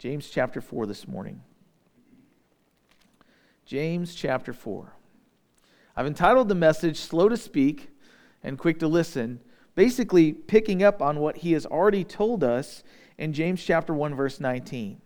James 0.00 0.30
chapter 0.30 0.62
4 0.62 0.86
this 0.86 1.06
morning. 1.06 1.42
James 3.66 4.14
chapter 4.14 4.54
4. 4.54 4.94
I've 5.94 6.06
entitled 6.06 6.48
the 6.48 6.54
message 6.54 6.96
Slow 6.96 7.28
to 7.28 7.36
Speak 7.36 7.90
and 8.42 8.58
Quick 8.58 8.78
to 8.78 8.88
Listen, 8.88 9.40
basically 9.74 10.32
picking 10.32 10.82
up 10.82 11.02
on 11.02 11.20
what 11.20 11.36
he 11.36 11.52
has 11.52 11.66
already 11.66 12.02
told 12.02 12.42
us 12.42 12.82
in 13.18 13.34
James 13.34 13.62
chapter 13.62 13.92
1 13.92 14.14
verse 14.14 14.40
19. 14.40 15.02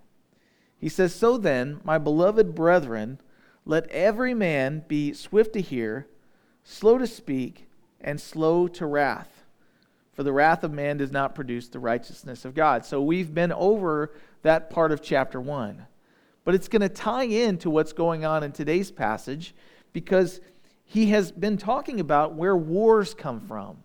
He 0.79 0.89
says, 0.89 1.13
"So 1.13 1.39
then, 1.39 1.81
my 1.83 1.99
beloved 1.99 2.55
brethren, 2.55 3.21
let 3.65 3.89
every 3.89 4.33
man 4.33 4.85
be 4.87 5.13
swift 5.13 5.55
to 5.55 5.61
hear, 5.61 6.07
slow 6.63 6.99
to 6.99 7.09
speak, 7.09 7.67
and 8.01 8.21
slow 8.21 8.69
to 8.69 8.87
wrath." 8.87 9.45
For 10.13 10.23
the 10.23 10.33
wrath 10.33 10.63
of 10.63 10.73
man 10.73 10.99
does 10.99 11.11
not 11.11 11.35
produce 11.35 11.67
the 11.67 11.81
righteousness 11.81 12.45
of 12.45 12.55
God. 12.55 12.85
So 12.85 13.03
we've 13.03 13.35
been 13.35 13.51
over 13.51 14.13
that 14.45 14.71
part 14.71 14.93
of 14.93 15.03
chapter 15.03 15.41
1. 15.41 15.85
But 16.45 16.55
it's 16.55 16.69
going 16.69 16.83
to 16.83 16.89
tie 16.89 17.25
into 17.25 17.71
what's 17.71 17.93
going 17.93 18.25
on 18.25 18.45
in 18.45 18.53
today's 18.53 18.91
passage 18.91 19.55
because 19.93 20.41
he 20.85 21.07
has 21.07 21.33
been 21.33 21.57
talking 21.57 21.99
about 21.99 22.35
where 22.35 22.57
wars 22.57 23.15
come 23.15 23.41
from. 23.41 23.79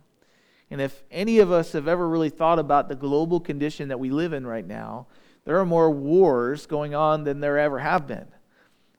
And 0.70 0.82
if 0.82 1.04
any 1.10 1.40
of 1.40 1.52
us 1.52 1.72
have 1.72 1.88
ever 1.88 2.08
really 2.08 2.30
thought 2.30 2.60
about 2.60 2.90
the 2.90 2.96
global 2.96 3.40
condition 3.40 3.88
that 3.88 4.00
we 4.00 4.12
live 4.12 4.34
in 4.34 4.46
right 4.46 4.68
now, 4.68 5.08
there 5.46 5.58
are 5.58 5.66
more 5.66 5.90
wars 5.90 6.68
going 6.68 6.94
on 6.94 7.24
than 7.24 7.40
there 7.40 7.58
ever 7.58 7.80
have 7.80 8.06
been. 8.06 8.28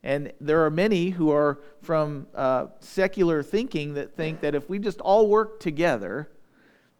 And 0.02 0.32
there 0.40 0.64
are 0.64 0.70
many 0.70 1.10
who 1.10 1.30
are 1.30 1.60
from 1.82 2.26
uh, 2.34 2.68
secular 2.80 3.42
thinking 3.42 3.94
that 3.94 4.16
think 4.16 4.40
that 4.40 4.54
if 4.54 4.68
we 4.68 4.78
just 4.78 5.00
all 5.00 5.28
work 5.28 5.60
together, 5.60 6.30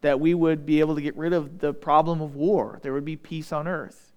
that 0.03 0.21
we 0.21 0.35
would 0.35 0.67
be 0.67 0.81
able 0.81 0.95
to 0.95 1.03
get 1.03 1.17
rid 1.17 1.33
of 1.33 1.59
the 1.59 1.73
problem 1.73 2.21
of 2.21 2.37
war. 2.37 2.79
There 2.83 2.93
would 2.93 3.07
be 3.07 3.17
peace 3.17 3.53
on 3.53 3.67
earth. 3.67 4.10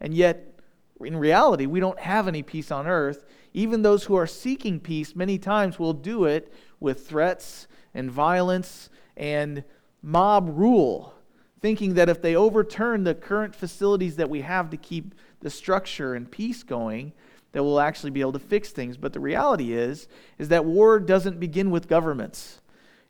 And 0.00 0.14
yet, 0.14 0.60
in 1.00 1.16
reality, 1.16 1.66
we 1.66 1.80
don't 1.80 1.98
have 1.98 2.28
any 2.28 2.42
peace 2.42 2.70
on 2.70 2.86
earth. 2.86 3.24
Even 3.54 3.82
those 3.82 4.04
who 4.04 4.16
are 4.16 4.26
seeking 4.26 4.80
peace 4.80 5.16
many 5.16 5.38
times 5.38 5.78
will 5.78 5.92
do 5.92 6.24
it 6.24 6.52
with 6.80 7.08
threats 7.08 7.66
and 7.94 8.10
violence 8.10 8.90
and 9.16 9.64
mob 10.02 10.50
rule, 10.52 11.14
thinking 11.60 11.94
that 11.94 12.08
if 12.08 12.20
they 12.20 12.36
overturn 12.36 13.04
the 13.04 13.14
current 13.14 13.54
facilities 13.54 14.16
that 14.16 14.30
we 14.30 14.42
have 14.42 14.70
to 14.70 14.76
keep 14.76 15.14
the 15.40 15.50
structure 15.50 16.14
and 16.14 16.30
peace 16.30 16.62
going, 16.62 17.12
that 17.52 17.62
we'll 17.62 17.80
actually 17.80 18.10
be 18.10 18.20
able 18.20 18.32
to 18.32 18.38
fix 18.38 18.70
things. 18.70 18.98
But 18.98 19.14
the 19.14 19.20
reality 19.20 19.72
is, 19.72 20.08
is 20.38 20.48
that 20.48 20.66
war 20.66 21.00
doesn't 21.00 21.40
begin 21.40 21.70
with 21.70 21.88
governments. 21.88 22.60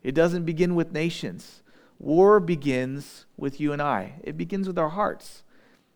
It 0.03 0.15
doesn't 0.15 0.45
begin 0.45 0.75
with 0.75 0.93
nations. 0.93 1.61
War 1.99 2.39
begins 2.39 3.25
with 3.35 3.59
you 3.59 3.73
and 3.73 3.81
I, 3.81 4.13
it 4.23 4.37
begins 4.37 4.67
with 4.67 4.77
our 4.77 4.89
hearts. 4.89 5.43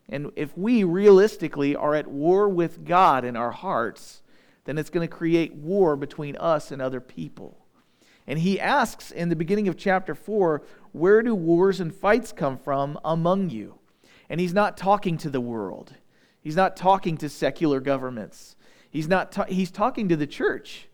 And 0.08 0.30
if 0.36 0.56
we 0.56 0.84
realistically 0.84 1.76
are 1.76 1.94
at 1.94 2.08
war 2.08 2.48
with 2.48 2.84
God 2.84 3.24
in 3.24 3.36
our 3.36 3.52
hearts, 3.52 4.22
then 4.64 4.78
it's 4.78 4.90
going 4.90 5.06
to 5.06 5.14
create 5.14 5.54
war 5.54 5.96
between 5.96 6.36
us 6.36 6.70
and 6.70 6.80
other 6.80 7.00
people. 7.00 7.58
And 8.26 8.38
he 8.38 8.60
asks 8.60 9.10
in 9.10 9.28
the 9.28 9.36
beginning 9.36 9.68
of 9.68 9.76
chapter 9.76 10.14
4, 10.14 10.62
Where 10.92 11.22
do 11.22 11.34
wars 11.34 11.80
and 11.80 11.94
fights 11.94 12.32
come 12.32 12.56
from 12.56 12.98
among 13.04 13.50
you? 13.50 13.78
And 14.28 14.40
he's 14.40 14.54
not 14.54 14.76
talking 14.76 15.18
to 15.18 15.30
the 15.30 15.40
world, 15.40 15.94
he's 16.40 16.56
not 16.56 16.76
talking 16.76 17.16
to 17.18 17.28
secular 17.28 17.80
governments, 17.80 18.56
he's, 18.90 19.08
not 19.08 19.32
ta- 19.32 19.46
he's 19.48 19.70
talking 19.70 20.08
to 20.08 20.16
the 20.16 20.26
church. 20.26 20.88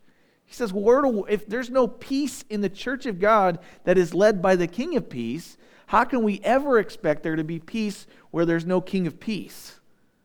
He 0.46 0.54
says, 0.54 0.72
well, 0.72 1.26
if 1.28 1.46
there's 1.46 1.68
no 1.68 1.86
peace 1.86 2.42
in 2.48 2.62
the 2.62 2.70
church 2.70 3.04
of 3.04 3.18
God 3.18 3.58
that 3.84 3.98
is 3.98 4.14
led 4.14 4.40
by 4.40 4.56
the 4.56 4.66
King 4.66 4.96
of 4.96 5.10
Peace, 5.10 5.58
how 5.88 6.04
can 6.04 6.22
we 6.22 6.38
ever 6.44 6.78
expect 6.78 7.22
there 7.22 7.36
to 7.36 7.44
be 7.44 7.58
peace 7.58 8.06
where 8.30 8.44
there's 8.44 8.66
no 8.66 8.78
King 8.82 9.06
of 9.06 9.18
Peace 9.18 9.80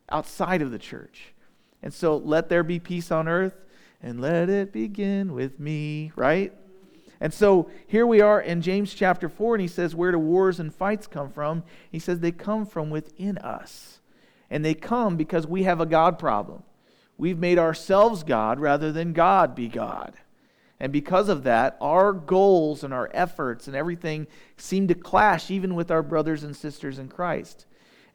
outside 0.10 0.62
of 0.62 0.72
the 0.72 0.78
church? 0.78 1.34
And 1.82 1.94
so 1.94 2.18
let 2.18 2.50
there 2.50 2.64
be 2.64 2.80
peace 2.80 3.12
on 3.12 3.30
earth 3.30 3.56
and 4.02 4.20
let 4.20 4.50
it 4.50 4.74
begin 4.74 5.34
with 5.34 5.62
me, 5.62 6.12
right? 6.18 6.52
And 7.22 7.34
so 7.34 7.70
here 7.88 8.06
we 8.06 8.20
are 8.20 8.42
in 8.42 8.62
James 8.62 8.94
chapter 8.94 9.30
4, 9.30 9.56
and 9.56 9.62
he 9.62 9.70
says, 9.70 9.96
Where 9.96 10.12
do 10.12 10.20
wars 10.20 10.60
and 10.60 10.76
fights 10.76 11.08
come 11.08 11.30
from? 11.30 11.64
He 11.90 12.00
says, 12.00 12.20
They 12.20 12.34
come 12.34 12.66
from 12.66 12.90
within 12.90 13.38
us. 13.38 14.02
And 14.50 14.66
they 14.66 14.74
come 14.74 15.16
because 15.16 15.48
we 15.48 15.64
have 15.64 15.80
a 15.80 15.86
God 15.86 16.20
problem. 16.20 16.64
We've 17.18 17.40
made 17.40 17.58
ourselves 17.58 18.24
God 18.24 18.60
rather 18.60 18.92
than 18.92 19.14
God 19.14 19.56
be 19.56 19.70
God. 19.70 20.16
And 20.80 20.92
because 20.92 21.30
of 21.30 21.44
that, 21.44 21.78
our 21.80 22.12
goals 22.12 22.84
and 22.84 22.94
our 22.94 23.10
efforts 23.14 23.68
and 23.68 23.76
everything 23.76 24.28
seem 24.58 24.88
to 24.88 24.96
clash 24.96 25.50
even 25.50 25.76
with 25.76 25.92
our 25.92 26.04
brothers 26.04 26.44
and 26.44 26.56
sisters 26.56 27.00
in 27.00 27.08
Christ. 27.08 27.66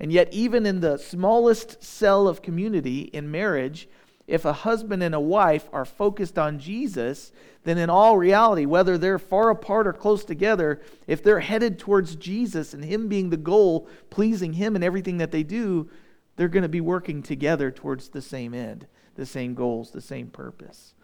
And 0.00 0.12
yet, 0.12 0.32
even 0.32 0.66
in 0.66 0.80
the 0.80 0.98
smallest 0.98 1.82
cell 1.82 2.28
of 2.28 2.42
community 2.42 3.02
in 3.02 3.30
marriage, 3.30 3.88
if 4.28 4.44
a 4.44 4.52
husband 4.52 5.02
and 5.02 5.14
a 5.14 5.20
wife 5.20 5.68
are 5.72 5.86
focused 5.86 6.38
on 6.38 6.58
Jesus, 6.58 7.32
then 7.64 7.78
in 7.78 7.90
all 7.90 8.16
reality, 8.18 8.66
whether 8.66 8.98
they're 8.98 9.18
far 9.18 9.50
apart 9.50 9.86
or 9.86 9.92
close 9.92 10.24
together, 10.24 10.80
if 11.06 11.22
they're 11.22 11.40
headed 11.40 11.78
towards 11.78 12.14
Jesus 12.14 12.74
and 12.74 12.84
Him 12.84 13.08
being 13.08 13.30
the 13.30 13.36
goal, 13.36 13.88
pleasing 14.10 14.52
Him 14.52 14.76
in 14.76 14.82
everything 14.82 15.16
that 15.16 15.32
they 15.32 15.42
do, 15.42 15.88
they're 16.36 16.48
going 16.48 16.62
to 16.62 16.68
be 16.68 16.80
working 16.80 17.22
together 17.22 17.70
towards 17.70 18.08
the 18.08 18.22
same 18.22 18.54
end 18.54 18.86
the 19.16 19.26
same 19.26 19.52
goals, 19.52 19.90
the 19.90 20.00
same 20.00 20.28
purpose. 20.28 20.94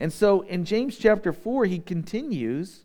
And 0.00 0.12
so 0.12 0.42
in 0.42 0.64
James 0.64 0.98
chapter 0.98 1.32
4, 1.32 1.66
he 1.66 1.78
continues 1.78 2.84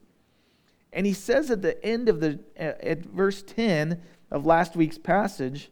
and 0.93 1.05
he 1.05 1.13
says 1.13 1.51
at 1.51 1.61
the 1.61 1.83
end 1.85 2.09
of 2.09 2.21
the, 2.21 2.39
at 2.55 3.05
verse 3.05 3.43
10 3.43 4.01
of 4.31 4.45
last 4.45 4.75
week's 4.75 4.97
passage, 4.97 5.69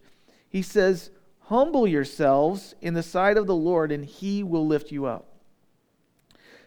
he 0.50 0.62
says, 0.62 1.10
Humble 1.42 1.88
yourselves 1.88 2.76
in 2.82 2.94
the 2.96 3.04
sight 3.04 3.38
of 3.38 3.48
the 3.48 3.56
Lord, 3.56 3.92
and 3.92 4.04
he 4.04 4.44
will 4.44 4.66
lift 4.66 4.92
you 4.92 5.06
up. 5.06 5.28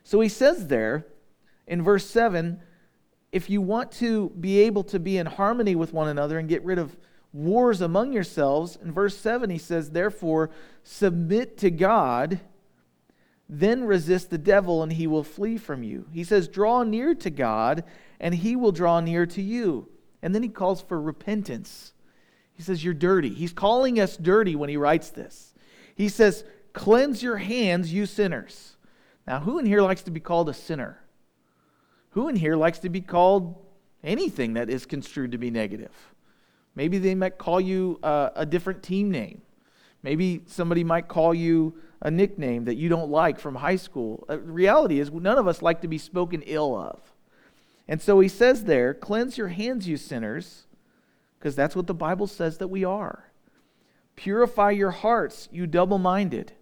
So 0.05 0.21
he 0.21 0.29
says 0.29 0.69
there 0.69 1.07
in 1.67 1.83
verse 1.83 2.07
7 2.07 2.61
if 3.31 3.51
you 3.51 3.61
want 3.61 3.93
to 3.93 4.31
be 4.31 4.61
able 4.61 4.85
to 4.85 4.99
be 4.99 5.19
in 5.19 5.27
harmony 5.27 5.75
with 5.75 5.93
one 5.93 6.09
another 6.09 6.39
and 6.39 6.49
get 6.49 6.65
rid 6.65 6.79
of 6.79 6.97
wars 7.33 7.81
among 7.81 8.13
yourselves. 8.13 8.79
In 8.83 8.93
verse 8.93 9.17
7, 9.17 9.51
he 9.51 9.59
says, 9.59 9.91
Therefore, 9.91 10.51
submit 10.83 11.59
to 11.59 11.71
God, 11.71 12.41
then 13.49 13.85
resist 13.85 14.29
the 14.31 14.39
devil, 14.39 14.83
and 14.83 14.93
he 14.93 15.07
will 15.07 15.25
flee 15.25 15.57
from 15.57 15.83
you. 15.83 16.07
He 16.13 16.23
says, 16.23 16.49
Draw 16.49 16.83
near 16.83 17.15
to 17.15 17.31
God, 17.31 17.85
and 18.21 18.35
he 18.35 18.57
will 18.57 18.73
draw 18.73 19.01
near 19.01 19.25
to 19.27 19.43
you. 19.43 19.89
And 20.23 20.35
then 20.35 20.43
he 20.43 20.49
calls 20.49 20.83
for 20.83 21.01
repentance. 21.01 21.93
He 22.53 22.63
says, 22.63 22.85
You're 22.85 22.95
dirty. 22.95 23.31
He's 23.31 23.53
calling 23.53 23.99
us 23.99 24.17
dirty 24.17 24.55
when 24.55 24.69
he 24.69 24.77
writes 24.77 25.11
this. 25.11 25.55
He 25.95 26.09
says, 26.09 26.45
Cleanse 26.75 27.23
your 27.23 27.39
hands, 27.39 27.93
you 27.93 28.05
sinners. 28.05 28.77
Now, 29.27 29.41
who 29.41 29.59
in 29.59 29.67
here 29.67 29.83
likes 29.83 30.03
to 30.03 30.11
be 30.11 30.21
called 30.21 30.49
a 30.49 30.55
sinner? 30.55 31.01
Who 32.11 32.29
in 32.29 32.37
here 32.37 32.57
likes 32.57 32.81
to 32.81 32.89
be 32.89 33.01
called 33.01 33.57
anything 34.03 34.55
that 34.55 34.69
is 34.69 34.87
construed 34.87 35.33
to 35.33 35.39
be 35.39 35.51
negative? 35.51 35.93
Maybe 36.75 36.99
they 36.99 37.15
might 37.15 37.39
call 37.39 37.61
you 37.61 37.99
uh, 38.03 38.31
a 38.37 38.47
different 38.47 38.83
team 38.83 39.11
name. 39.11 39.43
Maybe 40.03 40.43
somebody 40.47 40.85
might 40.85 41.09
call 41.09 41.35
you 41.35 41.75
a 42.01 42.11
nickname 42.11 42.65
that 42.65 42.77
you 42.77 42.89
don't 42.89 43.11
like 43.11 43.39
from 43.39 43.57
high 43.57 43.77
school. 43.77 44.25
Uh, 44.29 44.37
the 44.37 44.43
reality 44.43 45.01
is, 45.01 45.11
none 45.11 45.39
of 45.39 45.49
us 45.49 45.63
like 45.63 45.81
to 45.83 45.89
be 45.89 45.99
spoken 45.99 46.43
ill 46.43 46.77
of. 46.77 47.01
And 47.87 48.01
so 48.01 48.21
he 48.21 48.29
says 48.29 48.65
there, 48.65 48.95
Cleanse 48.95 49.39
your 49.39 49.49
hands, 49.49 49.89
you 49.89 49.97
sinners, 49.97 50.67
because 51.39 51.57
that's 51.57 51.77
what 51.77 51.87
the 51.87 51.95
Bible 51.95 52.27
says 52.27 52.59
that 52.59 52.69
we 52.69 52.85
are. 52.85 53.31
Purify 54.17 54.71
your 54.71 54.91
hearts, 54.91 55.49
you 55.53 55.67
double 55.67 55.99
minded. 55.99 56.53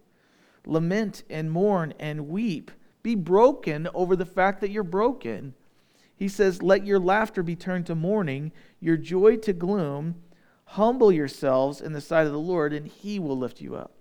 Lament 0.65 1.23
and 1.29 1.51
mourn 1.51 1.93
and 1.99 2.27
weep. 2.27 2.71
Be 3.03 3.15
broken 3.15 3.87
over 3.93 4.15
the 4.15 4.25
fact 4.25 4.61
that 4.61 4.71
you're 4.71 4.83
broken 4.83 5.53
he 6.17 6.27
says, 6.27 6.63
Let 6.63 6.85
your 6.85 6.99
laughter 6.99 7.43
be 7.43 7.55
turned 7.55 7.85
to 7.85 7.95
mourning, 7.95 8.51
your 8.79 8.97
joy 8.97 9.37
to 9.37 9.53
gloom. 9.53 10.15
Humble 10.71 11.11
yourselves 11.11 11.79
in 11.79 11.93
the 11.93 12.01
sight 12.01 12.25
of 12.25 12.33
the 12.33 12.39
Lord, 12.39 12.73
and 12.73 12.87
he 12.87 13.19
will 13.19 13.37
lift 13.37 13.61
you 13.61 13.75
up. 13.75 13.91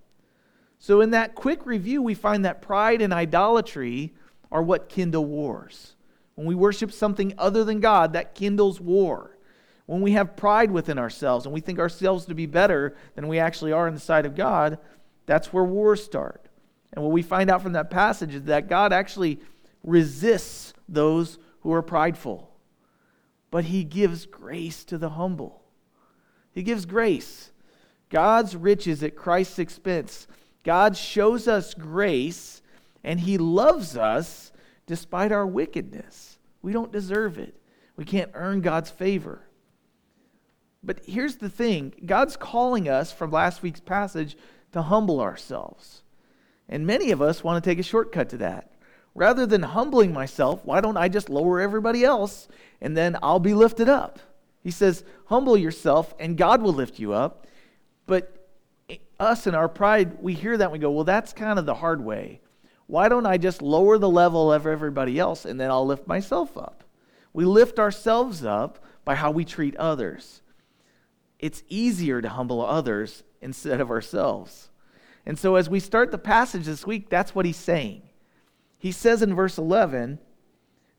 So, 0.78 1.00
in 1.00 1.10
that 1.10 1.34
quick 1.34 1.66
review, 1.66 2.02
we 2.02 2.14
find 2.14 2.44
that 2.44 2.62
pride 2.62 3.00
and 3.02 3.12
idolatry 3.12 4.14
are 4.52 4.62
what 4.62 4.88
kindle 4.88 5.24
wars. 5.24 5.94
When 6.34 6.46
we 6.46 6.54
worship 6.54 6.92
something 6.92 7.34
other 7.38 7.64
than 7.64 7.80
God, 7.80 8.12
that 8.12 8.34
kindles 8.34 8.80
war. 8.80 9.36
When 9.86 10.00
we 10.02 10.12
have 10.12 10.36
pride 10.36 10.70
within 10.70 10.98
ourselves 10.98 11.46
and 11.46 11.54
we 11.54 11.60
think 11.60 11.78
ourselves 11.78 12.26
to 12.26 12.34
be 12.34 12.46
better 12.46 12.96
than 13.14 13.28
we 13.28 13.38
actually 13.38 13.72
are 13.72 13.88
in 13.88 13.94
the 13.94 14.00
sight 14.00 14.26
of 14.26 14.34
God, 14.34 14.78
that's 15.24 15.52
where 15.52 15.64
wars 15.64 16.04
start. 16.04 16.46
And 16.92 17.04
what 17.04 17.12
we 17.12 17.22
find 17.22 17.50
out 17.50 17.62
from 17.62 17.72
that 17.72 17.90
passage 17.90 18.34
is 18.34 18.44
that 18.44 18.68
God 18.68 18.92
actually 18.92 19.40
resists 19.82 20.74
those 20.88 21.38
who 21.60 21.72
are 21.72 21.82
prideful, 21.82 22.50
but 23.50 23.64
he 23.64 23.84
gives 23.84 24.26
grace 24.26 24.84
to 24.84 24.98
the 24.98 25.10
humble. 25.10 25.62
He 26.52 26.62
gives 26.62 26.86
grace. 26.86 27.50
God's 28.08 28.56
riches 28.56 29.02
at 29.02 29.16
Christ's 29.16 29.58
expense. 29.58 30.26
God 30.66 30.96
shows 30.96 31.46
us 31.46 31.74
grace, 31.74 32.60
and 33.04 33.20
he 33.20 33.38
loves 33.38 33.96
us 33.96 34.50
despite 34.84 35.30
our 35.30 35.46
wickedness. 35.46 36.38
We 36.60 36.72
don't 36.72 36.90
deserve 36.90 37.38
it. 37.38 37.54
We 37.96 38.04
can't 38.04 38.32
earn 38.34 38.62
God's 38.62 38.90
favor. 38.90 39.42
But 40.82 41.02
here's 41.06 41.36
the 41.36 41.48
thing 41.48 41.92
God's 42.04 42.36
calling 42.36 42.88
us 42.88 43.12
from 43.12 43.30
last 43.30 43.62
week's 43.62 43.78
passage 43.78 44.36
to 44.72 44.82
humble 44.82 45.20
ourselves. 45.20 46.02
And 46.68 46.84
many 46.84 47.12
of 47.12 47.22
us 47.22 47.44
want 47.44 47.62
to 47.62 47.70
take 47.70 47.78
a 47.78 47.84
shortcut 47.84 48.28
to 48.30 48.38
that. 48.38 48.72
Rather 49.14 49.46
than 49.46 49.62
humbling 49.62 50.12
myself, 50.12 50.64
why 50.64 50.80
don't 50.80 50.96
I 50.96 51.08
just 51.08 51.30
lower 51.30 51.60
everybody 51.60 52.04
else 52.04 52.48
and 52.80 52.96
then 52.96 53.16
I'll 53.22 53.38
be 53.38 53.54
lifted 53.54 53.88
up? 53.88 54.18
He 54.64 54.72
says, 54.72 55.04
Humble 55.26 55.56
yourself 55.56 56.12
and 56.18 56.36
God 56.36 56.60
will 56.60 56.72
lift 56.72 56.98
you 56.98 57.12
up. 57.12 57.46
But 58.06 58.35
us 59.18 59.46
and 59.46 59.56
our 59.56 59.68
pride, 59.68 60.22
we 60.22 60.34
hear 60.34 60.56
that 60.56 60.64
and 60.64 60.72
we 60.72 60.78
go, 60.78 60.90
Well, 60.90 61.04
that's 61.04 61.32
kind 61.32 61.58
of 61.58 61.66
the 61.66 61.74
hard 61.74 62.04
way. 62.04 62.40
Why 62.86 63.08
don't 63.08 63.26
I 63.26 63.36
just 63.36 63.62
lower 63.62 63.98
the 63.98 64.08
level 64.08 64.52
of 64.52 64.66
everybody 64.66 65.18
else 65.18 65.44
and 65.44 65.58
then 65.60 65.70
I'll 65.70 65.86
lift 65.86 66.06
myself 66.06 66.56
up? 66.56 66.84
We 67.32 67.44
lift 67.44 67.78
ourselves 67.78 68.44
up 68.44 68.82
by 69.04 69.16
how 69.16 69.30
we 69.30 69.44
treat 69.44 69.76
others. 69.76 70.40
It's 71.38 71.62
easier 71.68 72.22
to 72.22 72.28
humble 72.28 72.64
others 72.64 73.22
instead 73.40 73.80
of 73.80 73.90
ourselves. 73.90 74.70
And 75.26 75.38
so, 75.38 75.56
as 75.56 75.68
we 75.68 75.80
start 75.80 76.10
the 76.12 76.18
passage 76.18 76.64
this 76.64 76.86
week, 76.86 77.10
that's 77.10 77.34
what 77.34 77.44
he's 77.44 77.56
saying. 77.56 78.02
He 78.78 78.92
says 78.92 79.22
in 79.22 79.34
verse 79.34 79.58
11, 79.58 80.18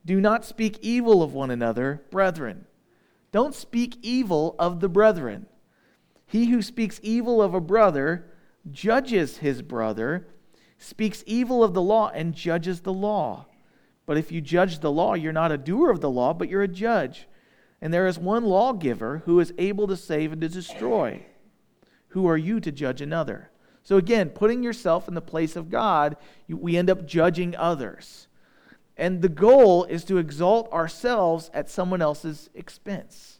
Do 0.06 0.20
not 0.20 0.46
speak 0.46 0.78
evil 0.82 1.24
of 1.24 1.34
one 1.34 1.50
another, 1.50 2.04
brethren. 2.12 2.66
Don't 3.32 3.56
speak 3.56 3.98
evil 4.02 4.56
of 4.60 4.80
the 4.80 4.90
brethren. 4.90 5.48
He 6.28 6.48
who 6.48 6.62
speaks 6.62 7.00
evil 7.02 7.42
of 7.42 7.54
a 7.54 7.62
brother 7.62 8.26
judges 8.70 9.38
his 9.38 9.62
brother, 9.62 10.28
speaks 10.78 11.24
evil 11.26 11.64
of 11.64 11.74
the 11.74 11.82
law, 11.82 12.10
and 12.10 12.36
judges 12.36 12.82
the 12.82 12.94
law. 12.94 13.46
But 14.06 14.18
if 14.18 14.32
you 14.32 14.42
judge 14.42 14.80
the 14.80 14.92
law, 14.92 15.14
you're 15.14 15.34
not 15.34 15.52
a 15.52 15.58
doer 15.58 15.90
of 15.90 16.02
the 16.02 16.10
law, 16.10 16.34
but 16.34 16.50
you're 16.50 16.64
a 16.64 16.68
judge. 16.68 17.28
And 17.82 17.94
there 17.94 18.08
is 18.08 18.20
one 18.20 18.44
lawgiver 18.44 19.24
who 19.26 19.40
is 19.40 19.54
able 19.58 19.88
to 19.88 19.96
save 19.96 20.34
and 20.34 20.42
to 20.42 20.50
destroy. 20.50 21.26
Who 22.10 22.28
are 22.28 22.38
you 22.38 22.60
to 22.60 22.72
judge 22.72 23.02
another? 23.02 23.52
So, 23.84 23.96
again, 23.96 24.30
putting 24.30 24.64
yourself 24.64 25.08
in 25.08 25.14
the 25.14 25.22
place 25.22 25.56
of 25.56 25.70
God, 25.70 26.18
we 26.50 26.76
end 26.76 26.90
up 26.90 27.06
judging 27.06 27.56
others. 27.56 28.28
And 28.98 29.22
the 29.22 29.30
goal 29.30 29.86
is 29.86 30.04
to 30.06 30.18
exalt 30.18 30.72
ourselves 30.74 31.50
at 31.54 31.70
someone 31.70 32.02
else's 32.02 32.50
expense. 32.54 33.40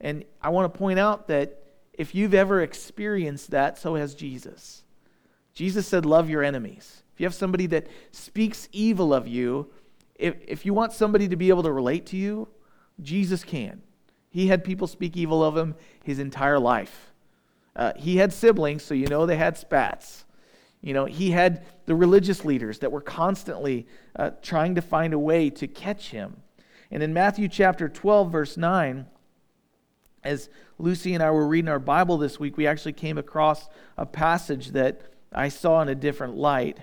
And 0.00 0.24
I 0.42 0.48
want 0.48 0.72
to 0.72 0.78
point 0.78 0.98
out 0.98 1.28
that 1.28 1.62
if 1.98 2.14
you've 2.14 2.32
ever 2.32 2.62
experienced 2.62 3.50
that, 3.50 3.76
so 3.76 3.96
has 3.96 4.14
Jesus. 4.14 4.84
Jesus 5.52 5.86
said, 5.86 6.06
Love 6.06 6.30
your 6.30 6.42
enemies. 6.42 7.02
If 7.12 7.20
you 7.20 7.26
have 7.26 7.34
somebody 7.34 7.66
that 7.66 7.88
speaks 8.12 8.68
evil 8.72 9.12
of 9.12 9.26
you, 9.26 9.70
if, 10.14 10.36
if 10.46 10.64
you 10.64 10.72
want 10.72 10.92
somebody 10.92 11.28
to 11.28 11.36
be 11.36 11.48
able 11.48 11.64
to 11.64 11.72
relate 11.72 12.06
to 12.06 12.16
you, 12.16 12.48
Jesus 13.02 13.42
can. 13.42 13.82
He 14.30 14.46
had 14.46 14.62
people 14.62 14.86
speak 14.86 15.16
evil 15.16 15.42
of 15.42 15.56
him 15.56 15.74
his 16.04 16.20
entire 16.20 16.58
life. 16.58 17.12
Uh, 17.74 17.92
he 17.96 18.16
had 18.16 18.32
siblings, 18.32 18.82
so 18.84 18.94
you 18.94 19.06
know 19.08 19.26
they 19.26 19.36
had 19.36 19.56
spats. 19.56 20.24
You 20.80 20.94
know, 20.94 21.06
he 21.06 21.32
had 21.32 21.64
the 21.86 21.94
religious 21.94 22.44
leaders 22.44 22.78
that 22.80 22.92
were 22.92 23.00
constantly 23.00 23.88
uh, 24.14 24.30
trying 24.42 24.76
to 24.76 24.82
find 24.82 25.12
a 25.12 25.18
way 25.18 25.50
to 25.50 25.66
catch 25.66 26.10
him. 26.10 26.36
And 26.90 27.02
in 27.02 27.12
Matthew 27.12 27.48
chapter 27.48 27.88
12, 27.88 28.30
verse 28.30 28.56
9, 28.56 29.06
as 30.24 30.48
Lucy 30.78 31.14
and 31.14 31.22
I 31.22 31.30
were 31.30 31.46
reading 31.46 31.68
our 31.68 31.78
Bible 31.78 32.18
this 32.18 32.40
week, 32.40 32.56
we 32.56 32.66
actually 32.66 32.92
came 32.92 33.18
across 33.18 33.68
a 33.96 34.06
passage 34.06 34.68
that 34.68 35.02
I 35.32 35.48
saw 35.48 35.80
in 35.82 35.88
a 35.88 35.94
different 35.94 36.36
light. 36.36 36.78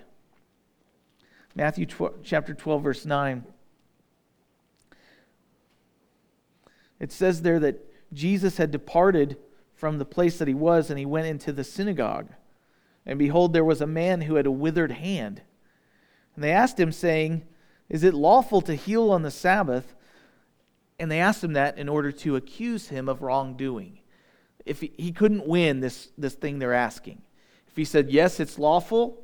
Matthew 1.55 1.85
tw- 1.85 2.23
chapter 2.23 2.53
12, 2.53 2.83
verse 2.83 3.05
9. 3.05 3.45
It 6.99 7.11
says 7.11 7.41
there 7.41 7.59
that 7.59 7.85
Jesus 8.13 8.57
had 8.57 8.71
departed 8.71 9.37
from 9.73 9.97
the 9.97 10.05
place 10.05 10.37
that 10.37 10.47
he 10.47 10.53
was, 10.53 10.89
and 10.89 10.97
he 10.97 11.05
went 11.05 11.27
into 11.27 11.51
the 11.51 11.63
synagogue. 11.63 12.29
And 13.05 13.19
behold, 13.19 13.53
there 13.53 13.65
was 13.65 13.81
a 13.81 13.87
man 13.87 14.21
who 14.21 14.35
had 14.35 14.45
a 14.45 14.51
withered 14.51 14.93
hand. 14.93 15.41
And 16.35 16.43
they 16.43 16.51
asked 16.51 16.79
him, 16.79 16.91
saying, 16.91 17.43
Is 17.89 18.03
it 18.03 18.13
lawful 18.13 18.61
to 18.61 18.75
heal 18.75 19.11
on 19.11 19.21
the 19.21 19.31
Sabbath? 19.31 19.95
And 20.99 21.11
they 21.11 21.19
asked 21.19 21.43
him 21.43 21.53
that 21.53 21.77
in 21.77 21.89
order 21.89 22.11
to 22.11 22.35
accuse 22.35 22.87
him 22.87 23.09
of 23.09 23.21
wrongdoing. 23.21 23.99
If 24.65 24.81
he, 24.81 24.91
he 24.97 25.11
couldn't 25.11 25.45
win 25.45 25.79
this, 25.79 26.09
this 26.17 26.33
thing 26.33 26.59
they're 26.59 26.73
asking. 26.73 27.21
If 27.67 27.75
he 27.75 27.85
said, 27.85 28.09
Yes, 28.09 28.39
it's 28.39 28.57
lawful, 28.57 29.21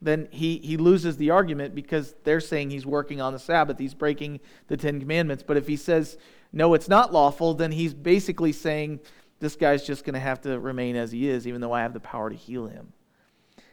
then 0.00 0.28
he, 0.30 0.58
he 0.58 0.76
loses 0.76 1.16
the 1.16 1.30
argument 1.30 1.74
because 1.74 2.14
they're 2.24 2.40
saying 2.40 2.70
he's 2.70 2.84
working 2.84 3.20
on 3.20 3.32
the 3.32 3.38
Sabbath. 3.38 3.78
He's 3.78 3.94
breaking 3.94 4.40
the 4.66 4.76
Ten 4.76 4.98
Commandments. 4.98 5.44
But 5.46 5.56
if 5.56 5.68
he 5.68 5.76
says, 5.76 6.18
No, 6.52 6.74
it's 6.74 6.88
not 6.88 7.12
lawful, 7.12 7.54
then 7.54 7.72
he's 7.72 7.94
basically 7.94 8.52
saying, 8.52 9.00
this 9.42 9.56
guy's 9.56 9.84
just 9.84 10.04
going 10.04 10.14
to 10.14 10.20
have 10.20 10.40
to 10.42 10.58
remain 10.60 10.94
as 10.94 11.10
he 11.10 11.28
is, 11.28 11.48
even 11.48 11.60
though 11.60 11.72
I 11.72 11.82
have 11.82 11.92
the 11.92 12.00
power 12.00 12.30
to 12.30 12.36
heal 12.36 12.68
him. 12.68 12.92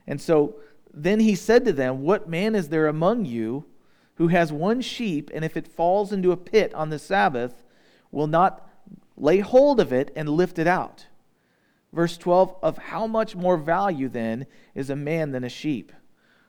And 0.07 0.19
so 0.19 0.55
then 0.91 1.19
he 1.19 1.35
said 1.35 1.63
to 1.65 1.73
them, 1.73 2.01
What 2.01 2.27
man 2.27 2.55
is 2.55 2.69
there 2.69 2.87
among 2.87 3.25
you 3.25 3.65
who 4.19 4.27
has 4.27 4.51
one 4.51 4.81
sheep, 4.81 5.31
and 5.33 5.45
if 5.45 5.55
it 5.55 5.65
falls 5.65 6.11
into 6.11 6.33
a 6.33 6.37
pit 6.37 6.73
on 6.73 6.89
the 6.89 6.99
Sabbath, 6.99 7.63
will 8.11 8.27
not 8.27 8.69
lay 9.15 9.39
hold 9.39 9.79
of 9.79 9.93
it 9.93 10.11
and 10.13 10.27
lift 10.27 10.59
it 10.59 10.67
out? 10.67 11.07
Verse 11.93 12.17
12 12.17 12.53
Of 12.61 12.77
how 12.77 13.07
much 13.07 13.37
more 13.37 13.55
value 13.55 14.09
then 14.09 14.45
is 14.75 14.89
a 14.89 14.95
man 14.95 15.31
than 15.31 15.45
a 15.45 15.49
sheep? 15.49 15.93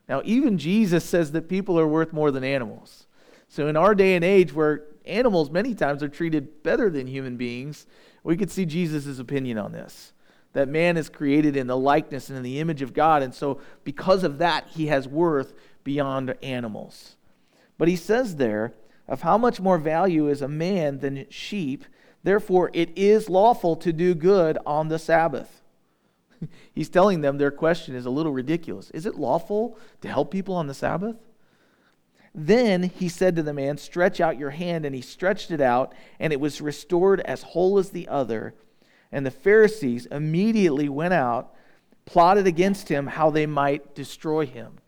Now, 0.09 0.21
even 0.25 0.59
Jesus 0.59 1.05
says 1.05 1.31
that 1.31 1.49
people 1.49 1.79
are 1.79 1.87
worth 1.87 2.13
more 2.13 2.33
than 2.33 2.43
animals. 2.43 3.07
So, 3.49 3.69
in 3.69 3.77
our 3.77 3.95
day 3.95 4.17
and 4.17 4.25
age 4.25 4.53
where 4.53 4.87
animals 5.05 5.49
many 5.49 5.73
times 5.73 6.03
are 6.03 6.09
treated 6.09 6.65
better 6.65 6.91
than 6.91 7.07
human 7.07 7.37
beings, 7.37 7.87
we 8.25 8.37
could 8.37 8.51
see 8.51 8.67
Jesus' 8.67 9.21
opinion 9.21 9.59
on 9.59 9.71
this. 9.71 10.13
That 10.55 10.69
man 10.69 10.97
is 10.97 11.09
created 11.09 11.57
in 11.57 11.69
the 11.69 11.77
likeness 11.77 12.31
and 12.31 12.37
in 12.37 12.43
the 12.43 12.59
image 12.59 12.83
of 12.83 12.95
God, 12.95 13.23
and 13.23 13.33
so 13.33 13.61
because 13.85 14.25
of 14.25 14.39
that, 14.39 14.67
he 14.71 14.89
has 14.89 15.07
worth 15.07 15.55
beyond 15.85 16.35
animals. 16.43 17.15
But 17.81 17.89
he 17.89 17.97
says 17.97 18.37
there, 18.37 18.75
of 19.09 19.23
how 19.23 19.39
much 19.39 19.59
more 19.59 19.79
value 19.79 20.29
is 20.29 20.43
a 20.43 20.49
man 20.49 20.99
than 20.99 21.25
sheep, 21.31 21.87
therefore 22.23 22.71
it 22.75 22.91
is 22.95 23.31
lawful 23.31 23.75
to 23.77 23.91
do 23.91 24.15
good 24.15 24.59
on 24.67 24.89
the 24.89 24.99
Sabbath. 24.99 25.63
He's 26.75 26.91
telling 26.91 27.23
them 27.23 27.39
their 27.39 27.51
question 27.51 27.95
is 27.95 28.05
a 28.05 28.11
little 28.11 28.33
ridiculous. 28.33 28.91
Is 28.91 29.07
it 29.07 29.15
lawful 29.15 29.79
to 30.03 30.09
help 30.09 30.31
people 30.31 30.57
on 30.57 30.67
the 30.67 30.75
Sabbath? 30.75 31.17
Then 32.35 32.83
he 32.83 33.09
said 33.09 33.35
to 33.37 33.43
the 33.43 33.55
man, 33.55 33.79
Stretch 33.79 34.21
out 34.21 34.39
your 34.39 34.51
hand. 34.51 34.85
And 34.85 34.95
he 34.95 35.01
stretched 35.01 35.51
it 35.51 35.63
out, 35.63 35.95
and 36.19 36.35
it 36.35 36.39
was 36.39 36.61
restored 36.61 37.21
as 37.21 37.43
whole 37.43 37.79
as 37.79 37.89
the 37.89 38.09
other. 38.09 38.53
And 39.11 39.25
the 39.25 39.31
Pharisees 39.31 40.05
immediately 40.05 40.91
went 40.91 41.15
out, 41.15 41.55
plotted 42.05 42.47
against 42.47 42.91
him 42.91 43.07
how 43.07 43.31
they 43.31 43.47
might 43.47 43.95
destroy 43.95 44.45
him. 44.45 44.80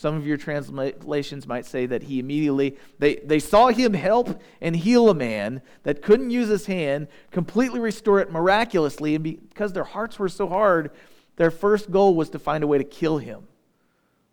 Some 0.00 0.16
of 0.16 0.26
your 0.26 0.38
translations 0.38 1.46
might 1.46 1.66
say 1.66 1.84
that 1.84 2.04
he 2.04 2.20
immediately, 2.20 2.78
they, 2.98 3.16
they 3.16 3.38
saw 3.38 3.68
him 3.68 3.92
help 3.92 4.40
and 4.62 4.74
heal 4.74 5.10
a 5.10 5.14
man 5.14 5.60
that 5.82 6.00
couldn't 6.00 6.30
use 6.30 6.48
his 6.48 6.64
hand, 6.64 7.06
completely 7.30 7.80
restore 7.80 8.18
it 8.18 8.32
miraculously. 8.32 9.14
And 9.14 9.22
because 9.22 9.74
their 9.74 9.84
hearts 9.84 10.18
were 10.18 10.30
so 10.30 10.48
hard, 10.48 10.90
their 11.36 11.50
first 11.50 11.90
goal 11.90 12.14
was 12.14 12.30
to 12.30 12.38
find 12.38 12.64
a 12.64 12.66
way 12.66 12.78
to 12.78 12.84
kill 12.84 13.18
him. 13.18 13.46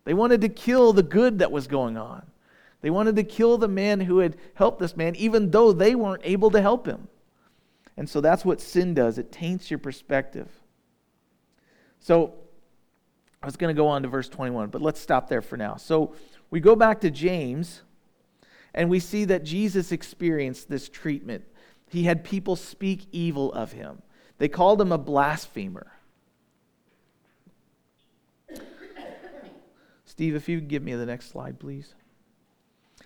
They 0.05 0.13
wanted 0.13 0.39
to 0.39 0.47
kill 0.47 0.93
the 0.93 1.03
good 1.03 1.39
that 1.39 1.51
was 1.51 1.67
going 1.67 1.97
on. 1.97 2.25
They 2.79 2.89
wanted 2.89 3.17
to 3.17 3.25
kill 3.25 3.57
the 3.57 3.67
man 3.67 3.99
who 3.99 4.19
had 4.19 4.37
helped 4.53 4.79
this 4.79 4.95
man, 4.95 5.17
even 5.17 5.51
though 5.51 5.73
they 5.73 5.95
weren't 5.95 6.21
able 6.23 6.49
to 6.51 6.61
help 6.61 6.85
him. 6.85 7.09
And 7.97 8.09
so 8.09 8.21
that's 8.21 8.45
what 8.45 8.61
sin 8.61 8.93
does 8.93 9.17
it 9.17 9.33
taints 9.33 9.69
your 9.69 9.79
perspective. 9.79 10.47
So 11.99 12.35
was 13.47 13.55
going 13.55 13.73
to 13.73 13.79
go 13.79 13.87
on 13.87 14.03
to 14.03 14.09
verse 14.09 14.27
21, 14.27 14.69
but 14.69 14.81
let's 14.81 14.99
stop 14.99 15.29
there 15.29 15.41
for 15.41 15.55
now. 15.55 15.77
So 15.77 16.13
we 16.51 16.59
go 16.59 16.75
back 16.75 16.99
to 17.01 17.09
James, 17.09 17.81
and 18.73 18.89
we 18.89 18.99
see 18.99 19.23
that 19.25 19.43
Jesus 19.43 19.93
experienced 19.93 20.69
this 20.69 20.89
treatment. 20.89 21.45
He 21.89 22.03
had 22.03 22.25
people 22.25 22.57
speak 22.57 23.07
evil 23.11 23.51
of 23.53 23.71
him, 23.71 24.01
they 24.37 24.49
called 24.49 24.81
him 24.81 24.91
a 24.91 24.97
blasphemer. 24.97 25.87
Steve, 30.05 30.35
if 30.35 30.49
you 30.49 30.59
could 30.59 30.67
give 30.67 30.83
me 30.83 30.93
the 30.95 31.05
next 31.05 31.29
slide, 31.29 31.59
please. 31.59 31.93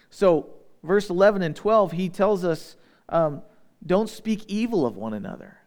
So, 0.10 0.50
verse 0.82 1.10
11 1.10 1.42
and 1.42 1.56
12, 1.56 1.92
he 1.92 2.10
tells 2.10 2.44
us 2.44 2.78
um, 3.10 3.42
don't 3.86 4.10
speak 4.10 4.46
evil 4.48 4.86
of 4.86 4.96
one 4.96 5.14
another. 5.14 5.58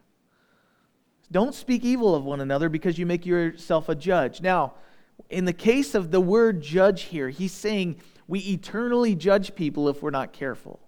Don't 1.35 1.53
speak 1.53 1.85
evil 1.85 2.14
of 2.14 2.25
one 2.25 2.41
another 2.41 2.69
because 2.69 2.97
you 2.97 3.07
make 3.07 3.26
yourself 3.26 3.88
a 3.88 3.97
judge. 3.97 4.41
Now, 4.41 4.75
in 5.29 5.47
the 5.47 5.53
case 5.53 5.97
of 5.97 6.12
the 6.12 6.21
word 6.21 6.62
judge 6.62 7.03
here, 7.03 7.29
he's 7.29 7.50
saying 7.50 7.97
we 8.29 8.38
eternally 8.38 9.17
judge 9.17 9.57
people 9.57 9.88
if 9.88 10.00
we're 10.00 10.11
not 10.11 10.33
careful. 10.33 10.79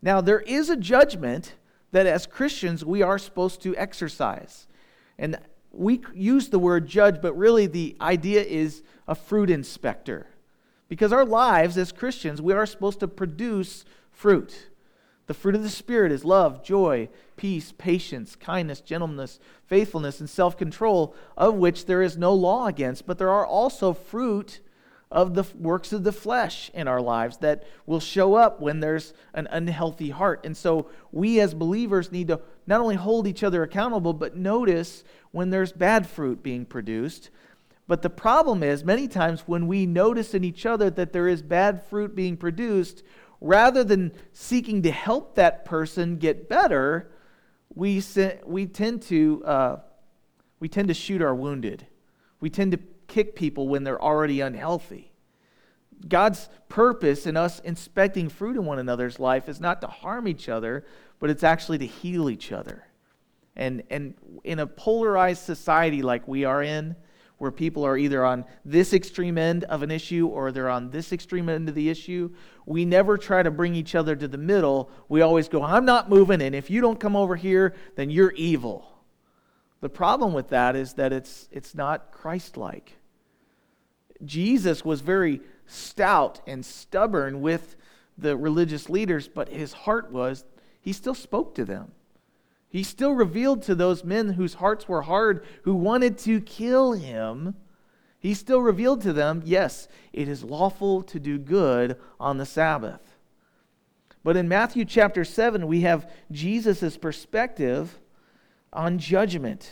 Now, 0.00 0.20
there 0.20 0.38
is 0.38 0.70
a 0.70 0.76
judgment 0.76 1.54
that 1.90 2.06
as 2.06 2.24
Christians 2.24 2.84
we 2.84 3.02
are 3.02 3.18
supposed 3.18 3.62
to 3.62 3.76
exercise. 3.76 4.68
And 5.18 5.40
we 5.72 6.02
use 6.14 6.50
the 6.50 6.60
word 6.60 6.86
judge, 6.86 7.20
but 7.20 7.36
really 7.36 7.66
the 7.66 7.96
idea 8.00 8.44
is 8.44 8.84
a 9.08 9.16
fruit 9.16 9.50
inspector. 9.50 10.28
Because 10.86 11.12
our 11.12 11.24
lives 11.24 11.76
as 11.76 11.90
Christians, 11.90 12.40
we 12.40 12.52
are 12.52 12.64
supposed 12.64 13.00
to 13.00 13.08
produce 13.08 13.84
fruit. 14.12 14.68
The 15.26 15.34
fruit 15.34 15.54
of 15.54 15.62
the 15.62 15.70
Spirit 15.70 16.12
is 16.12 16.24
love, 16.24 16.62
joy, 16.62 17.08
peace, 17.36 17.72
patience, 17.72 18.36
kindness, 18.36 18.80
gentleness, 18.80 19.38
faithfulness, 19.66 20.20
and 20.20 20.28
self 20.28 20.56
control, 20.56 21.14
of 21.36 21.54
which 21.54 21.86
there 21.86 22.02
is 22.02 22.18
no 22.18 22.34
law 22.34 22.66
against. 22.66 23.06
But 23.06 23.18
there 23.18 23.30
are 23.30 23.46
also 23.46 23.94
fruit 23.94 24.60
of 25.10 25.34
the 25.34 25.44
works 25.58 25.92
of 25.92 26.02
the 26.02 26.12
flesh 26.12 26.70
in 26.74 26.88
our 26.88 27.00
lives 27.00 27.38
that 27.38 27.64
will 27.86 28.00
show 28.00 28.34
up 28.34 28.60
when 28.60 28.80
there's 28.80 29.14
an 29.32 29.46
unhealthy 29.50 30.10
heart. 30.10 30.44
And 30.44 30.56
so 30.56 30.88
we 31.12 31.40
as 31.40 31.54
believers 31.54 32.10
need 32.10 32.28
to 32.28 32.40
not 32.66 32.80
only 32.80 32.96
hold 32.96 33.26
each 33.26 33.44
other 33.44 33.62
accountable, 33.62 34.12
but 34.12 34.36
notice 34.36 35.04
when 35.30 35.50
there's 35.50 35.72
bad 35.72 36.06
fruit 36.06 36.42
being 36.42 36.66
produced. 36.66 37.30
But 37.86 38.02
the 38.02 38.10
problem 38.10 38.62
is, 38.62 38.82
many 38.82 39.06
times 39.06 39.42
when 39.46 39.66
we 39.66 39.86
notice 39.86 40.34
in 40.34 40.42
each 40.42 40.64
other 40.66 40.90
that 40.90 41.12
there 41.12 41.28
is 41.28 41.42
bad 41.42 41.84
fruit 41.84 42.16
being 42.16 42.36
produced, 42.36 43.02
rather 43.40 43.84
than 43.84 44.12
seeking 44.32 44.82
to 44.82 44.90
help 44.90 45.34
that 45.34 45.64
person 45.64 46.16
get 46.16 46.48
better, 46.48 47.10
we, 47.74 48.02
we, 48.44 48.66
tend, 48.66 49.02
to, 49.02 49.42
uh, 49.44 49.76
we 50.60 50.68
tend 50.68 50.88
to 50.88 50.94
shoot 50.94 51.20
our 51.22 51.34
wounded. 51.34 51.86
We 52.40 52.50
tend 52.50 52.72
to 52.72 52.78
kick 53.08 53.34
people 53.34 53.68
when 53.68 53.84
they're 53.84 54.02
already 54.02 54.40
unhealthy. 54.40 55.12
God's 56.08 56.48
purpose 56.68 57.26
in 57.26 57.36
us 57.36 57.60
inspecting 57.60 58.28
fruit 58.28 58.56
in 58.56 58.64
one 58.64 58.78
another's 58.78 59.18
life 59.18 59.48
is 59.48 59.60
not 59.60 59.80
to 59.80 59.86
harm 59.86 60.28
each 60.28 60.48
other, 60.48 60.84
but 61.18 61.30
it's 61.30 61.44
actually 61.44 61.78
to 61.78 61.86
heal 61.86 62.28
each 62.28 62.52
other. 62.52 62.84
And, 63.56 63.82
and 63.90 64.14
in 64.42 64.58
a 64.58 64.66
polarized 64.66 65.42
society 65.42 66.02
like 66.02 66.26
we 66.26 66.44
are 66.44 66.62
in, 66.62 66.96
where 67.38 67.50
people 67.50 67.84
are 67.84 67.96
either 67.96 68.24
on 68.24 68.44
this 68.64 68.92
extreme 68.92 69.36
end 69.36 69.64
of 69.64 69.82
an 69.82 69.90
issue 69.90 70.26
or 70.26 70.52
they're 70.52 70.68
on 70.68 70.90
this 70.90 71.12
extreme 71.12 71.48
end 71.48 71.68
of 71.68 71.74
the 71.74 71.88
issue, 71.88 72.30
we 72.64 72.84
never 72.84 73.18
try 73.18 73.42
to 73.42 73.50
bring 73.50 73.74
each 73.74 73.94
other 73.94 74.14
to 74.14 74.28
the 74.28 74.38
middle. 74.38 74.90
We 75.08 75.22
always 75.22 75.48
go, 75.48 75.62
I'm 75.62 75.84
not 75.84 76.08
moving, 76.08 76.40
and 76.40 76.54
if 76.54 76.70
you 76.70 76.80
don't 76.80 77.00
come 77.00 77.16
over 77.16 77.36
here, 77.36 77.74
then 77.96 78.10
you're 78.10 78.32
evil. 78.32 78.88
The 79.80 79.88
problem 79.88 80.32
with 80.32 80.48
that 80.48 80.76
is 80.76 80.94
that 80.94 81.12
it's, 81.12 81.48
it's 81.50 81.74
not 81.74 82.12
Christ 82.12 82.56
like. 82.56 82.96
Jesus 84.24 84.84
was 84.84 85.00
very 85.00 85.40
stout 85.66 86.40
and 86.46 86.64
stubborn 86.64 87.42
with 87.42 87.76
the 88.16 88.36
religious 88.36 88.88
leaders, 88.88 89.28
but 89.28 89.48
his 89.48 89.72
heart 89.72 90.12
was, 90.12 90.44
he 90.80 90.92
still 90.92 91.14
spoke 91.14 91.54
to 91.56 91.64
them. 91.64 91.92
He 92.74 92.82
still 92.82 93.12
revealed 93.12 93.62
to 93.62 93.76
those 93.76 94.02
men 94.02 94.30
whose 94.30 94.54
hearts 94.54 94.88
were 94.88 95.02
hard, 95.02 95.46
who 95.62 95.76
wanted 95.76 96.18
to 96.18 96.40
kill 96.40 96.90
him, 96.94 97.54
he 98.18 98.34
still 98.34 98.60
revealed 98.60 99.00
to 99.02 99.12
them, 99.12 99.42
yes, 99.44 99.86
it 100.12 100.28
is 100.28 100.42
lawful 100.42 101.04
to 101.04 101.20
do 101.20 101.38
good 101.38 101.96
on 102.18 102.36
the 102.36 102.44
Sabbath. 102.44 103.16
But 104.24 104.36
in 104.36 104.48
Matthew 104.48 104.84
chapter 104.84 105.24
7, 105.24 105.68
we 105.68 105.82
have 105.82 106.10
Jesus' 106.32 106.96
perspective 106.96 107.96
on 108.72 108.98
judgment. 108.98 109.70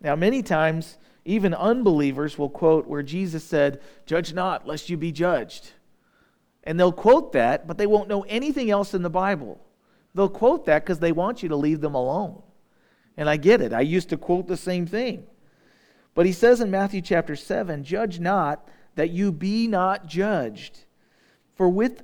Now, 0.00 0.16
many 0.16 0.42
times, 0.42 0.96
even 1.26 1.52
unbelievers 1.52 2.38
will 2.38 2.48
quote 2.48 2.86
where 2.86 3.02
Jesus 3.02 3.44
said, 3.44 3.82
Judge 4.06 4.32
not, 4.32 4.66
lest 4.66 4.88
you 4.88 4.96
be 4.96 5.12
judged. 5.12 5.72
And 6.64 6.80
they'll 6.80 6.92
quote 6.92 7.32
that, 7.32 7.66
but 7.66 7.76
they 7.76 7.86
won't 7.86 8.08
know 8.08 8.22
anything 8.22 8.70
else 8.70 8.94
in 8.94 9.02
the 9.02 9.10
Bible. 9.10 9.60
They'll 10.14 10.28
quote 10.28 10.66
that 10.66 10.84
because 10.84 10.98
they 10.98 11.12
want 11.12 11.42
you 11.42 11.48
to 11.50 11.56
leave 11.56 11.80
them 11.80 11.94
alone. 11.94 12.42
And 13.16 13.28
I 13.28 13.36
get 13.36 13.60
it. 13.60 13.72
I 13.72 13.80
used 13.80 14.08
to 14.10 14.16
quote 14.16 14.48
the 14.48 14.56
same 14.56 14.86
thing. 14.86 15.24
But 16.14 16.26
he 16.26 16.32
says 16.32 16.60
in 16.60 16.70
Matthew 16.70 17.00
chapter 17.00 17.36
7 17.36 17.84
Judge 17.84 18.18
not 18.18 18.68
that 18.96 19.10
you 19.10 19.32
be 19.32 19.66
not 19.66 20.06
judged. 20.06 20.84
For 21.54 21.68
with 21.68 22.02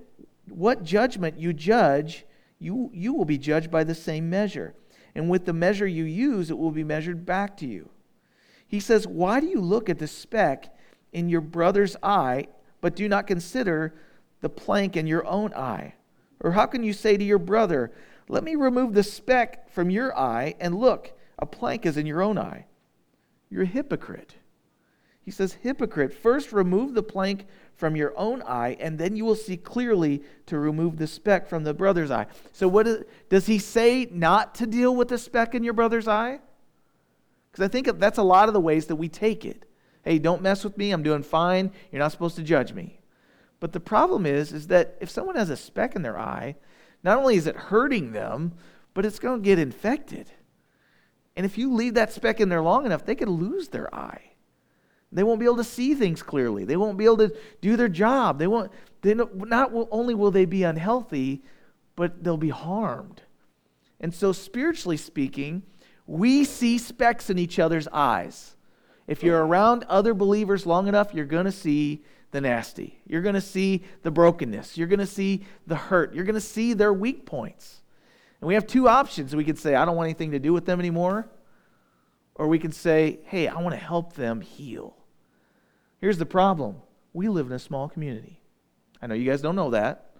what 0.48 0.84
judgment 0.84 1.38
you 1.38 1.52
judge, 1.52 2.24
you, 2.58 2.90
you 2.92 3.12
will 3.12 3.24
be 3.24 3.38
judged 3.38 3.70
by 3.70 3.84
the 3.84 3.94
same 3.94 4.30
measure. 4.30 4.74
And 5.14 5.28
with 5.28 5.46
the 5.46 5.52
measure 5.52 5.86
you 5.86 6.04
use, 6.04 6.50
it 6.50 6.58
will 6.58 6.70
be 6.70 6.84
measured 6.84 7.24
back 7.26 7.56
to 7.58 7.66
you. 7.66 7.90
He 8.68 8.80
says, 8.80 9.06
Why 9.06 9.40
do 9.40 9.46
you 9.46 9.60
look 9.60 9.88
at 9.88 9.98
the 9.98 10.06
speck 10.06 10.74
in 11.12 11.28
your 11.28 11.40
brother's 11.40 11.96
eye, 12.02 12.48
but 12.80 12.94
do 12.94 13.08
not 13.08 13.26
consider 13.26 13.94
the 14.40 14.48
plank 14.48 14.96
in 14.96 15.06
your 15.06 15.26
own 15.26 15.54
eye? 15.54 15.94
Or 16.40 16.52
how 16.52 16.66
can 16.66 16.82
you 16.82 16.92
say 16.92 17.16
to 17.16 17.24
your 17.24 17.38
brother, 17.38 17.92
Let 18.28 18.44
me 18.44 18.54
remove 18.54 18.94
the 18.94 19.02
speck 19.02 19.70
from 19.70 19.90
your 19.90 20.16
eye, 20.16 20.54
and 20.60 20.78
look, 20.78 21.12
a 21.38 21.46
plank 21.46 21.86
is 21.86 21.96
in 21.96 22.06
your 22.06 22.22
own 22.22 22.38
eye? 22.38 22.66
You're 23.50 23.62
a 23.62 23.66
hypocrite. 23.66 24.34
He 25.22 25.30
says, 25.30 25.54
Hypocrite, 25.54 26.14
first 26.14 26.52
remove 26.52 26.94
the 26.94 27.02
plank 27.02 27.46
from 27.74 27.96
your 27.96 28.16
own 28.16 28.42
eye, 28.42 28.76
and 28.78 28.96
then 28.96 29.16
you 29.16 29.24
will 29.24 29.34
see 29.34 29.56
clearly 29.56 30.22
to 30.46 30.58
remove 30.58 30.96
the 30.96 31.06
speck 31.06 31.48
from 31.48 31.64
the 31.64 31.74
brother's 31.74 32.10
eye. 32.10 32.26
So, 32.52 32.68
what 32.68 32.86
is, 32.86 33.04
does 33.28 33.46
he 33.46 33.58
say 33.58 34.08
not 34.10 34.54
to 34.56 34.66
deal 34.66 34.94
with 34.94 35.08
the 35.08 35.18
speck 35.18 35.54
in 35.54 35.64
your 35.64 35.74
brother's 35.74 36.08
eye? 36.08 36.38
Because 37.50 37.64
I 37.64 37.68
think 37.68 37.98
that's 37.98 38.18
a 38.18 38.22
lot 38.22 38.48
of 38.48 38.54
the 38.54 38.60
ways 38.60 38.86
that 38.86 38.96
we 38.96 39.08
take 39.08 39.44
it. 39.44 39.64
Hey, 40.04 40.18
don't 40.20 40.42
mess 40.42 40.62
with 40.62 40.78
me. 40.78 40.92
I'm 40.92 41.02
doing 41.02 41.24
fine. 41.24 41.72
You're 41.90 41.98
not 41.98 42.12
supposed 42.12 42.36
to 42.36 42.42
judge 42.42 42.72
me. 42.72 43.00
But 43.60 43.72
the 43.72 43.80
problem 43.80 44.26
is, 44.26 44.52
is 44.52 44.66
that 44.68 44.96
if 45.00 45.10
someone 45.10 45.36
has 45.36 45.50
a 45.50 45.56
speck 45.56 45.96
in 45.96 46.02
their 46.02 46.18
eye, 46.18 46.56
not 47.02 47.18
only 47.18 47.36
is 47.36 47.46
it 47.46 47.56
hurting 47.56 48.12
them, 48.12 48.52
but 48.94 49.04
it's 49.04 49.18
going 49.18 49.42
to 49.42 49.44
get 49.44 49.58
infected. 49.58 50.30
And 51.36 51.44
if 51.44 51.58
you 51.58 51.72
leave 51.72 51.94
that 51.94 52.12
speck 52.12 52.40
in 52.40 52.48
there 52.48 52.62
long 52.62 52.86
enough, 52.86 53.04
they 53.04 53.14
could 53.14 53.28
lose 53.28 53.68
their 53.68 53.94
eye. 53.94 54.32
They 55.12 55.22
won't 55.22 55.38
be 55.38 55.46
able 55.46 55.56
to 55.56 55.64
see 55.64 55.94
things 55.94 56.22
clearly. 56.22 56.64
They 56.64 56.76
won't 56.76 56.98
be 56.98 57.04
able 57.04 57.18
to 57.18 57.36
do 57.60 57.76
their 57.76 57.88
job. 57.88 58.38
They 58.38 58.46
won't. 58.46 58.72
They 59.02 59.14
not 59.14 59.70
only 59.90 60.14
will 60.14 60.30
they 60.30 60.44
be 60.44 60.62
unhealthy, 60.62 61.42
but 61.94 62.24
they'll 62.24 62.36
be 62.36 62.48
harmed. 62.48 63.22
And 64.00 64.12
so, 64.12 64.32
spiritually 64.32 64.96
speaking, 64.96 65.62
we 66.06 66.44
see 66.44 66.76
specks 66.76 67.30
in 67.30 67.38
each 67.38 67.58
other's 67.58 67.88
eyes. 67.88 68.56
If 69.06 69.22
you're 69.22 69.44
around 69.44 69.84
other 69.84 70.12
believers 70.12 70.66
long 70.66 70.88
enough, 70.88 71.14
you're 71.14 71.24
going 71.24 71.46
to 71.46 71.52
see 71.52 72.02
the 72.30 72.40
nasty. 72.40 72.98
You're 73.06 73.22
going 73.22 73.34
to 73.34 73.40
see 73.40 73.84
the 74.02 74.10
brokenness. 74.10 74.76
You're 74.76 74.88
going 74.88 75.00
to 75.00 75.06
see 75.06 75.44
the 75.66 75.76
hurt. 75.76 76.14
You're 76.14 76.24
going 76.24 76.34
to 76.34 76.40
see 76.40 76.72
their 76.72 76.92
weak 76.92 77.26
points. 77.26 77.80
And 78.40 78.48
we 78.48 78.54
have 78.54 78.66
two 78.66 78.88
options. 78.88 79.34
We 79.34 79.44
could 79.44 79.58
say, 79.58 79.74
I 79.74 79.84
don't 79.84 79.96
want 79.96 80.06
anything 80.06 80.32
to 80.32 80.38
do 80.38 80.52
with 80.52 80.66
them 80.66 80.78
anymore. 80.80 81.28
Or 82.34 82.48
we 82.48 82.58
can 82.58 82.72
say, 82.72 83.20
hey, 83.24 83.48
I 83.48 83.60
want 83.60 83.74
to 83.74 83.80
help 83.80 84.14
them 84.14 84.40
heal. 84.40 84.96
Here's 85.98 86.18
the 86.18 86.26
problem 86.26 86.76
we 87.14 87.28
live 87.28 87.46
in 87.46 87.52
a 87.52 87.58
small 87.58 87.88
community. 87.88 88.40
I 89.00 89.06
know 89.06 89.14
you 89.14 89.28
guys 89.28 89.40
don't 89.40 89.56
know 89.56 89.70
that, 89.70 90.10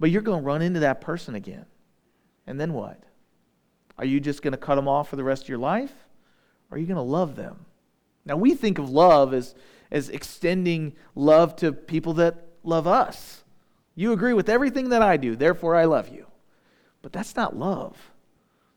but 0.00 0.10
you're 0.10 0.22
going 0.22 0.40
to 0.40 0.46
run 0.46 0.62
into 0.62 0.80
that 0.80 1.00
person 1.02 1.34
again. 1.34 1.66
And 2.46 2.58
then 2.58 2.72
what? 2.72 3.02
Are 3.98 4.06
you 4.06 4.20
just 4.20 4.42
going 4.42 4.52
to 4.52 4.58
cut 4.58 4.76
them 4.76 4.88
off 4.88 5.10
for 5.10 5.16
the 5.16 5.24
rest 5.24 5.42
of 5.42 5.48
your 5.50 5.58
life? 5.58 5.92
Or 6.70 6.76
are 6.76 6.78
you 6.78 6.86
going 6.86 6.96
to 6.96 7.02
love 7.02 7.36
them? 7.36 7.66
Now, 8.24 8.36
we 8.36 8.54
think 8.54 8.78
of 8.78 8.88
love 8.88 9.34
as, 9.34 9.54
as 9.90 10.08
extending 10.08 10.94
love 11.14 11.56
to 11.56 11.72
people 11.72 12.14
that 12.14 12.46
love 12.62 12.86
us. 12.86 13.42
You 13.94 14.12
agree 14.12 14.32
with 14.32 14.48
everything 14.48 14.90
that 14.90 15.02
I 15.02 15.16
do, 15.16 15.34
therefore 15.34 15.74
I 15.74 15.84
love 15.84 16.08
you. 16.08 16.26
But 17.02 17.12
that's 17.12 17.36
not 17.36 17.56
love. 17.56 17.96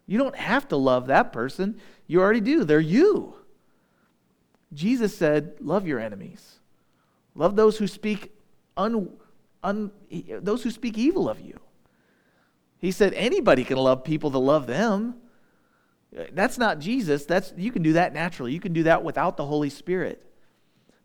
You 0.08 0.18
don't 0.18 0.36
have 0.36 0.68
to 0.70 0.77
love 0.77 1.08
that 1.08 1.32
person. 1.32 1.80
You 2.08 2.22
already 2.22 2.41
do. 2.41 2.63
They're 2.63 2.80
you. 2.80 3.36
Jesus 4.74 5.18
said, 5.18 5.56
Love 5.60 5.88
your 5.88 6.00
enemies. 6.00 6.60
Love 7.36 7.56
those 7.56 7.77
who 7.77 7.88
speak 7.88 8.32
un, 8.75 9.10
un, 9.63 9.91
those 10.41 10.63
who 10.63 10.72
speak 10.72 10.98
evil 10.98 11.30
of 11.30 11.39
you. 11.39 11.60
He 12.80 12.91
said 12.91 13.13
anybody 13.13 13.63
can 13.63 13.77
love 13.77 14.03
people 14.03 14.30
that 14.32 14.39
love 14.39 14.68
them. 14.68 15.15
That's 16.34 16.58
not 16.58 16.80
Jesus. 16.80 17.25
That's 17.25 17.53
you 17.56 17.72
can 17.72 17.84
do 17.84 17.94
that 17.94 18.13
naturally. 18.13 18.53
You 18.53 18.60
can 18.60 18.74
do 18.74 18.84
that 18.84 19.03
without 19.03 19.38
the 19.38 19.46
Holy 19.46 19.70
Spirit. 19.70 20.25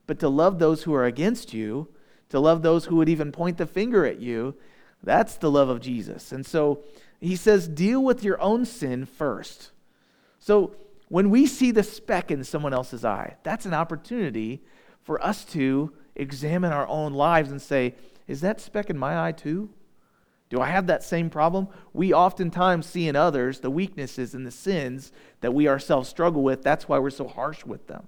But 0.06 0.18
to 0.20 0.28
love 0.28 0.58
those 0.58 0.84
who 0.84 0.94
are 0.94 1.04
against 1.04 1.52
you, 1.52 1.88
to 2.28 2.40
love 2.40 2.62
those 2.62 2.86
who 2.86 2.96
would 2.96 3.08
even 3.08 3.32
point 3.32 3.58
the 3.58 3.66
finger 3.66 4.06
at 4.06 4.20
you, 4.20 4.54
that's 5.02 5.36
the 5.36 5.50
love 5.50 5.68
of 5.68 5.80
Jesus. 5.80 6.32
And 6.32 6.44
so 6.44 6.82
he 7.20 7.36
says 7.36 7.68
deal 7.68 8.02
with 8.02 8.24
your 8.24 8.40
own 8.40 8.64
sin 8.64 9.04
first. 9.06 9.70
So 10.38 10.74
when 11.08 11.30
we 11.30 11.46
see 11.46 11.70
the 11.70 11.82
speck 11.82 12.30
in 12.30 12.44
someone 12.44 12.74
else's 12.74 13.04
eye, 13.04 13.36
that's 13.42 13.66
an 13.66 13.74
opportunity 13.74 14.62
for 15.02 15.24
us 15.24 15.44
to 15.46 15.92
examine 16.14 16.72
our 16.72 16.86
own 16.88 17.12
lives 17.12 17.50
and 17.50 17.62
say, 17.62 17.94
is 18.26 18.40
that 18.40 18.60
speck 18.60 18.90
in 18.90 18.98
my 18.98 19.28
eye 19.28 19.32
too? 19.32 19.70
Do 20.48 20.60
I 20.60 20.68
have 20.68 20.86
that 20.86 21.02
same 21.02 21.30
problem? 21.30 21.68
We 21.92 22.12
oftentimes 22.12 22.86
see 22.86 23.08
in 23.08 23.16
others 23.16 23.60
the 23.60 23.70
weaknesses 23.70 24.34
and 24.34 24.46
the 24.46 24.50
sins 24.50 25.12
that 25.40 25.54
we 25.54 25.68
ourselves 25.68 26.08
struggle 26.08 26.42
with. 26.42 26.62
That's 26.62 26.88
why 26.88 26.98
we're 26.98 27.10
so 27.10 27.26
harsh 27.26 27.64
with 27.64 27.86
them. 27.88 28.06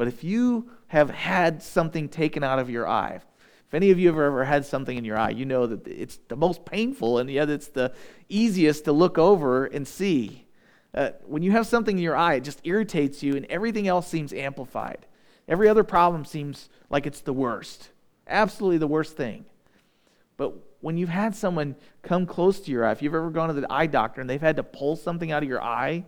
But 0.00 0.08
if 0.08 0.24
you 0.24 0.70
have 0.86 1.10
had 1.10 1.62
something 1.62 2.08
taken 2.08 2.42
out 2.42 2.58
of 2.58 2.70
your 2.70 2.88
eye, 2.88 3.20
if 3.66 3.74
any 3.74 3.90
of 3.90 3.98
you 3.98 4.06
have 4.06 4.16
ever 4.16 4.46
had 4.46 4.64
something 4.64 4.96
in 4.96 5.04
your 5.04 5.18
eye, 5.18 5.28
you 5.28 5.44
know 5.44 5.66
that 5.66 5.86
it's 5.86 6.18
the 6.28 6.36
most 6.36 6.64
painful 6.64 7.18
and 7.18 7.28
yet 7.28 7.50
it's 7.50 7.68
the 7.68 7.92
easiest 8.30 8.86
to 8.86 8.92
look 8.92 9.18
over 9.18 9.66
and 9.66 9.86
see. 9.86 10.46
Uh, 10.94 11.10
when 11.26 11.42
you 11.42 11.50
have 11.50 11.66
something 11.66 11.98
in 11.98 12.02
your 12.02 12.16
eye, 12.16 12.36
it 12.36 12.44
just 12.44 12.62
irritates 12.64 13.22
you 13.22 13.36
and 13.36 13.44
everything 13.50 13.88
else 13.88 14.08
seems 14.08 14.32
amplified. 14.32 15.04
Every 15.46 15.68
other 15.68 15.84
problem 15.84 16.24
seems 16.24 16.70
like 16.88 17.06
it's 17.06 17.20
the 17.20 17.34
worst. 17.34 17.90
Absolutely 18.26 18.78
the 18.78 18.86
worst 18.86 19.18
thing. 19.18 19.44
But 20.38 20.54
when 20.80 20.96
you've 20.96 21.10
had 21.10 21.36
someone 21.36 21.76
come 22.00 22.24
close 22.24 22.58
to 22.60 22.70
your 22.70 22.86
eye, 22.86 22.92
if 22.92 23.02
you've 23.02 23.14
ever 23.14 23.28
gone 23.28 23.48
to 23.48 23.60
the 23.60 23.70
eye 23.70 23.86
doctor 23.86 24.22
and 24.22 24.30
they've 24.30 24.40
had 24.40 24.56
to 24.56 24.62
pull 24.62 24.96
something 24.96 25.30
out 25.30 25.42
of 25.42 25.48
your 25.50 25.62
eye, 25.62 26.06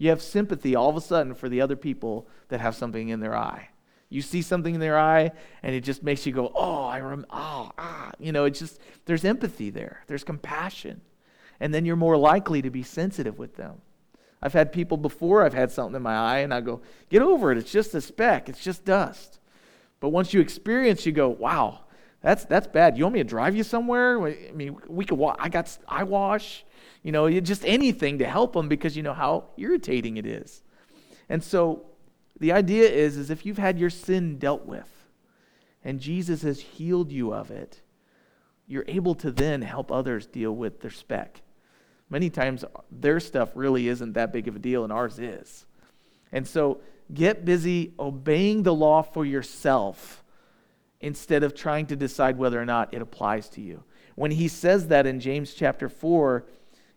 you 0.00 0.08
have 0.08 0.22
sympathy 0.22 0.74
all 0.74 0.88
of 0.88 0.96
a 0.96 1.00
sudden 1.00 1.34
for 1.34 1.50
the 1.50 1.60
other 1.60 1.76
people 1.76 2.26
that 2.48 2.58
have 2.58 2.74
something 2.74 3.10
in 3.10 3.20
their 3.20 3.36
eye. 3.36 3.68
You 4.08 4.22
see 4.22 4.40
something 4.40 4.74
in 4.74 4.80
their 4.80 4.98
eye, 4.98 5.30
and 5.62 5.74
it 5.74 5.84
just 5.84 6.02
makes 6.02 6.24
you 6.24 6.32
go, 6.32 6.50
"Oh, 6.54 6.84
I 6.84 7.00
rem, 7.00 7.26
oh, 7.28 7.70
ah." 7.76 8.10
You 8.18 8.32
know, 8.32 8.46
it's 8.46 8.58
just 8.58 8.80
there's 9.04 9.26
empathy 9.26 9.68
there. 9.68 10.02
There's 10.06 10.24
compassion, 10.24 11.02
and 11.60 11.74
then 11.74 11.84
you're 11.84 11.96
more 11.96 12.16
likely 12.16 12.62
to 12.62 12.70
be 12.70 12.82
sensitive 12.82 13.38
with 13.38 13.56
them. 13.56 13.82
I've 14.40 14.54
had 14.54 14.72
people 14.72 14.96
before. 14.96 15.44
I've 15.44 15.52
had 15.52 15.70
something 15.70 15.96
in 15.96 16.02
my 16.02 16.16
eye, 16.16 16.38
and 16.38 16.54
I 16.54 16.62
go, 16.62 16.80
"Get 17.10 17.20
over 17.20 17.52
it. 17.52 17.58
It's 17.58 17.70
just 17.70 17.94
a 17.94 18.00
speck. 18.00 18.48
It's 18.48 18.64
just 18.64 18.86
dust." 18.86 19.38
But 20.00 20.08
once 20.08 20.32
you 20.32 20.40
experience, 20.40 21.04
you 21.04 21.12
go, 21.12 21.28
"Wow, 21.28 21.80
that's 22.22 22.44
that's 22.44 22.66
bad. 22.66 22.98
You 22.98 23.04
want 23.04 23.14
me 23.14 23.20
to 23.20 23.28
drive 23.28 23.56
you 23.56 23.62
somewhere? 23.62 24.20
I 24.26 24.52
mean, 24.52 24.76
we 24.86 25.04
could. 25.04 25.18
Wa- 25.18 25.36
I 25.38 25.48
got 25.48 25.76
eye 25.88 26.04
wash. 26.04 26.64
You 27.02 27.12
know, 27.12 27.30
just 27.40 27.64
anything 27.64 28.18
to 28.18 28.26
help 28.26 28.52
them 28.52 28.68
because 28.68 28.96
you 28.96 29.02
know 29.02 29.14
how 29.14 29.44
irritating 29.56 30.18
it 30.18 30.26
is. 30.26 30.62
And 31.30 31.42
so 31.42 31.86
the 32.38 32.52
idea 32.52 32.90
is, 32.90 33.16
is 33.16 33.30
if 33.30 33.46
you've 33.46 33.58
had 33.58 33.78
your 33.78 33.88
sin 33.88 34.38
dealt 34.38 34.66
with 34.66 34.88
and 35.82 36.00
Jesus 36.00 36.42
has 36.42 36.60
healed 36.60 37.10
you 37.10 37.32
of 37.32 37.50
it, 37.50 37.80
you're 38.66 38.84
able 38.86 39.14
to 39.16 39.30
then 39.30 39.62
help 39.62 39.90
others 39.90 40.26
deal 40.26 40.54
with 40.54 40.80
their 40.80 40.90
speck. 40.90 41.40
Many 42.10 42.28
times 42.28 42.64
their 42.90 43.20
stuff 43.20 43.50
really 43.54 43.88
isn't 43.88 44.12
that 44.14 44.32
big 44.32 44.48
of 44.48 44.56
a 44.56 44.58
deal 44.58 44.84
and 44.84 44.92
ours 44.92 45.18
is. 45.18 45.64
And 46.32 46.46
so 46.46 46.80
get 47.12 47.44
busy 47.44 47.94
obeying 47.98 48.62
the 48.62 48.74
law 48.74 49.02
for 49.02 49.24
yourself 49.24 50.19
instead 51.00 51.42
of 51.42 51.54
trying 51.54 51.86
to 51.86 51.96
decide 51.96 52.36
whether 52.36 52.60
or 52.60 52.66
not 52.66 52.92
it 52.92 53.02
applies 53.02 53.48
to 53.48 53.60
you. 53.60 53.82
When 54.16 54.30
he 54.32 54.48
says 54.48 54.88
that 54.88 55.06
in 55.06 55.20
James 55.20 55.54
chapter 55.54 55.88
4, 55.88 56.44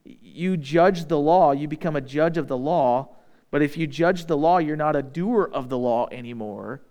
you 0.04 0.58
judge 0.58 1.06
the 1.06 1.20
law, 1.20 1.52
you 1.52 1.68
become 1.68 1.96
a 1.96 2.02
judge 2.02 2.38
of 2.38 2.48
the 2.48 2.58
law 2.58 3.10
but 3.54 3.62
if 3.62 3.78
you 3.78 3.86
judge 3.86 4.26
the 4.26 4.36
law, 4.36 4.58
you're 4.58 4.76
not 4.76 4.96
a 4.96 5.04
doer 5.04 5.48
of 5.54 5.70
the 5.70 5.78
law 5.78 6.08
anymore, 6.12 6.82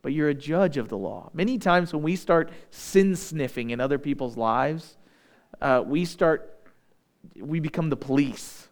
but 0.00 0.12
you're 0.12 0.28
a 0.28 0.34
judge 0.34 0.76
of 0.76 0.88
the 0.88 0.96
law. 0.96 1.28
Many 1.34 1.58
times 1.58 1.92
when 1.92 2.04
we 2.04 2.14
start 2.14 2.52
sin 2.70 3.16
sniffing 3.16 3.70
in 3.70 3.80
other 3.80 3.98
people's 3.98 4.36
lives, 4.36 4.96
uh, 5.60 5.82
we 5.84 6.04
start, 6.04 6.56
we 7.36 7.58
become 7.58 7.90
the 7.90 7.96
police. 7.96 8.68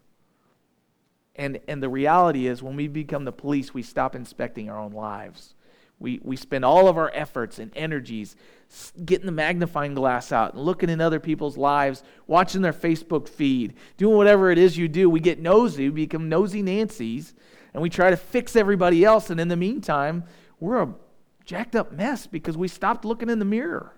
And, 1.34 1.58
and 1.66 1.82
the 1.82 1.88
reality 1.88 2.46
is, 2.46 2.62
when 2.62 2.76
we 2.76 2.86
become 2.86 3.24
the 3.24 3.32
police, 3.32 3.74
we 3.74 3.82
stop 3.82 4.14
inspecting 4.14 4.70
our 4.70 4.78
own 4.78 4.92
lives. 4.92 5.55
We, 5.98 6.20
we 6.22 6.36
spend 6.36 6.64
all 6.64 6.88
of 6.88 6.98
our 6.98 7.10
efforts 7.14 7.58
and 7.58 7.72
energies 7.74 8.36
getting 9.04 9.26
the 9.26 9.32
magnifying 9.32 9.94
glass 9.94 10.30
out 10.32 10.54
and 10.54 10.62
looking 10.62 10.90
in 10.90 11.00
other 11.00 11.20
people's 11.20 11.56
lives, 11.56 12.02
watching 12.26 12.62
their 12.62 12.72
Facebook 12.72 13.28
feed, 13.28 13.74
doing 13.96 14.16
whatever 14.16 14.50
it 14.50 14.58
is 14.58 14.76
you 14.76 14.88
do. 14.88 15.08
We 15.08 15.20
get 15.20 15.38
nosy, 15.38 15.88
we 15.88 16.06
become 16.06 16.28
nosy 16.28 16.62
Nancy's, 16.62 17.34
and 17.72 17.82
we 17.82 17.88
try 17.88 18.10
to 18.10 18.16
fix 18.16 18.56
everybody 18.56 19.04
else. 19.04 19.30
And 19.30 19.40
in 19.40 19.48
the 19.48 19.56
meantime, 19.56 20.24
we're 20.60 20.82
a 20.82 20.94
jacked 21.44 21.76
up 21.76 21.92
mess 21.92 22.26
because 22.26 22.56
we 22.56 22.68
stopped 22.68 23.04
looking 23.04 23.30
in 23.30 23.38
the 23.38 23.44
mirror. 23.44 23.94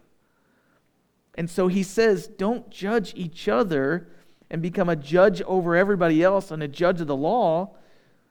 And 1.34 1.48
so 1.48 1.68
he 1.68 1.82
says, 1.82 2.26
don't 2.26 2.68
judge 2.70 3.12
each 3.16 3.48
other 3.48 4.08
and 4.50 4.60
become 4.60 4.88
a 4.88 4.96
judge 4.96 5.40
over 5.42 5.74
everybody 5.74 6.22
else 6.22 6.50
and 6.50 6.62
a 6.62 6.68
judge 6.68 7.00
of 7.00 7.06
the 7.06 7.16
law. 7.16 7.74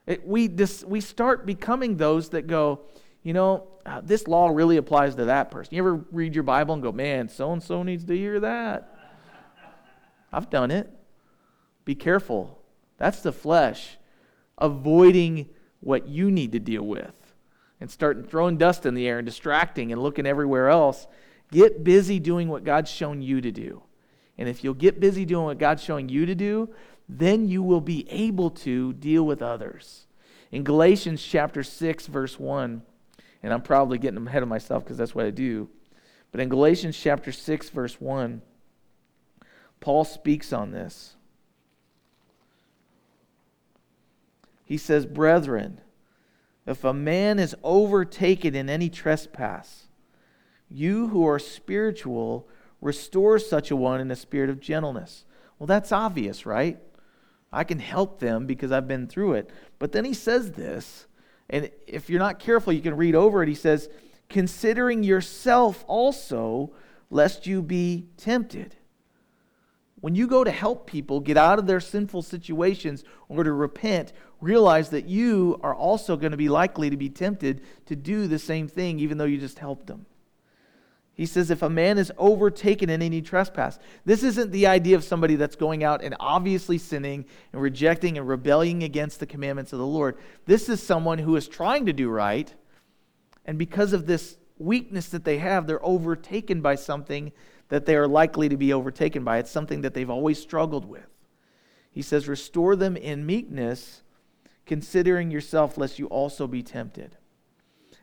It, 0.06 0.26
we, 0.28 0.48
dis, 0.48 0.84
we 0.86 1.02
start 1.02 1.46
becoming 1.46 1.98
those 1.98 2.30
that 2.30 2.48
go, 2.48 2.82
you 3.24 3.34
know, 3.34 3.68
uh, 3.86 4.02
this 4.02 4.28
law 4.28 4.50
really 4.50 4.78
applies 4.78 5.16
to 5.16 5.26
that 5.26 5.52
person. 5.52 5.76
You 5.76 5.82
ever 5.82 6.06
read 6.12 6.36
your 6.36 6.44
Bible 6.44 6.74
and 6.74 6.84
go, 6.84 6.92
man, 6.92 7.30
so 7.30 7.52
and 7.52 7.62
so 7.62 7.84
needs 7.84 8.06
to 8.06 8.16
hear 8.16 8.40
that? 8.40 8.96
I've 10.32 10.50
done 10.50 10.72
it. 10.72 10.90
Be 11.86 11.96
careful. 11.96 12.62
That's 12.98 13.22
the 13.22 13.32
flesh 13.32 13.98
avoiding 14.58 15.50
what 15.80 16.08
you 16.08 16.32
need 16.32 16.52
to 16.52 16.60
deal 16.60 16.84
with 16.84 17.14
and 17.80 17.90
start 17.90 18.30
throwing 18.30 18.58
dust 18.58 18.86
in 18.86 18.94
the 18.94 19.08
air 19.08 19.20
and 19.20 19.26
distracting 19.26 19.92
and 19.92 20.02
looking 20.02 20.26
everywhere 20.26 20.70
else. 20.70 21.08
Get 21.52 21.84
busy 21.84 22.20
doing 22.20 22.50
what 22.50 22.64
God's 22.64 22.92
shown 22.92 23.22
you 23.22 23.40
to 23.42 23.52
do. 23.52 23.84
And 24.38 24.50
if 24.50 24.64
you'll 24.64 24.74
get 24.74 25.00
busy 25.00 25.26
doing 25.26 25.46
what 25.46 25.60
God's 25.60 25.84
showing 25.84 26.10
you 26.10 26.26
to 26.26 26.36
do, 26.36 26.70
then 27.08 27.48
you 27.48 27.64
will 27.64 27.82
be 27.82 28.08
able 28.10 28.50
to 28.52 28.94
deal 28.94 29.26
with 29.26 29.42
others. 29.42 30.08
In 30.52 30.64
Galatians 30.64 31.24
chapter 31.24 31.64
6 31.64 32.08
verse 32.08 32.40
1, 32.40 32.82
and 33.48 33.54
I'm 33.54 33.62
probably 33.62 33.98
getting 33.98 34.28
ahead 34.28 34.44
of 34.44 34.50
myself 34.50 34.84
because 34.84 34.98
that's 34.98 35.16
what 35.16 35.26
I 35.26 35.30
do. 35.30 35.70
But 36.34 36.42
in 36.42 36.50
Galatians 36.50 37.00
chapter 37.00 37.32
6, 37.32 37.70
verse 37.70 38.02
1, 38.02 38.42
Paul 39.80 40.04
speaks 40.04 40.52
on 40.52 40.72
this. 40.72 41.16
He 44.66 44.78
says, 44.78 45.06
Brethren, 45.06 45.80
if 46.66 46.84
a 46.84 46.94
man 46.94 47.40
is 47.40 47.56
overtaken 47.64 48.54
in 48.54 48.70
any 48.70 48.90
trespass, 48.90 49.86
you 50.70 51.08
who 51.08 51.26
are 51.26 51.40
spiritual, 51.40 52.50
restore 52.82 53.40
such 53.40 53.72
a 53.72 53.78
one 53.78 54.02
in 54.02 54.12
a 54.12 54.16
spirit 54.18 54.50
of 54.50 54.60
gentleness. 54.60 55.24
Well, 55.58 55.68
that's 55.68 55.94
obvious, 55.94 56.46
right? 56.46 56.80
I 57.54 57.64
can 57.64 57.80
help 57.80 58.20
them 58.20 58.46
because 58.46 58.74
I've 58.74 58.90
been 58.90 59.08
through 59.08 59.36
it. 59.36 59.50
But 59.80 59.94
then 59.94 60.04
he 60.04 60.14
says 60.14 60.52
this 60.52 61.07
and 61.50 61.70
if 61.86 62.10
you're 62.10 62.20
not 62.20 62.40
careful, 62.40 62.74
you 62.74 62.82
can 62.82 62.98
read 62.98 63.16
over 63.16 63.42
it. 63.42 63.50
He 63.50 63.56
says, 63.56 63.90
considering 64.30 65.04
yourself 65.04 65.86
also, 65.88 66.72
lest 67.10 67.48
you 67.48 67.62
be 67.62 68.08
tempted. 68.18 68.76
When 70.00 70.14
you 70.14 70.28
go 70.28 70.44
to 70.44 70.52
help 70.52 70.86
people 70.86 71.20
get 71.20 71.38
out 71.38 71.58
of 71.58 71.66
their 71.66 71.80
sinful 71.80 72.22
situations 72.22 73.04
or 73.30 73.44
to 73.44 73.52
repent, 73.52 74.14
realize 74.42 74.90
that 74.90 75.08
you 75.08 75.60
are 75.64 75.74
also 75.74 76.18
going 76.18 76.32
to 76.32 76.38
be 76.38 76.50
likely 76.50 76.90
to 76.90 76.98
be 76.98 77.10
tempted 77.10 77.62
to 77.88 77.96
do 77.96 78.28
the 78.28 78.38
same 78.38 78.68
thing, 78.68 79.00
even 79.00 79.18
though 79.18 79.26
you 79.26 79.40
just 79.40 79.60
helped 79.60 79.88
them. 79.88 80.06
He 81.18 81.26
says, 81.26 81.50
if 81.50 81.64
a 81.64 81.70
man 81.70 81.98
is 81.98 82.14
overtaken 82.20 82.92
in 82.92 83.02
any 83.02 83.24
trespass, 83.24 83.80
this 84.06 84.22
isn't 84.22 84.52
the 84.52 84.68
idea 84.68 84.96
of 84.96 85.04
somebody 85.04 85.36
that's 85.36 85.56
going 85.56 85.84
out 85.84 86.04
and 86.04 86.16
obviously 86.20 86.78
sinning 86.78 87.26
and 87.52 87.60
rejecting 87.60 88.20
and 88.20 88.28
rebelling 88.28 88.84
against 88.84 89.20
the 89.20 89.26
commandments 89.26 89.74
of 89.74 89.80
the 89.80 89.88
Lord. 89.88 90.20
This 90.46 90.70
is 90.70 90.82
someone 90.82 91.18
who 91.18 91.36
is 91.36 91.48
trying 91.48 91.88
to 91.88 91.94
do 91.94 92.08
right, 92.08 92.54
and 93.46 93.58
because 93.58 93.94
of 93.94 94.06
this 94.06 94.38
weakness 94.60 95.10
that 95.10 95.26
they 95.26 95.40
have, 95.40 95.66
they're 95.66 95.84
overtaken 95.84 96.62
by 96.62 96.76
something 96.76 97.32
that 97.70 97.88
they 97.88 97.96
are 97.96 98.08
likely 98.08 98.48
to 98.48 98.58
be 98.58 98.72
overtaken 98.72 99.24
by. 99.24 99.40
It's 99.40 99.52
something 99.52 99.82
that 99.82 99.96
they've 99.96 100.10
always 100.10 100.40
struggled 100.40 100.86
with. 100.86 101.08
He 101.92 102.04
says, 102.04 102.28
Restore 102.28 102.76
them 102.76 102.96
in 102.96 103.26
meekness, 103.26 104.04
considering 104.68 105.32
yourself, 105.32 105.80
lest 105.80 105.98
you 105.98 106.06
also 106.06 106.46
be 106.46 106.62
tempted. 106.62 107.18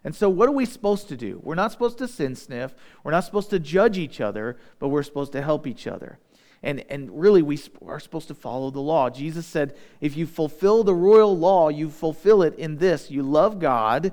And 0.04 0.14
so, 0.14 0.28
what 0.28 0.48
are 0.48 0.52
we 0.52 0.66
supposed 0.66 1.08
to 1.08 1.16
do? 1.16 1.40
We're 1.42 1.54
not 1.54 1.72
supposed 1.72 1.96
to 1.98 2.06
sin 2.06 2.36
sniff. 2.36 2.74
We're 3.02 3.12
not 3.12 3.24
supposed 3.24 3.50
to 3.50 3.58
judge 3.58 3.96
each 3.96 4.20
other, 4.20 4.58
but 4.78 4.88
we're 4.88 5.02
supposed 5.02 5.32
to 5.32 5.42
help 5.42 5.66
each 5.66 5.86
other. 5.86 6.18
And, 6.62 6.84
and 6.90 7.18
really, 7.18 7.42
we 7.42 7.58
are 7.86 8.00
supposed 8.00 8.28
to 8.28 8.34
follow 8.34 8.70
the 8.70 8.80
law. 8.80 9.10
Jesus 9.10 9.46
said, 9.46 9.76
if 10.00 10.16
you 10.16 10.26
fulfill 10.26 10.84
the 10.84 10.94
royal 10.94 11.36
law, 11.36 11.68
you 11.68 11.90
fulfill 11.90 12.42
it 12.42 12.54
in 12.54 12.76
this 12.76 13.10
you 13.10 13.22
love 13.22 13.58
God 13.58 14.12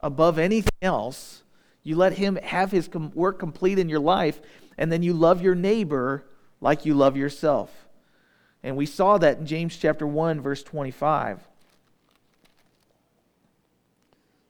above 0.00 0.38
anything 0.38 0.70
else, 0.82 1.42
you 1.82 1.96
let 1.96 2.14
Him 2.14 2.36
have 2.36 2.70
His 2.70 2.88
work 2.90 3.38
complete 3.38 3.78
in 3.78 3.88
your 3.88 4.00
life, 4.00 4.40
and 4.78 4.90
then 4.90 5.02
you 5.02 5.12
love 5.12 5.42
your 5.42 5.54
neighbor 5.54 6.24
like 6.60 6.84
you 6.84 6.94
love 6.94 7.16
yourself. 7.16 7.88
And 8.62 8.76
we 8.76 8.86
saw 8.86 9.18
that 9.18 9.38
in 9.38 9.46
James 9.46 9.76
chapter 9.76 10.06
1, 10.06 10.40
verse 10.40 10.62
25 10.62 11.46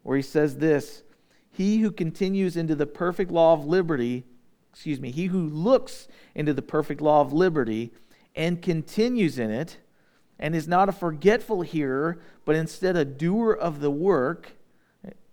where 0.06 0.16
he 0.16 0.22
says 0.22 0.58
this 0.58 1.02
He 1.50 1.78
who 1.78 1.90
continues 1.90 2.56
into 2.56 2.76
the 2.76 2.86
perfect 2.86 3.32
law 3.32 3.54
of 3.54 3.66
liberty, 3.66 4.24
excuse 4.70 5.00
me, 5.00 5.10
he 5.10 5.26
who 5.26 5.48
looks 5.48 6.06
into 6.32 6.54
the 6.54 6.62
perfect 6.62 7.00
law 7.00 7.20
of 7.20 7.32
liberty 7.32 7.90
and 8.36 8.62
continues 8.62 9.36
in 9.36 9.50
it, 9.50 9.78
and 10.38 10.54
is 10.54 10.68
not 10.68 10.88
a 10.88 10.92
forgetful 10.92 11.62
hearer, 11.62 12.20
but 12.44 12.54
instead 12.54 12.94
a 12.94 13.04
doer 13.04 13.52
of 13.52 13.80
the 13.80 13.90
work, 13.90 14.52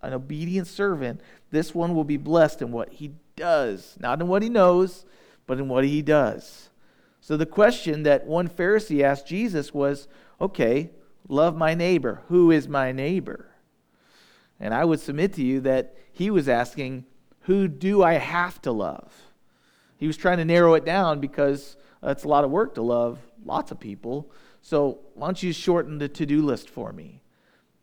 an 0.01 0.13
obedient 0.13 0.65
servant, 0.65 1.21
this 1.51 1.75
one 1.75 1.93
will 1.93 2.03
be 2.03 2.17
blessed 2.17 2.63
in 2.63 2.71
what 2.71 2.93
he 2.93 3.11
does, 3.35 3.95
not 3.99 4.21
in 4.21 4.27
what 4.27 4.41
he 4.41 4.49
knows, 4.49 5.05
but 5.45 5.59
in 5.59 5.67
what 5.67 5.83
he 5.83 6.01
does. 6.01 6.69
So 7.21 7.37
the 7.37 7.45
question 7.45 8.03
that 8.03 8.25
one 8.25 8.49
Pharisee 8.49 9.03
asked 9.03 9.27
Jesus 9.27 9.71
was 9.71 10.07
okay, 10.41 10.89
love 11.27 11.55
my 11.55 11.75
neighbor. 11.75 12.21
Who 12.29 12.49
is 12.49 12.67
my 12.67 12.91
neighbor? 12.91 13.52
And 14.59 14.73
I 14.73 14.85
would 14.85 14.99
submit 14.99 15.33
to 15.33 15.43
you 15.43 15.61
that 15.61 15.95
he 16.11 16.29
was 16.29 16.47
asking, 16.47 17.05
Who 17.41 17.67
do 17.67 18.03
I 18.03 18.13
have 18.13 18.61
to 18.63 18.71
love? 18.71 19.13
He 19.97 20.07
was 20.07 20.17
trying 20.17 20.37
to 20.37 20.45
narrow 20.45 20.73
it 20.73 20.85
down 20.85 21.19
because 21.19 21.75
it's 22.01 22.23
a 22.23 22.27
lot 22.27 22.43
of 22.43 22.51
work 22.51 22.75
to 22.75 22.81
love 22.81 23.19
lots 23.45 23.71
of 23.71 23.79
people. 23.79 24.31
So 24.61 24.99
why 25.15 25.27
don't 25.27 25.43
you 25.43 25.53
shorten 25.53 25.97
the 25.97 26.09
to 26.09 26.25
do 26.25 26.41
list 26.41 26.69
for 26.69 26.91
me? 26.91 27.21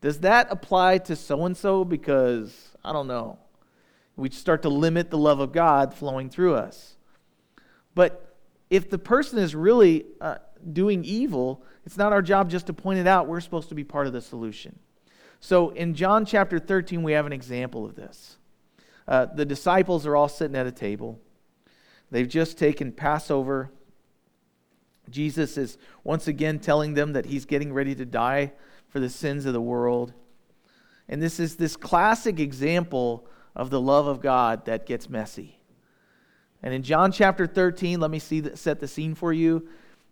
Does 0.01 0.21
that 0.21 0.49
apply 0.51 0.99
to 0.99 1.17
so 1.17 1.45
and 1.45 1.57
so? 1.57 1.85
Because 1.85 2.71
I 2.85 2.93
don't 2.93 3.07
know. 3.07 3.39
We 4.17 4.31
start 4.31 4.63
to 4.63 4.69
limit 4.69 5.11
the 5.11 5.19
love 5.19 5.41
of 5.41 5.53
God 5.53 5.95
flowing 5.95 6.31
through 6.31 6.55
us. 6.55 6.97
But 7.95 8.37
if 8.71 8.89
the 8.89 8.99
person 8.99 9.39
is 9.39 9.55
really 9.55 10.07
uh, 10.21 10.37
doing 10.73 11.05
evil, 11.05 11.63
it's 11.85 11.97
not 11.97 12.13
our 12.13 12.23
job 12.23 12.51
just 12.51 12.67
to 12.67 12.73
point 12.73 12.99
it 12.99 13.07
out. 13.07 13.27
We're 13.27 13.41
supposed 13.41 13.69
to 13.71 13.75
be 13.75 13.85
part 13.85 14.07
of 14.07 14.13
the 14.13 14.21
solution. 14.21 14.79
So 15.41 15.71
in 15.71 15.95
John 15.95 16.27
chapter 16.27 16.59
13, 16.59 17.03
we 17.03 17.13
have 17.13 17.27
an 17.27 17.33
example 17.33 17.85
of 17.85 17.97
this. 17.97 18.37
Uh, 19.09 19.27
the 19.27 19.47
disciples 19.47 20.07
are 20.07 20.15
all 20.15 20.29
sitting 20.29 20.55
at 20.55 20.67
a 20.67 20.73
table. 20.73 21.19
They've 22.11 22.29
just 22.29 22.59
taken 22.59 22.93
Passover. 22.93 23.71
Jesus 25.09 25.57
is 25.57 25.79
once 26.05 26.29
again 26.29 26.59
telling 26.59 26.95
them 26.95 27.15
that 27.15 27.27
he's 27.27 27.47
getting 27.47 27.73
ready 27.73 27.95
to 27.95 28.05
die 28.05 28.53
for 28.89 29.01
the 29.01 29.09
sins 29.09 29.47
of 29.47 29.53
the 29.53 29.61
world. 29.61 30.13
And 31.09 31.21
this 31.21 31.41
is 31.41 31.57
this 31.57 31.77
classic 31.77 32.39
example 32.39 33.27
of 33.57 33.71
the 33.71 33.81
love 33.81 34.07
of 34.07 34.21
God 34.21 34.67
that 34.67 34.87
gets 34.87 35.09
messy. 35.09 35.59
And 36.63 36.75
in 36.75 36.83
John 36.83 37.11
chapter 37.11 37.47
13, 37.47 37.99
let 37.99 38.11
me 38.11 38.19
see 38.19 38.55
set 38.55 38.79
the 38.79 38.87
scene 38.87 39.15
for 39.15 39.33
you. 39.33 39.69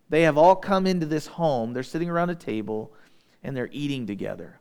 They 0.08 0.22
have 0.22 0.38
all 0.38 0.56
come 0.56 0.86
into 0.86 1.06
this 1.06 1.26
home. 1.26 1.72
They're 1.72 1.82
sitting 1.82 2.08
around 2.08 2.30
a 2.30 2.34
table 2.34 2.94
and 3.42 3.56
they're 3.56 3.68
eating 3.70 4.06
together. 4.06 4.58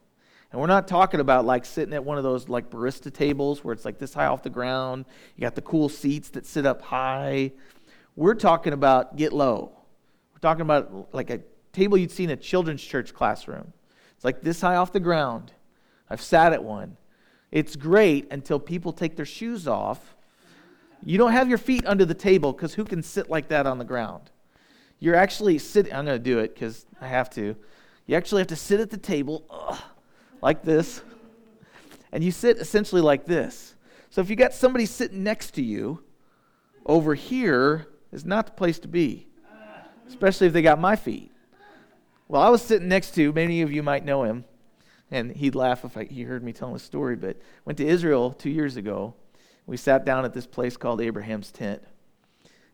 And 0.52 0.62
we're 0.62 0.68
not 0.68 0.88
talking 0.88 1.20
about 1.20 1.46
like 1.46 1.66
sitting 1.66 1.94
at 1.94 2.04
one 2.04 2.18
of 2.18 2.24
those 2.24 2.48
like 2.48 2.70
barista 2.70 3.14
tables 3.14 3.64
where 3.64 3.74
it's 3.74 3.84
like 3.86 3.98
this 3.98 4.14
high 4.14 4.28
off 4.28 4.44
the 4.44 4.50
ground. 4.50 5.06
You 5.36 5.42
got 5.42 5.56
the 5.56 5.62
cool 5.62 5.90
seats 5.90 6.30
that 6.30 6.46
sit 6.46 6.66
up 6.66 6.82
high. 6.82 7.52
We're 8.16 8.36
talking 8.36 8.74
about 8.74 9.18
get 9.18 9.34
low. 9.34 9.72
We're 10.34 10.40
talking 10.40 10.62
about 10.62 11.14
like 11.14 11.30
a 11.30 11.42
table 11.74 11.98
you'd 11.98 12.12
see 12.12 12.24
in 12.24 12.30
a 12.30 12.38
children's 12.38 12.82
church 12.82 13.14
classroom. 13.14 13.74
It's 14.16 14.26
like 14.26 14.42
this 14.42 14.62
high 14.62 14.78
off 14.78 14.94
the 14.94 15.00
ground. 15.00 15.52
I've 16.10 16.22
sat 16.22 16.54
at 16.54 16.64
one. 16.64 16.98
It's 17.52 17.76
great 17.76 18.28
until 18.32 18.60
people 18.60 18.94
take 18.94 19.16
their 19.16 19.26
shoes 19.26 19.68
off. 19.68 20.16
You 21.04 21.18
don't 21.18 21.32
have 21.34 21.50
your 21.50 21.58
feet 21.58 21.86
under 21.86 22.06
the 22.06 22.14
table 22.14 22.54
because 22.54 22.74
who 22.74 22.84
can 22.84 23.04
sit 23.04 23.30
like 23.30 23.50
that 23.50 23.68
on 23.68 23.78
the 23.78 23.86
ground? 23.86 24.32
You're 25.00 25.16
actually 25.16 25.60
sitting, 25.60 25.94
I'm 25.94 26.06
going 26.06 26.18
to 26.18 26.24
do 26.24 26.40
it 26.40 26.54
because 26.54 26.86
I 27.00 27.08
have 27.08 27.30
to. 27.32 27.56
You 28.08 28.16
actually 28.16 28.42
have 28.42 28.48
to 28.48 28.56
sit 28.56 28.80
at 28.80 28.90
the 28.90 28.98
table 28.98 29.46
ugh, 29.50 29.80
like 30.42 30.64
this, 30.64 31.02
and 32.12 32.24
you 32.24 32.32
sit 32.32 32.58
essentially 32.58 33.02
like 33.02 33.26
this. 33.26 33.76
So 34.10 34.22
if 34.22 34.30
you 34.30 34.36
got 34.36 34.54
somebody 34.54 34.86
sitting 34.86 35.24
next 35.24 35.52
to 35.52 35.62
you, 35.62 36.04
over 36.86 37.16
here 37.16 37.88
is 38.12 38.26
not 38.26 38.46
the 38.46 38.52
place 38.54 38.80
to 38.80 38.88
be, 38.88 39.28
especially 40.08 40.48
if 40.48 40.54
they 40.54 40.62
got 40.62 40.80
my 40.80 40.96
feet. 40.96 41.32
Well, 42.28 42.42
I 42.42 42.50
was 42.50 42.62
sitting 42.62 42.88
next 42.88 43.12
to, 43.16 43.32
many 43.34 43.62
of 43.62 43.72
you 43.72 43.84
might 43.84 44.06
know 44.06 44.24
him, 44.24 44.46
and 45.12 45.32
he'd 45.32 45.56
laugh 45.56 45.86
if 45.86 45.98
I, 45.98 46.06
he 46.06 46.24
heard 46.24 46.44
me 46.44 46.54
telling 46.54 46.74
the 46.74 46.80
story, 46.80 47.16
but 47.16 47.38
went 47.66 47.78
to 47.78 47.86
Israel 47.86 48.32
two 48.32 48.50
years 48.50 48.78
ago. 48.78 49.14
We 49.66 49.78
sat 49.78 50.06
down 50.06 50.26
at 50.26 50.34
this 50.34 50.48
place 50.48 50.78
called 50.78 51.02
Abraham's 51.02 51.52
Tent 51.52 51.84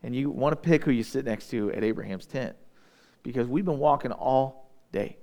and 0.03 0.13
you 0.13 0.29
want 0.29 0.51
to 0.51 0.57
pick 0.57 0.83
who 0.83 0.91
you 0.91 1.03
sit 1.03 1.25
next 1.25 1.49
to 1.49 1.71
at 1.71 1.83
Abraham's 1.83 2.25
tent 2.25 2.55
because 3.23 3.47
we've 3.47 3.65
been 3.65 3.79
walking 3.79 4.11
all 4.11 4.69
day. 4.91 5.17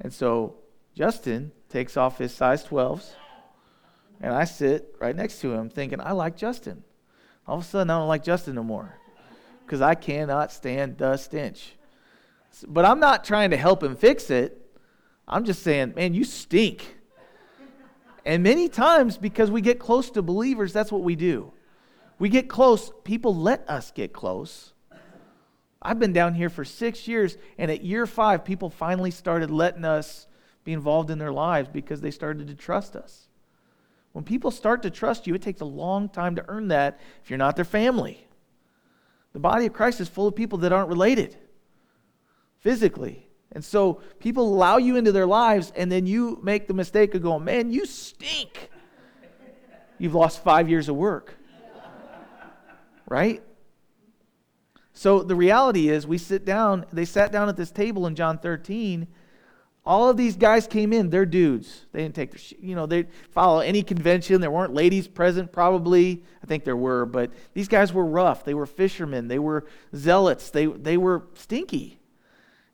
And 0.00 0.12
so 0.12 0.56
Justin 0.94 1.52
takes 1.68 1.96
off 1.96 2.18
his 2.18 2.32
size 2.32 2.64
12s, 2.64 3.10
and 4.20 4.32
I 4.32 4.44
sit 4.44 4.94
right 5.00 5.14
next 5.14 5.40
to 5.40 5.52
him 5.52 5.70
thinking, 5.70 6.00
I 6.00 6.12
like 6.12 6.36
Justin. 6.36 6.84
All 7.46 7.58
of 7.58 7.64
a 7.64 7.66
sudden, 7.66 7.90
I 7.90 7.98
don't 7.98 8.08
like 8.08 8.24
Justin 8.24 8.54
no 8.54 8.62
more 8.62 8.96
because 9.64 9.80
I 9.80 9.94
cannot 9.94 10.52
stand 10.52 10.98
the 10.98 11.16
stench. 11.16 11.74
But 12.66 12.84
I'm 12.84 13.00
not 13.00 13.24
trying 13.24 13.50
to 13.50 13.56
help 13.56 13.82
him 13.82 13.96
fix 13.96 14.30
it. 14.30 14.56
I'm 15.28 15.44
just 15.44 15.62
saying, 15.62 15.94
man, 15.94 16.12
you 16.12 16.24
stink. 16.24 16.96
And 18.24 18.42
many 18.42 18.68
times, 18.68 19.16
because 19.16 19.50
we 19.50 19.60
get 19.60 19.78
close 19.78 20.10
to 20.10 20.22
believers, 20.22 20.72
that's 20.72 20.92
what 20.92 21.02
we 21.02 21.16
do. 21.16 21.52
We 22.18 22.28
get 22.28 22.48
close, 22.48 22.92
people 23.04 23.34
let 23.34 23.68
us 23.68 23.92
get 23.92 24.12
close. 24.12 24.72
I've 25.82 25.98
been 25.98 26.12
down 26.12 26.34
here 26.34 26.50
for 26.50 26.64
six 26.64 27.08
years, 27.08 27.38
and 27.56 27.70
at 27.70 27.82
year 27.82 28.06
five, 28.06 28.44
people 28.44 28.68
finally 28.68 29.10
started 29.10 29.50
letting 29.50 29.84
us 29.84 30.26
be 30.62 30.72
involved 30.72 31.10
in 31.10 31.18
their 31.18 31.32
lives 31.32 31.68
because 31.72 32.00
they 32.00 32.10
started 32.10 32.48
to 32.48 32.54
trust 32.54 32.96
us. 32.96 33.28
When 34.12 34.24
people 34.24 34.50
start 34.50 34.82
to 34.82 34.90
trust 34.90 35.26
you, 35.26 35.34
it 35.34 35.42
takes 35.42 35.60
a 35.60 35.66
long 35.66 36.08
time 36.08 36.36
to 36.36 36.44
earn 36.48 36.68
that 36.68 37.00
if 37.22 37.30
you're 37.30 37.38
not 37.38 37.56
their 37.56 37.64
family. 37.64 38.26
The 39.32 39.38
body 39.38 39.66
of 39.66 39.72
Christ 39.72 40.00
is 40.00 40.08
full 40.08 40.26
of 40.26 40.34
people 40.34 40.58
that 40.58 40.72
aren't 40.72 40.88
related 40.88 41.36
physically. 42.58 43.26
And 43.52 43.64
so 43.64 44.02
people 44.18 44.52
allow 44.52 44.76
you 44.76 44.96
into 44.96 45.12
their 45.12 45.26
lives, 45.26 45.72
and 45.74 45.90
then 45.90 46.06
you 46.06 46.38
make 46.42 46.68
the 46.68 46.74
mistake 46.74 47.14
of 47.14 47.22
going, 47.22 47.44
Man, 47.44 47.72
you 47.72 47.86
stink. 47.86 48.70
You've 49.98 50.14
lost 50.14 50.42
five 50.42 50.68
years 50.68 50.88
of 50.88 50.96
work 50.96 51.34
right? 53.08 53.42
So 55.00 55.22
the 55.22 55.34
reality 55.34 55.88
is, 55.88 56.06
we 56.06 56.18
sit 56.18 56.44
down, 56.44 56.84
they 56.92 57.06
sat 57.06 57.32
down 57.32 57.48
at 57.48 57.56
this 57.56 57.70
table 57.70 58.06
in 58.06 58.14
John 58.14 58.36
13. 58.36 59.06
All 59.82 60.10
of 60.10 60.18
these 60.18 60.36
guys 60.36 60.66
came 60.66 60.92
in, 60.92 61.08
they're 61.08 61.24
dudes. 61.24 61.86
They 61.92 62.02
didn't 62.02 62.16
take 62.16 62.32
their, 62.32 62.58
you 62.60 62.74
know, 62.74 62.84
they 62.84 63.06
follow 63.30 63.60
any 63.60 63.82
convention. 63.82 64.42
There 64.42 64.50
weren't 64.50 64.74
ladies 64.74 65.08
present, 65.08 65.52
probably. 65.52 66.22
I 66.42 66.46
think 66.46 66.64
there 66.64 66.76
were, 66.76 67.06
but 67.06 67.30
these 67.54 67.66
guys 67.66 67.94
were 67.94 68.04
rough. 68.04 68.44
They 68.44 68.52
were 68.52 68.66
fishermen. 68.66 69.26
They 69.26 69.38
were 69.38 69.64
zealots. 69.96 70.50
They, 70.50 70.66
they 70.66 70.98
were 70.98 71.24
stinky. 71.32 71.98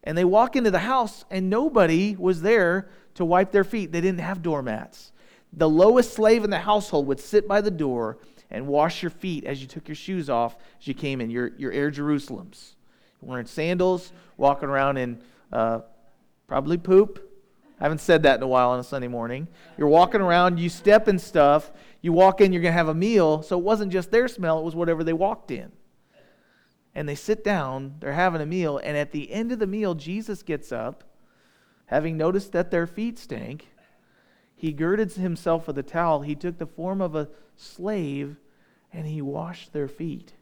And 0.02 0.18
they 0.18 0.24
walk 0.24 0.56
into 0.56 0.72
the 0.72 0.80
house, 0.80 1.24
and 1.30 1.48
nobody 1.48 2.16
was 2.16 2.42
there 2.42 2.88
to 3.14 3.24
wipe 3.24 3.52
their 3.52 3.62
feet. 3.62 3.92
They 3.92 4.00
didn't 4.00 4.18
have 4.18 4.42
doormats. 4.42 5.12
The 5.52 5.68
lowest 5.68 6.12
slave 6.12 6.42
in 6.42 6.50
the 6.50 6.58
household 6.58 7.06
would 7.06 7.20
sit 7.20 7.46
by 7.46 7.60
the 7.60 7.70
door 7.70 8.18
and 8.50 8.66
wash 8.66 9.02
your 9.02 9.10
feet 9.10 9.44
as 9.44 9.60
you 9.60 9.66
took 9.66 9.88
your 9.88 9.94
shoes 9.94 10.30
off 10.30 10.56
as 10.80 10.86
you 10.86 10.94
came 10.94 11.20
in, 11.20 11.30
your, 11.30 11.48
your 11.56 11.72
Air 11.72 11.90
Jerusalems. 11.90 12.74
Wearing 13.20 13.46
sandals, 13.46 14.12
walking 14.36 14.68
around 14.68 14.98
in 14.98 15.20
uh, 15.52 15.80
probably 16.46 16.78
poop. 16.78 17.22
I 17.80 17.84
haven't 17.84 18.00
said 18.00 18.22
that 18.22 18.36
in 18.36 18.42
a 18.42 18.48
while 18.48 18.70
on 18.70 18.80
a 18.80 18.84
Sunday 18.84 19.08
morning. 19.08 19.48
You're 19.76 19.88
walking 19.88 20.20
around, 20.20 20.58
you 20.58 20.68
step 20.68 21.08
in 21.08 21.18
stuff, 21.18 21.72
you 22.00 22.12
walk 22.12 22.40
in, 22.40 22.52
you're 22.52 22.62
going 22.62 22.72
to 22.72 22.78
have 22.78 22.88
a 22.88 22.94
meal. 22.94 23.42
So 23.42 23.58
it 23.58 23.64
wasn't 23.64 23.92
just 23.92 24.10
their 24.10 24.28
smell, 24.28 24.58
it 24.58 24.64
was 24.64 24.74
whatever 24.74 25.04
they 25.04 25.12
walked 25.12 25.50
in. 25.50 25.72
And 26.94 27.06
they 27.06 27.14
sit 27.14 27.44
down, 27.44 27.96
they're 28.00 28.12
having 28.12 28.40
a 28.40 28.46
meal, 28.46 28.78
and 28.78 28.96
at 28.96 29.12
the 29.12 29.30
end 29.30 29.52
of 29.52 29.58
the 29.58 29.66
meal, 29.66 29.94
Jesus 29.94 30.42
gets 30.42 30.72
up, 30.72 31.04
having 31.86 32.16
noticed 32.16 32.52
that 32.52 32.70
their 32.70 32.86
feet 32.86 33.18
stank. 33.18 33.68
He 34.56 34.72
girded 34.72 35.12
himself 35.12 35.66
with 35.66 35.78
a 35.78 35.82
towel. 35.82 36.22
He 36.22 36.34
took 36.34 36.58
the 36.58 36.66
form 36.66 37.00
of 37.00 37.14
a 37.14 37.28
slave 37.56 38.36
and 38.92 39.06
he 39.06 39.20
washed 39.20 39.72
their 39.72 39.86
feet. 39.86 40.32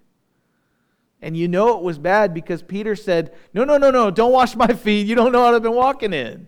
And 1.21 1.37
you 1.37 1.49
know 1.49 1.77
it 1.77 1.83
was 1.83 1.99
bad 1.99 2.33
because 2.33 2.63
Peter 2.63 2.95
said, 2.95 3.35
No, 3.53 3.65
no, 3.65 3.77
no, 3.77 3.91
no, 3.91 4.11
don't 4.11 4.33
wash 4.33 4.55
my 4.55 4.67
feet. 4.75 5.07
You 5.07 5.15
don't 5.15 5.33
know 5.33 5.43
what 5.43 5.55
I've 5.55 5.63
been 5.63 5.75
walking 5.75 6.13
in. 6.13 6.47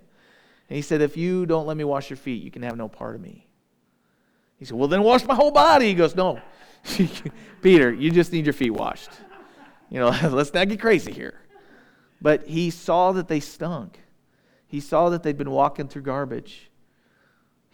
And 0.69 0.77
he 0.77 0.83
said, 0.83 1.01
If 1.01 1.17
you 1.17 1.47
don't 1.47 1.67
let 1.67 1.77
me 1.77 1.85
wash 1.85 2.09
your 2.09 2.17
feet, 2.17 2.43
you 2.43 2.51
can 2.51 2.63
have 2.63 2.77
no 2.77 2.89
part 2.89 3.17
of 3.17 3.21
me. 3.21 3.47
He 4.59 4.65
said, 4.65 4.77
Well, 4.77 4.89
then 4.89 5.03
wash 5.03 5.25
my 5.25 5.35
whole 5.35 5.51
body. 5.51 5.89
He 5.89 5.95
goes, 5.95 6.15
No, 6.15 6.41
Peter, 7.63 7.93
you 7.93 8.11
just 8.11 8.33
need 8.33 8.47
your 8.47 8.53
feet 8.53 8.71
washed. 8.71 9.11
You 9.91 10.01
know, 10.01 10.09
let's 10.31 10.53
not 10.55 10.69
get 10.69 10.81
crazy 10.81 11.13
here. 11.13 11.41
But 12.21 12.47
he 12.47 12.71
saw 12.71 13.13
that 13.13 13.29
they 13.29 13.41
stunk. 13.41 14.01
He 14.67 14.81
saw 14.81 15.11
that 15.11 15.23
they'd 15.23 15.37
been 15.37 15.51
walking 15.51 15.89
through 15.89 16.03
garbage. 16.03 16.71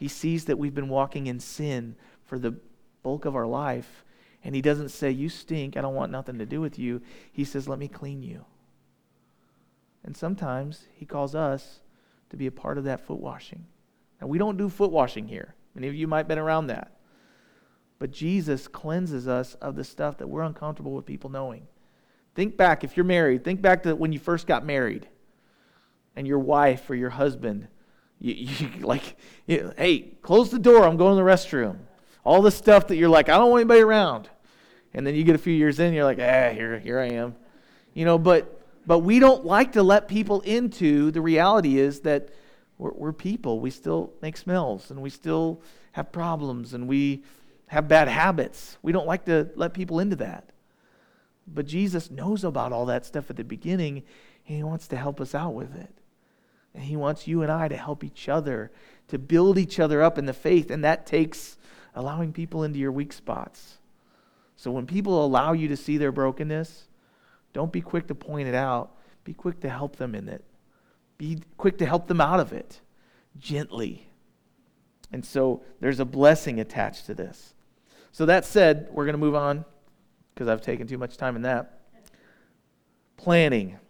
He 0.02 0.08
sees 0.08 0.46
that 0.46 0.58
we've 0.58 0.74
been 0.74 0.88
walking 0.88 1.28
in 1.28 1.38
sin 1.38 1.94
for 2.24 2.36
the 2.36 2.56
bulk 3.04 3.24
of 3.24 3.36
our 3.36 3.46
life. 3.46 4.04
And 4.42 4.52
he 4.52 4.60
doesn't 4.60 4.88
say, 4.88 5.12
You 5.12 5.28
stink. 5.28 5.76
I 5.76 5.80
don't 5.80 5.94
want 5.94 6.10
nothing 6.10 6.38
to 6.38 6.44
do 6.44 6.60
with 6.60 6.76
you. 6.76 7.02
He 7.30 7.44
says, 7.44 7.68
Let 7.68 7.78
me 7.78 7.86
clean 7.86 8.20
you. 8.20 8.44
And 10.02 10.16
sometimes 10.16 10.86
he 10.92 11.06
calls 11.06 11.36
us 11.36 11.82
to 12.30 12.36
be 12.36 12.48
a 12.48 12.50
part 12.50 12.78
of 12.78 12.84
that 12.84 13.06
foot 13.06 13.20
washing. 13.20 13.64
Now, 14.20 14.26
we 14.26 14.38
don't 14.38 14.56
do 14.56 14.68
foot 14.68 14.90
washing 14.90 15.28
here. 15.28 15.54
Many 15.72 15.86
of 15.86 15.94
you 15.94 16.08
might 16.08 16.18
have 16.18 16.28
been 16.28 16.36
around 16.36 16.66
that. 16.66 16.96
But 18.00 18.10
Jesus 18.10 18.66
cleanses 18.66 19.28
us 19.28 19.54
of 19.60 19.76
the 19.76 19.84
stuff 19.84 20.18
that 20.18 20.26
we're 20.26 20.42
uncomfortable 20.42 20.94
with 20.94 21.06
people 21.06 21.30
knowing. 21.30 21.68
Think 22.34 22.56
back, 22.56 22.82
if 22.82 22.96
you're 22.96 23.04
married, 23.04 23.44
think 23.44 23.62
back 23.62 23.84
to 23.84 23.94
when 23.94 24.12
you 24.12 24.18
first 24.18 24.48
got 24.48 24.66
married 24.66 25.06
and 26.16 26.26
your 26.26 26.40
wife 26.40 26.90
or 26.90 26.96
your 26.96 27.10
husband, 27.10 27.68
you, 28.22 28.35
you 28.35 28.68
like, 28.87 29.16
you, 29.46 29.72
hey, 29.76 30.12
close 30.22 30.50
the 30.50 30.58
door, 30.58 30.85
I'm 30.85 30.96
going 30.96 31.18
to 31.18 31.22
the 31.22 31.28
restroom. 31.28 31.78
All 32.24 32.40
the 32.40 32.52
stuff 32.52 32.87
that 32.87 32.96
you're 32.96 33.08
like, 33.08 33.28
I 33.28 33.37
don't 33.37 33.50
want 33.50 33.62
anybody 33.62 33.80
around. 33.80 34.30
And 34.94 35.06
then 35.06 35.14
you 35.14 35.24
get 35.24 35.35
a 35.35 35.38
few 35.38 35.52
years 35.52 35.80
in, 35.80 35.92
you're 35.92 36.04
like, 36.04 36.18
ah, 36.18 36.50
here, 36.54 36.78
here 36.78 36.98
I 36.98 37.06
am. 37.06 37.35
You 37.94 38.04
know, 38.04 38.18
but 38.18 38.61
but 38.87 39.00
we 39.00 39.18
don't 39.18 39.44
like 39.44 39.72
to 39.72 39.82
let 39.82 40.08
people 40.08 40.40
into 40.40 41.11
the 41.12 41.20
reality 41.20 41.78
is 41.78 42.00
that 42.00 42.30
we're, 42.78 42.90
we're 42.92 43.12
people. 43.12 43.61
We 43.61 43.70
still 43.70 44.12
make 44.20 44.37
smells 44.37 44.90
and 44.90 45.00
we 45.00 45.11
still 45.11 45.61
have 45.92 46.11
problems 46.11 46.74
and 46.74 46.88
we 46.88 47.22
have 47.68 47.87
bad 47.87 48.08
habits. 48.08 48.78
We 48.82 48.92
don't 48.92 49.06
like 49.06 49.24
to 49.26 49.50
let 49.54 49.72
people 49.72 50.00
into 50.00 50.16
that. 50.16 50.50
But 51.46 51.66
Jesus 51.66 52.11
knows 52.11 52.44
about 52.44 52.72
all 52.72 52.87
that 52.87 53.06
stuff 53.06 53.30
at 53.30 53.37
the 53.37 53.44
beginning 53.44 54.02
and 54.48 54.56
he 54.56 54.62
wants 54.64 54.88
to 54.88 54.96
help 54.96 55.20
us 55.20 55.35
out 55.35 55.54
with 55.54 55.74
it. 55.76 55.94
And 56.74 56.85
he 56.85 56.96
wants 56.96 57.26
you 57.28 57.42
and 57.42 57.52
I 57.52 57.68
to 57.68 57.76
help 57.76 58.02
each 58.02 58.28
other, 58.28 58.70
to 59.08 59.18
build 59.18 59.58
each 59.58 59.78
other 59.78 60.02
up 60.02 60.18
in 60.18 60.26
the 60.26 60.32
faith. 60.32 60.70
And 60.70 60.82
that 60.85 61.06
takes 61.06 61.56
allowing 61.94 62.32
people 62.32 62.64
into 62.64 62.78
your 62.78 62.92
weak 62.92 63.12
spots 63.12 63.78
So 64.62 64.70
when 64.70 64.87
people 64.87 65.24
allow 65.24 65.54
you 65.54 65.66
to 65.68 65.76
see 65.76 65.98
their 65.98 66.12
brokenness, 66.12 66.85
don't 67.52 67.72
be 67.72 67.80
quick 67.80 68.06
to 68.06 68.14
point 68.14 68.46
it 68.46 68.54
out. 68.54 68.92
Be 69.24 69.35
quick 69.35 69.58
to 69.62 69.68
help 69.68 69.96
them 69.96 70.14
in 70.14 70.28
it. 70.28 70.44
Be 71.18 71.40
quick 71.56 71.78
to 71.78 71.87
help 71.87 72.06
them 72.06 72.20
out 72.20 72.38
of 72.38 72.52
it 72.52 72.80
gently. 73.40 74.06
And 75.11 75.24
so 75.24 75.64
there's 75.80 75.98
a 75.98 76.04
blessing 76.04 76.61
attached 76.61 77.06
to 77.06 77.14
this. 77.14 77.54
So 78.12 78.24
that 78.26 78.44
said, 78.44 78.87
we're 78.92 79.04
going 79.04 79.14
to 79.14 79.18
move 79.18 79.35
on 79.35 79.64
because 80.32 80.46
I've 80.46 80.62
taken 80.62 80.87
too 80.87 80.98
much 80.98 81.16
time 81.16 81.35
in 81.35 81.42
that. 81.42 81.80
Planning. 83.16 83.80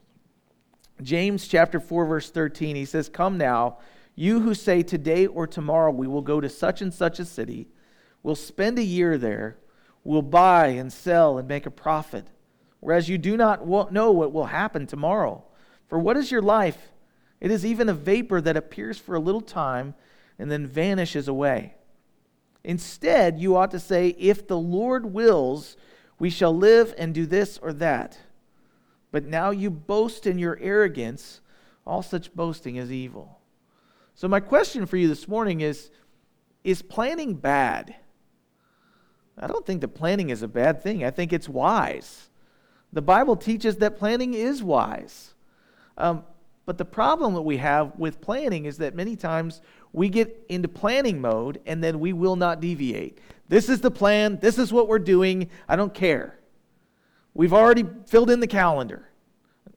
James 1.03 1.47
chapter 1.47 1.81
4 1.81 2.07
verse 2.07 2.31
13 2.31 2.77
he 2.77 2.85
says, 2.85 3.09
"Come 3.09 3.39
now, 3.39 3.79
you 4.15 4.41
who 4.41 4.55
say 4.55 4.83
today 4.83 5.27
or 5.27 5.47
tomorrow 5.47 5.91
we 5.91 6.07
will 6.07 6.23
go 6.23 6.41
to 6.41 6.49
such 6.49 6.83
and 6.83 6.93
such 6.93 7.19
a 7.19 7.25
city, 7.25 7.69
we'll 8.23 8.35
spend 8.35 8.79
a 8.79 8.85
year 8.85 9.19
there, 9.19 9.57
we'll 10.05 10.23
buy 10.23 10.69
and 10.69 10.93
sell 10.93 11.39
and 11.39 11.49
make 11.49 11.67
a 11.67 11.71
profit, 11.71 12.27
whereas 12.81 13.09
you 13.09 13.19
do 13.19 13.37
not 13.37 13.67
know 13.93 14.13
what 14.13 14.33
will 14.33 14.47
happen 14.47 14.87
tomorrow. 14.87 15.45
For 15.87 15.99
what 15.99 16.17
is 16.17 16.31
your 16.31 16.43
life? 16.43 16.93
It 17.41 17.51
is 17.51 17.67
even 17.67 17.89
a 17.89 17.95
vapor 17.95 18.41
that 18.41 18.57
appears 18.57 18.99
for 18.99 19.15
a 19.15 19.21
little 19.21 19.41
time 19.41 19.95
and 20.39 20.51
then 20.51 20.67
vanishes 20.67 21.29
away." 21.29 21.75
Instead, 22.65 23.41
you 23.41 23.57
ought 23.57 23.71
to 23.73 23.81
say, 23.81 24.09
If 24.19 24.47
the 24.47 24.59
Lord 24.59 25.13
wills, 25.13 25.77
we 26.19 26.31
shall 26.31 26.57
live 26.57 26.95
and 26.97 27.13
do 27.13 27.27
this 27.27 27.59
or 27.59 27.73
that. 27.75 28.19
But 29.13 29.27
now 29.27 29.51
you 29.51 29.71
boast 29.71 30.27
in 30.27 30.39
your 30.39 30.59
arrogance. 30.61 31.41
All 31.87 32.03
such 32.03 32.35
boasting 32.35 32.77
is 32.77 32.91
evil. 32.91 33.39
So, 34.15 34.27
my 34.27 34.41
question 34.41 34.87
for 34.87 34.97
you 34.97 35.07
this 35.07 35.29
morning 35.29 35.61
is 35.61 35.91
Is 36.65 36.83
planning 36.83 37.35
bad? 37.35 37.95
I 39.39 39.47
don't 39.47 39.65
think 39.65 39.81
that 39.83 39.89
planning 39.89 40.31
is 40.31 40.43
a 40.43 40.49
bad 40.49 40.83
thing. 40.83 41.05
I 41.05 41.11
think 41.11 41.33
it's 41.33 41.49
wise. 41.49 42.29
The 42.93 43.03
Bible 43.03 43.37
teaches 43.37 43.77
that 43.77 43.99
planning 43.99 44.35
is 44.35 44.63
wise. 44.63 45.35
Um, 45.97 46.25
but 46.67 46.79
the 46.79 46.85
problem 46.85 47.35
that 47.35 47.43
we 47.43 47.57
have 47.57 47.99
with 47.99 48.21
planning 48.21 48.67
is 48.67 48.79
that 48.79 48.95
many 48.95 49.17
times 49.17 49.63
we 49.93 50.09
get 50.09 50.45
into 50.49 50.69
planning 50.69 51.21
mode 51.21 51.61
and 51.67 51.83
then 51.83 51.99
we 51.99 52.13
will 52.13 52.37
not 52.37 52.61
deviate. 52.61 53.19
This 53.49 53.69
is 53.69 53.81
the 53.81 53.91
plan. 53.91 54.39
This 54.41 54.59
is 54.59 54.73
what 54.73 54.89
we're 54.89 54.99
doing. 54.99 55.51
I 55.69 55.77
don't 55.77 55.93
care. 55.93 56.39
We've 57.35 57.53
already 57.53 57.85
filled 58.07 58.31
in 58.31 58.41
the 58.41 58.47
calendar. 58.47 59.09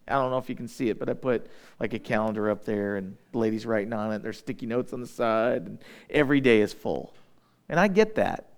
I 0.08 0.14
don't 0.14 0.30
know 0.30 0.38
if 0.38 0.50
you 0.50 0.56
can 0.56 0.68
see 0.68 0.90
it, 0.90 1.00
but 1.00 1.10
I 1.10 1.14
put 1.14 1.48
like 1.80 1.94
a 1.94 2.00
calendar 2.00 2.50
up 2.50 2.64
there 2.64 2.98
and 2.98 3.18
the 3.32 3.40
ladies 3.40 3.66
writing 3.66 3.94
on 3.94 4.12
it. 4.12 4.22
There's 4.22 4.38
sticky 4.38 4.68
notes 4.68 4.94
on 4.94 5.02
the 5.02 5.08
side, 5.08 5.66
and 5.66 5.80
every 6.10 6.42
day 6.42 6.62
is 6.62 6.74
full. 6.74 7.14
And 7.70 7.80
I 7.80 7.88
get 7.88 8.16
that. 8.16 8.50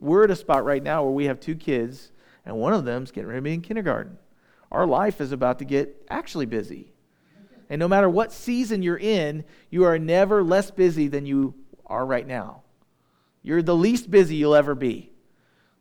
We're 0.00 0.24
at 0.24 0.30
a 0.30 0.36
spot 0.36 0.64
right 0.64 0.82
now 0.82 1.02
where 1.02 1.12
we 1.12 1.26
have 1.26 1.40
two 1.40 1.56
kids, 1.56 2.12
and 2.46 2.56
one 2.56 2.72
of 2.72 2.84
them's 2.84 3.10
getting 3.10 3.28
ready 3.28 3.40
to 3.40 3.42
be 3.42 3.54
in 3.54 3.60
kindergarten. 3.60 4.16
Our 4.70 4.86
life 4.86 5.20
is 5.20 5.32
about 5.32 5.58
to 5.58 5.64
get 5.64 6.06
actually 6.08 6.46
busy. 6.46 6.92
And 7.68 7.78
no 7.78 7.88
matter 7.88 8.08
what 8.08 8.32
season 8.32 8.82
you're 8.82 8.98
in, 8.98 9.44
you 9.70 9.84
are 9.84 9.98
never 9.98 10.42
less 10.42 10.70
busy 10.70 11.08
than 11.08 11.26
you 11.26 11.54
are 11.86 12.06
right 12.06 12.26
now. 12.26 12.62
You're 13.42 13.62
the 13.62 13.76
least 13.76 14.10
busy 14.10 14.36
you'll 14.36 14.54
ever 14.54 14.74
be. 14.74 15.10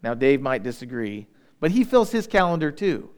Now, 0.04 0.14
Dave 0.14 0.42
might 0.42 0.64
disagree, 0.64 1.28
but 1.60 1.72
he 1.72 1.84
fills 1.84 2.12
his 2.12 2.28
calendar 2.28 2.72
too. 2.72 3.10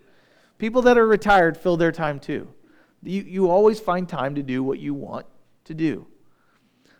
People 0.58 0.82
that 0.84 0.97
are 0.97 1.08
retired 1.08 1.58
fill 1.58 1.78
their 1.78 1.91
time 1.91 2.19
too. 2.19 2.54
You, 3.02 3.21
you 3.21 3.49
always 3.49 3.80
find 3.80 4.08
time 4.08 4.36
to 4.36 4.43
do 4.43 4.63
what 4.63 4.80
you 4.80 4.93
want 4.93 5.25
to 5.65 5.73
do. 5.73 6.08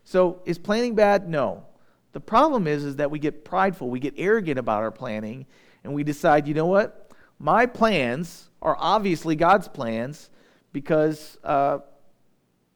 So, 0.04 0.41
is 0.45 0.58
planning 0.58 0.95
bad? 0.95 1.28
No. 1.30 1.65
The 2.13 2.19
problem 2.19 2.67
is, 2.67 2.84
is 2.84 2.95
that 2.95 3.12
we 3.12 3.19
get 3.19 3.45
prideful, 3.45 3.89
we 3.89 3.99
get 3.99 4.15
arrogant 4.17 4.58
about 4.58 4.82
our 4.82 4.91
planning, 4.91 5.45
and 5.84 5.93
we 5.93 6.04
decide, 6.04 6.47
you 6.47 6.54
know 6.54 6.65
what? 6.65 7.12
My 7.38 7.65
plans 7.65 8.49
are 8.62 8.75
obviously 8.80 9.36
God's 9.36 9.67
plans, 9.67 10.30
because 10.73 11.38
uh, 11.43 11.80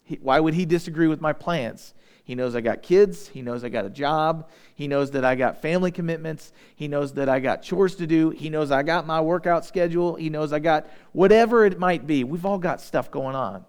he, 0.03 0.19
why 0.21 0.39
would 0.39 0.53
he 0.53 0.65
disagree 0.65 1.07
with 1.07 1.21
my 1.21 1.33
plans? 1.33 1.93
He 2.23 2.35
knows 2.35 2.55
I 2.55 2.61
got 2.61 2.81
kids. 2.81 3.27
He 3.27 3.41
knows 3.41 3.63
I 3.63 3.69
got 3.69 3.85
a 3.85 3.89
job. 3.89 4.49
He 4.75 4.87
knows 4.87 5.11
that 5.11 5.25
I 5.25 5.35
got 5.35 5.61
family 5.61 5.91
commitments. 5.91 6.53
He 6.75 6.87
knows 6.87 7.13
that 7.13 7.27
I 7.27 7.39
got 7.39 7.63
chores 7.63 7.95
to 7.95 8.07
do. 8.07 8.29
He 8.29 8.49
knows 8.49 8.71
I 8.71 8.81
got 8.81 9.05
my 9.05 9.19
workout 9.19 9.65
schedule. 9.65 10.15
He 10.15 10.29
knows 10.29 10.53
I 10.53 10.59
got 10.59 10.87
whatever 11.11 11.65
it 11.65 11.77
might 11.77 12.07
be. 12.07 12.23
We've 12.23 12.45
all 12.45 12.59
got 12.59 12.79
stuff 12.79 13.11
going 13.11 13.35
on. 13.35 13.65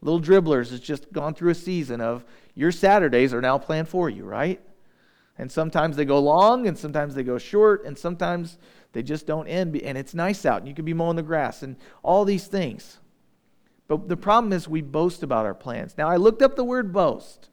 Little 0.00 0.20
Dribblers 0.20 0.70
has 0.70 0.80
just 0.80 1.12
gone 1.12 1.34
through 1.34 1.50
a 1.50 1.54
season 1.54 2.00
of 2.00 2.24
your 2.54 2.72
Saturdays 2.72 3.34
are 3.34 3.42
now 3.42 3.58
planned 3.58 3.88
for 3.88 4.08
you, 4.08 4.24
right? 4.24 4.60
And 5.36 5.52
sometimes 5.52 5.96
they 5.96 6.04
go 6.04 6.18
long 6.18 6.66
and 6.66 6.78
sometimes 6.78 7.14
they 7.14 7.22
go 7.22 7.36
short 7.36 7.84
and 7.84 7.96
sometimes 7.96 8.58
they 8.92 9.02
just 9.02 9.26
don't 9.26 9.46
end. 9.46 9.76
And 9.76 9.98
it's 9.98 10.14
nice 10.14 10.46
out 10.46 10.58
and 10.58 10.68
you 10.68 10.74
can 10.74 10.84
be 10.84 10.94
mowing 10.94 11.16
the 11.16 11.22
grass 11.22 11.62
and 11.62 11.76
all 12.02 12.24
these 12.24 12.46
things. 12.46 12.98
But 13.86 14.08
the 14.08 14.16
problem 14.16 14.52
is 14.52 14.66
we 14.66 14.82
boast 14.82 15.22
about 15.22 15.46
our 15.46 15.54
plans. 15.54 15.96
Now, 15.96 16.08
I 16.08 16.16
looked 16.16 16.42
up 16.42 16.56
the 16.56 16.64
word 16.64 16.92
boast. 16.92 17.48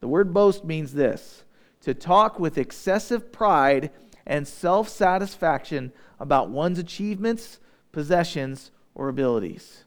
The 0.00 0.08
word 0.08 0.32
boast 0.32 0.64
means 0.64 0.92
this 0.92 1.44
to 1.82 1.94
talk 1.94 2.38
with 2.38 2.58
excessive 2.58 3.32
pride 3.32 3.90
and 4.26 4.46
self 4.46 4.88
satisfaction 4.88 5.92
about 6.18 6.50
one's 6.50 6.78
achievements, 6.78 7.58
possessions, 7.92 8.70
or 8.94 9.08
abilities. 9.08 9.84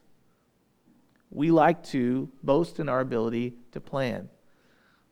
We 1.30 1.50
like 1.50 1.82
to 1.86 2.30
boast 2.42 2.78
in 2.78 2.88
our 2.88 3.00
ability 3.00 3.54
to 3.72 3.80
plan. 3.80 4.28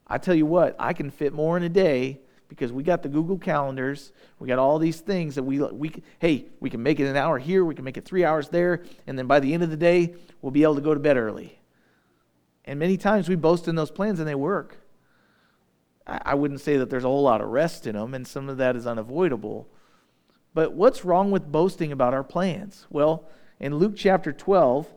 I 0.06 0.18
tell 0.18 0.34
you 0.34 0.46
what, 0.46 0.76
I 0.78 0.92
can 0.92 1.10
fit 1.10 1.32
more 1.32 1.56
in 1.56 1.62
a 1.62 1.68
day 1.68 2.20
because 2.48 2.70
we 2.70 2.82
got 2.82 3.02
the 3.02 3.08
Google 3.08 3.38
calendars, 3.38 4.12
we 4.38 4.46
got 4.46 4.58
all 4.58 4.78
these 4.78 5.00
things 5.00 5.36
that 5.36 5.42
we 5.42 5.58
we 5.58 6.02
hey, 6.18 6.46
we 6.60 6.68
can 6.68 6.82
make 6.82 7.00
it 7.00 7.06
an 7.06 7.16
hour 7.16 7.38
here, 7.38 7.64
we 7.64 7.74
can 7.74 7.84
make 7.84 7.96
it 7.96 8.04
3 8.04 8.24
hours 8.24 8.50
there, 8.50 8.82
and 9.06 9.18
then 9.18 9.26
by 9.26 9.40
the 9.40 9.54
end 9.54 9.62
of 9.62 9.70
the 9.70 9.76
day, 9.76 10.14
we'll 10.42 10.52
be 10.52 10.62
able 10.62 10.74
to 10.74 10.80
go 10.80 10.94
to 10.94 11.00
bed 11.00 11.16
early. 11.16 11.58
And 12.64 12.78
many 12.78 12.96
times 12.96 13.28
we 13.28 13.34
boast 13.34 13.66
in 13.66 13.74
those 13.74 13.90
plans 13.90 14.20
and 14.20 14.28
they 14.28 14.34
work. 14.34 14.81
I, 16.06 16.34
wouldn't 16.34 16.60
say 16.60 16.76
that 16.76 16.90
there's 16.90 17.04
a 17.04 17.08
whole 17.08 17.22
lot 17.22 17.40
of 17.40 17.48
rest 17.48 17.86
in 17.86 17.94
them, 17.94 18.14
and 18.14 18.26
some 18.26 18.48
of 18.48 18.56
that 18.56 18.74
is 18.74 18.86
unavoidable. 18.86 19.68
But 20.54 20.72
what's 20.72 21.04
wrong 21.04 21.30
with 21.30 21.50
boasting 21.50 21.92
about 21.92 22.14
our 22.14 22.24
plans? 22.24 22.86
Well, 22.90 23.28
in 23.60 23.76
Luke 23.76 23.94
chapter 23.96 24.32
12, 24.32 24.88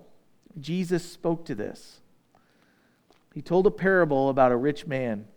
Jesus 0.59 1.09
spoke 1.09 1.45
to 1.45 1.55
this. 1.55 2.01
He 3.33 3.41
told 3.41 3.67
a 3.67 3.71
parable 3.71 4.29
about 4.29 4.51
a 4.51 4.57
rich 4.57 4.87
man 4.87 5.27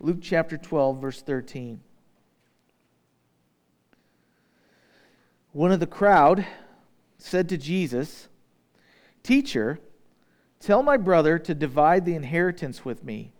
Luke 0.00 0.18
chapter 0.20 0.58
12, 0.58 1.00
verse 1.00 1.22
13. 1.22 1.80
One 5.52 5.70
of 5.70 5.80
the 5.80 5.86
crowd 5.86 6.44
said 7.16 7.48
to 7.48 7.56
Jesus, 7.56 8.28
Teacher, 9.22 9.78
tell 10.58 10.82
my 10.82 10.96
brother 10.96 11.38
to 11.38 11.54
divide 11.54 12.04
the 12.04 12.16
inheritance 12.16 12.84
with 12.84 13.04
me. 13.04 13.33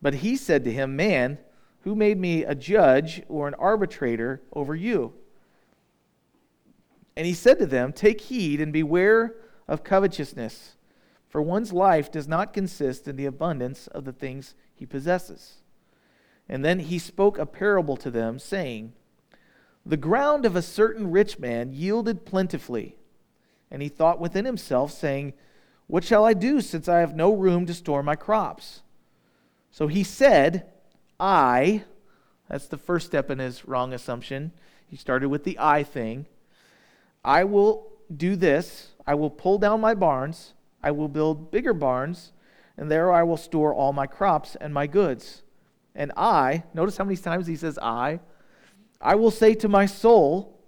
But 0.00 0.16
he 0.16 0.36
said 0.36 0.64
to 0.64 0.72
him, 0.72 0.96
Man, 0.96 1.38
who 1.80 1.94
made 1.94 2.18
me 2.18 2.44
a 2.44 2.54
judge 2.54 3.22
or 3.28 3.48
an 3.48 3.54
arbitrator 3.54 4.42
over 4.52 4.74
you? 4.74 5.14
And 7.16 7.26
he 7.26 7.32
said 7.32 7.58
to 7.58 7.66
them, 7.66 7.92
Take 7.92 8.22
heed 8.22 8.60
and 8.60 8.72
beware 8.72 9.34
of 9.66 9.84
covetousness, 9.84 10.76
for 11.28 11.40
one's 11.40 11.72
life 11.72 12.10
does 12.10 12.28
not 12.28 12.52
consist 12.52 13.08
in 13.08 13.16
the 13.16 13.26
abundance 13.26 13.86
of 13.88 14.04
the 14.04 14.12
things 14.12 14.54
he 14.74 14.86
possesses. 14.86 15.62
And 16.48 16.64
then 16.64 16.80
he 16.80 16.98
spoke 16.98 17.38
a 17.38 17.46
parable 17.46 17.96
to 17.96 18.10
them, 18.10 18.38
saying, 18.38 18.92
The 19.84 19.96
ground 19.96 20.44
of 20.44 20.54
a 20.54 20.62
certain 20.62 21.10
rich 21.10 21.38
man 21.38 21.72
yielded 21.72 22.24
plentifully. 22.24 22.96
And 23.70 23.82
he 23.82 23.88
thought 23.88 24.20
within 24.20 24.44
himself, 24.44 24.92
saying, 24.92 25.32
What 25.86 26.04
shall 26.04 26.24
I 26.24 26.34
do, 26.34 26.60
since 26.60 26.88
I 26.88 27.00
have 27.00 27.16
no 27.16 27.32
room 27.32 27.66
to 27.66 27.74
store 27.74 28.02
my 28.02 28.14
crops? 28.14 28.82
So 29.76 29.88
he 29.88 30.04
said, 30.04 30.64
I, 31.20 31.84
that's 32.48 32.66
the 32.66 32.78
first 32.78 33.04
step 33.04 33.30
in 33.30 33.40
his 33.40 33.68
wrong 33.68 33.92
assumption. 33.92 34.52
He 34.88 34.96
started 34.96 35.28
with 35.28 35.44
the 35.44 35.58
I 35.60 35.82
thing. 35.82 36.24
I 37.22 37.44
will 37.44 37.92
do 38.16 38.36
this. 38.36 38.92
I 39.06 39.16
will 39.16 39.28
pull 39.28 39.58
down 39.58 39.82
my 39.82 39.94
barns. 39.94 40.54
I 40.82 40.92
will 40.92 41.08
build 41.08 41.50
bigger 41.50 41.74
barns, 41.74 42.32
and 42.78 42.90
there 42.90 43.12
I 43.12 43.22
will 43.22 43.36
store 43.36 43.74
all 43.74 43.92
my 43.92 44.06
crops 44.06 44.56
and 44.58 44.72
my 44.72 44.86
goods. 44.86 45.42
And 45.94 46.10
I, 46.16 46.62
notice 46.72 46.96
how 46.96 47.04
many 47.04 47.18
times 47.18 47.46
he 47.46 47.56
says 47.56 47.78
I, 47.82 48.20
I 48.98 49.14
will 49.14 49.30
say 49.30 49.52
to 49.56 49.68
my 49.68 49.84
soul, 49.84 50.58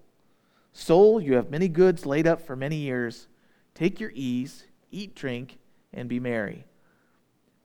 Soul, 0.75 1.19
you 1.19 1.33
have 1.37 1.49
many 1.49 1.69
goods 1.69 2.05
laid 2.05 2.27
up 2.27 2.43
for 2.43 2.57
many 2.57 2.77
years. 2.77 3.27
Take 3.75 4.01
your 4.01 4.13
ease, 4.15 4.67
eat, 4.91 5.15
drink, 5.15 5.57
and 5.95 6.11
be 6.11 6.21
merry. 6.21 6.68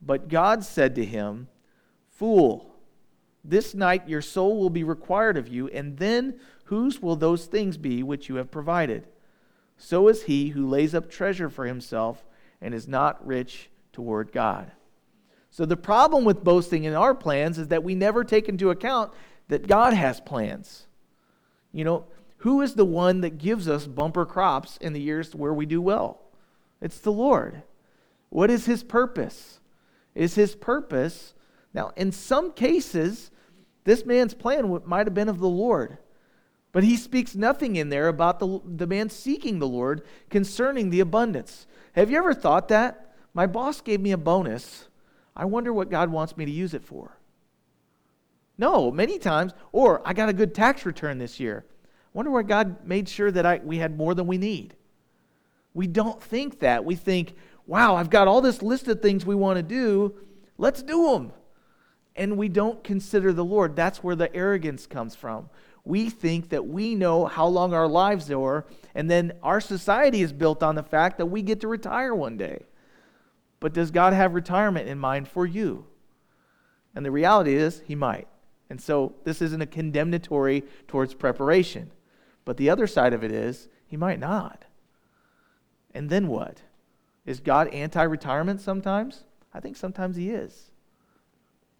But 0.05 0.27
God 0.27 0.63
said 0.63 0.95
to 0.95 1.05
him, 1.05 1.47
Fool, 2.09 2.75
this 3.43 3.73
night 3.73 4.07
your 4.07 4.21
soul 4.21 4.59
will 4.59 4.69
be 4.69 4.83
required 4.83 5.37
of 5.37 5.47
you, 5.47 5.67
and 5.69 5.97
then 5.97 6.39
whose 6.65 7.01
will 7.01 7.15
those 7.15 7.45
things 7.45 7.77
be 7.77 8.03
which 8.03 8.29
you 8.29 8.35
have 8.35 8.51
provided? 8.51 9.07
So 9.77 10.07
is 10.07 10.23
he 10.23 10.49
who 10.49 10.67
lays 10.67 10.93
up 10.95 11.09
treasure 11.09 11.49
for 11.49 11.65
himself 11.65 12.23
and 12.63 12.73
is 12.73 12.87
not 12.87 13.25
rich 13.27 13.69
toward 13.91 14.31
God. 14.31 14.71
So 15.51 15.65
the 15.65 15.77
problem 15.77 16.23
with 16.23 16.43
boasting 16.43 16.85
in 16.85 16.95
our 16.95 17.13
plans 17.13 17.59
is 17.59 17.67
that 17.67 17.83
we 17.83 17.93
never 17.93 18.23
take 18.23 18.49
into 18.49 18.71
account 18.71 19.11
that 19.49 19.67
God 19.67 19.93
has 19.93 20.19
plans. 20.19 20.87
You 21.71 21.83
know, 21.83 22.05
who 22.37 22.61
is 22.61 22.73
the 22.73 22.85
one 22.85 23.21
that 23.21 23.37
gives 23.37 23.67
us 23.67 23.85
bumper 23.85 24.25
crops 24.25 24.77
in 24.77 24.93
the 24.93 25.01
years 25.01 25.35
where 25.35 25.53
we 25.53 25.65
do 25.65 25.81
well? 25.81 26.21
It's 26.81 26.99
the 26.99 27.11
Lord. 27.11 27.61
What 28.29 28.49
is 28.49 28.65
his 28.65 28.83
purpose? 28.83 29.59
Is 30.15 30.35
his 30.35 30.55
purpose 30.55 31.33
now, 31.73 31.91
in 31.95 32.11
some 32.11 32.51
cases, 32.51 33.31
this 33.83 34.05
man's 34.05 34.33
plan 34.33 34.81
might 34.85 35.07
have 35.07 35.13
been 35.13 35.29
of 35.29 35.39
the 35.39 35.49
Lord. 35.49 35.97
But 36.71 36.83
he 36.83 36.95
speaks 36.95 37.35
nothing 37.35 37.75
in 37.75 37.89
there 37.89 38.07
about 38.07 38.39
the, 38.39 38.59
the 38.65 38.87
man 38.87 39.09
seeking 39.09 39.59
the 39.59 39.67
Lord 39.67 40.03
concerning 40.29 40.89
the 40.89 41.01
abundance. 41.01 41.67
Have 41.93 42.09
you 42.09 42.17
ever 42.17 42.33
thought 42.33 42.67
that? 42.69 43.15
My 43.33 43.47
boss 43.47 43.81
gave 43.81 44.01
me 44.01 44.11
a 44.11 44.17
bonus. 44.17 44.87
I 45.35 45.45
wonder 45.45 45.73
what 45.73 45.89
God 45.89 46.09
wants 46.09 46.37
me 46.37 46.45
to 46.45 46.51
use 46.51 46.73
it 46.73 46.83
for. 46.83 47.17
No, 48.57 48.91
many 48.91 49.17
times. 49.17 49.53
Or 49.71 50.01
I 50.05 50.13
got 50.13 50.29
a 50.29 50.33
good 50.33 50.53
tax 50.53 50.85
return 50.85 51.17
this 51.17 51.39
year. 51.39 51.65
I 51.67 52.09
wonder 52.13 52.31
why 52.31 52.43
God 52.43 52.85
made 52.85 53.09
sure 53.09 53.31
that 53.31 53.45
I, 53.45 53.61
we 53.63 53.77
had 53.77 53.97
more 53.97 54.13
than 54.13 54.27
we 54.27 54.37
need. 54.37 54.75
We 55.73 55.87
don't 55.87 56.21
think 56.21 56.59
that. 56.59 56.85
We 56.85 56.95
think, 56.95 57.35
wow, 57.65 57.95
I've 57.95 58.09
got 58.09 58.27
all 58.27 58.41
this 58.41 58.61
list 58.61 58.87
of 58.87 59.01
things 59.01 59.25
we 59.25 59.35
want 59.35 59.57
to 59.57 59.63
do. 59.63 60.15
Let's 60.57 60.83
do 60.83 61.11
them 61.11 61.31
and 62.15 62.37
we 62.37 62.49
don't 62.49 62.83
consider 62.83 63.33
the 63.33 63.45
Lord. 63.45 63.75
That's 63.75 64.03
where 64.03 64.15
the 64.15 64.33
arrogance 64.35 64.85
comes 64.85 65.15
from. 65.15 65.49
We 65.83 66.09
think 66.09 66.49
that 66.49 66.67
we 66.67 66.95
know 66.95 67.25
how 67.25 67.47
long 67.47 67.73
our 67.73 67.87
lives 67.87 68.31
are, 68.31 68.65
and 68.95 69.09
then 69.09 69.33
our 69.41 69.59
society 69.59 70.21
is 70.21 70.31
built 70.31 70.63
on 70.63 70.75
the 70.75 70.83
fact 70.83 71.17
that 71.17 71.25
we 71.25 71.41
get 71.41 71.59
to 71.61 71.67
retire 71.67 72.15
one 72.15 72.37
day. 72.37 72.63
But 73.59 73.73
does 73.73 73.91
God 73.91 74.13
have 74.13 74.33
retirement 74.33 74.87
in 74.87 74.97
mind 74.97 75.27
for 75.27 75.45
you? 75.45 75.85
And 76.95 77.05
the 77.05 77.11
reality 77.11 77.55
is, 77.55 77.81
He 77.85 77.95
might. 77.95 78.27
And 78.69 78.79
so 78.79 79.15
this 79.23 79.41
isn't 79.41 79.61
a 79.61 79.67
condemnatory 79.67 80.63
towards 80.87 81.13
preparation. 81.13 81.91
But 82.45 82.57
the 82.57 82.69
other 82.69 82.87
side 82.87 83.13
of 83.13 83.23
it 83.23 83.31
is, 83.31 83.67
He 83.85 83.97
might 83.97 84.19
not. 84.19 84.65
And 85.93 86.09
then 86.09 86.27
what? 86.27 86.61
Is 87.25 87.39
God 87.39 87.67
anti 87.69 88.03
retirement 88.03 88.61
sometimes? 88.61 89.23
I 89.53 89.59
think 89.59 89.77
sometimes 89.77 90.15
He 90.15 90.29
is. 90.29 90.71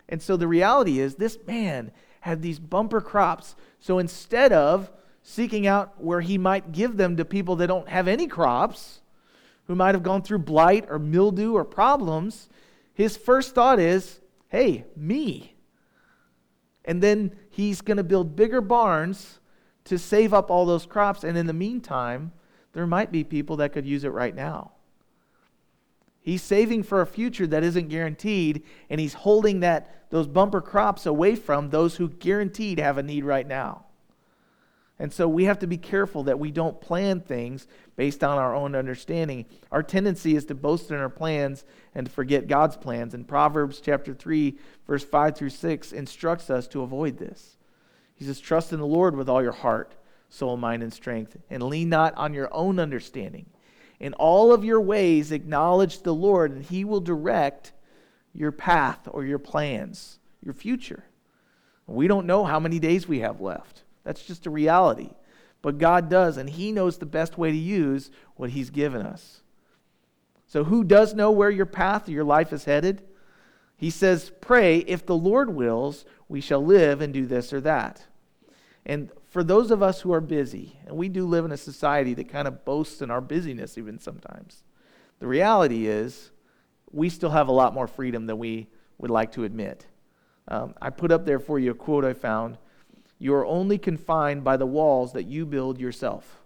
And 0.10 0.22
so 0.22 0.38
the 0.38 0.48
reality 0.48 1.00
is, 1.00 1.16
this 1.16 1.38
man 1.48 1.92
had 2.22 2.42
these 2.42 2.60
bumper 2.60 3.02
crops. 3.02 3.56
So 3.80 4.00
instead 4.00 4.54
of 4.54 4.92
seeking 5.24 5.66
out 5.66 6.02
where 6.02 6.22
he 6.22 6.38
might 6.38 6.72
give 6.72 6.98
them 6.98 7.18
to 7.18 7.26
people 7.26 7.56
that 7.58 7.68
don't 7.68 7.88
have 7.90 8.08
any 8.08 8.28
crops, 8.28 9.02
who 9.68 9.76
might 9.76 9.96
have 9.96 10.04
gone 10.04 10.22
through 10.22 10.40
blight 10.40 10.86
or 10.90 11.00
mildew 11.00 11.54
or 11.54 11.64
problems, 11.64 12.50
his 12.94 13.16
first 13.16 13.56
thought 13.56 13.80
is, 13.80 14.20
hey, 14.50 14.86
me. 14.96 15.56
And 16.86 17.02
then 17.02 17.36
he's 17.50 17.82
going 17.82 17.98
to 17.98 18.04
build 18.04 18.36
bigger 18.36 18.60
barns 18.62 19.40
to 19.86 19.98
save 19.98 20.34
up 20.34 20.52
all 20.52 20.66
those 20.66 20.86
crops. 20.86 21.24
And 21.24 21.38
in 21.38 21.48
the 21.48 21.54
meantime, 21.54 22.34
there 22.74 22.86
might 22.86 23.12
be 23.12 23.24
people 23.24 23.58
that 23.58 23.72
could 23.72 23.86
use 23.86 24.04
it 24.04 24.10
right 24.10 24.36
now. 24.36 24.73
He's 26.24 26.42
saving 26.42 26.84
for 26.84 27.02
a 27.02 27.06
future 27.06 27.46
that 27.48 27.64
isn't 27.64 27.90
guaranteed, 27.90 28.64
and 28.90 29.00
he's 29.00 29.14
holding 29.14 29.60
that 29.60 30.10
those 30.10 30.26
bumper 30.26 30.62
crops 30.62 31.06
away 31.06 31.36
from 31.36 31.70
those 31.70 31.98
who 31.98 32.08
guaranteed 32.08 32.80
have 32.80 32.98
a 32.98 33.04
need 33.04 33.26
right 33.26 33.46
now. 33.46 33.84
And 35.00 35.12
so 35.12 35.28
we 35.28 35.44
have 35.46 35.60
to 35.60 35.68
be 35.68 35.78
careful 35.78 36.24
that 36.24 36.40
we 36.40 36.50
don't 36.50 36.80
plan 36.80 37.20
things 37.20 37.68
based 37.98 38.24
on 38.24 38.38
our 38.38 38.56
own 38.56 38.74
understanding. 38.74 39.46
Our 39.70 39.84
tendency 39.84 40.38
is 40.38 40.46
to 40.46 40.56
boast 40.56 40.92
in 40.92 40.98
our 40.98 41.10
plans 41.10 41.66
and 41.94 42.06
to 42.06 42.12
forget 42.12 42.48
God's 42.48 42.78
plans. 42.78 43.14
And 43.14 43.28
Proverbs 43.28 43.82
chapter 43.82 44.14
3, 44.14 44.58
verse 44.88 45.04
5 45.04 45.36
through 45.36 45.50
6 45.50 45.92
instructs 45.92 46.50
us 46.50 46.68
to 46.70 46.84
avoid 46.84 47.18
this. 47.18 47.58
He 48.16 48.24
says, 48.24 48.40
Trust 48.40 48.72
in 48.72 48.80
the 48.80 48.86
Lord 48.86 49.18
with 49.18 49.28
all 49.28 49.44
your 49.44 49.52
heart, 49.52 49.96
soul, 50.30 50.56
mind, 50.56 50.84
and 50.84 50.94
strength, 50.94 51.36
and 51.50 51.64
lean 51.64 51.90
not 51.90 52.14
on 52.16 52.34
your 52.34 52.48
own 52.54 52.80
understanding. 52.80 53.48
In 54.04 54.14
all 54.16 54.52
of 54.52 54.66
your 54.66 54.82
ways, 54.82 55.32
acknowledge 55.32 56.02
the 56.02 56.14
Lord, 56.14 56.52
and 56.52 56.62
He 56.62 56.84
will 56.84 57.00
direct 57.00 57.72
your 58.34 58.52
path 58.52 59.08
or 59.10 59.24
your 59.24 59.40
plans, 59.40 60.20
your 60.44 60.54
future. 60.54 61.06
We 61.88 62.10
don't 62.10 62.28
know 62.28 62.44
how 62.44 62.60
many 62.60 62.80
days 62.80 63.08
we 63.08 63.22
have 63.22 63.40
left. 63.40 63.84
That's 64.04 64.22
just 64.22 64.46
a 64.46 64.50
reality. 64.50 65.12
But 65.62 65.78
God 65.78 66.10
does, 66.10 66.36
and 66.36 66.50
He 66.50 66.74
knows 66.74 66.98
the 66.98 67.06
best 67.06 67.38
way 67.38 67.52
to 67.52 67.58
use 67.58 68.12
what 68.36 68.50
He's 68.50 68.72
given 68.72 69.06
us. 69.06 69.40
So, 70.48 70.66
who 70.66 70.84
does 70.84 71.14
know 71.14 71.32
where 71.32 71.50
your 71.50 71.66
path 71.66 72.10
or 72.10 72.12
your 72.12 72.26
life 72.26 72.52
is 72.52 72.66
headed? 72.66 73.04
He 73.78 73.90
says, 73.90 74.34
Pray, 74.42 74.80
if 74.80 75.06
the 75.06 75.16
Lord 75.16 75.56
wills, 75.56 76.04
we 76.28 76.42
shall 76.42 76.62
live 76.62 77.00
and 77.00 77.14
do 77.14 77.26
this 77.26 77.54
or 77.54 77.62
that. 77.62 78.06
And 78.86 79.12
for 79.34 79.44
those 79.44 79.72
of 79.72 79.82
us 79.82 80.02
who 80.02 80.14
are 80.14 80.22
busy, 80.22 80.78
and 80.86 80.96
we 80.96 81.10
do 81.10 81.26
live 81.26 81.44
in 81.44 81.52
a 81.52 81.58
society 81.58 82.14
that 82.14 82.30
kind 82.30 82.48
of 82.48 82.64
boasts 82.66 83.02
in 83.02 83.10
our 83.10 83.20
busyness 83.20 83.80
even 83.80 83.98
sometimes, 83.98 84.62
the 85.20 85.26
reality 85.26 85.88
is 85.88 86.30
we 86.92 87.10
still 87.10 87.32
have 87.32 87.48
a 87.48 87.52
lot 87.52 87.74
more 87.74 87.88
freedom 87.88 88.28
than 88.28 88.38
we 88.38 88.68
would 89.00 89.10
like 89.10 89.32
to 89.32 89.44
admit. 89.44 89.88
Um, 90.48 90.76
I 90.80 90.92
put 90.92 91.12
up 91.12 91.26
there 91.26 91.40
for 91.40 91.58
you 91.58 91.72
a 91.72 91.74
quote 91.74 92.06
I 92.06 92.14
found 92.14 92.60
You 93.18 93.34
are 93.34 93.44
only 93.48 93.80
confined 93.80 94.44
by 94.44 94.56
the 94.56 94.68
walls 94.68 95.14
that 95.14 95.24
you 95.24 95.48
build 95.48 95.80
yourself. 95.80 96.44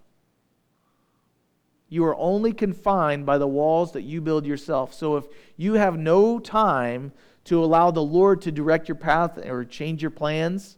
You 1.90 2.06
are 2.06 2.16
only 2.16 2.54
confined 2.54 3.26
by 3.26 3.36
the 3.36 3.46
walls 3.46 3.92
that 3.92 4.02
you 4.04 4.22
build 4.22 4.46
yourself. 4.46 4.94
So 4.94 5.18
if 5.18 5.26
you 5.58 5.74
have 5.74 5.98
no 5.98 6.38
time 6.38 7.12
to 7.44 7.62
allow 7.62 7.90
the 7.90 8.02
Lord 8.02 8.40
to 8.42 8.50
direct 8.50 8.88
your 8.88 8.96
path 8.96 9.36
or 9.44 9.66
change 9.66 10.00
your 10.00 10.10
plans, 10.10 10.77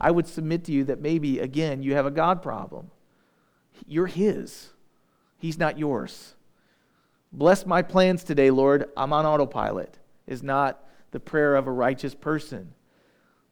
I 0.00 0.10
would 0.10 0.26
submit 0.26 0.64
to 0.64 0.72
you 0.72 0.84
that 0.84 1.00
maybe, 1.00 1.40
again, 1.40 1.82
you 1.82 1.94
have 1.94 2.06
a 2.06 2.10
God 2.10 2.42
problem. 2.42 2.90
You're 3.86 4.06
His, 4.06 4.68
He's 5.38 5.58
not 5.58 5.78
yours. 5.78 6.34
Bless 7.32 7.66
my 7.66 7.82
plans 7.82 8.24
today, 8.24 8.50
Lord. 8.50 8.88
I'm 8.96 9.12
on 9.12 9.26
autopilot, 9.26 9.98
is 10.26 10.42
not 10.42 10.84
the 11.10 11.20
prayer 11.20 11.56
of 11.56 11.66
a 11.66 11.72
righteous 11.72 12.14
person. 12.14 12.74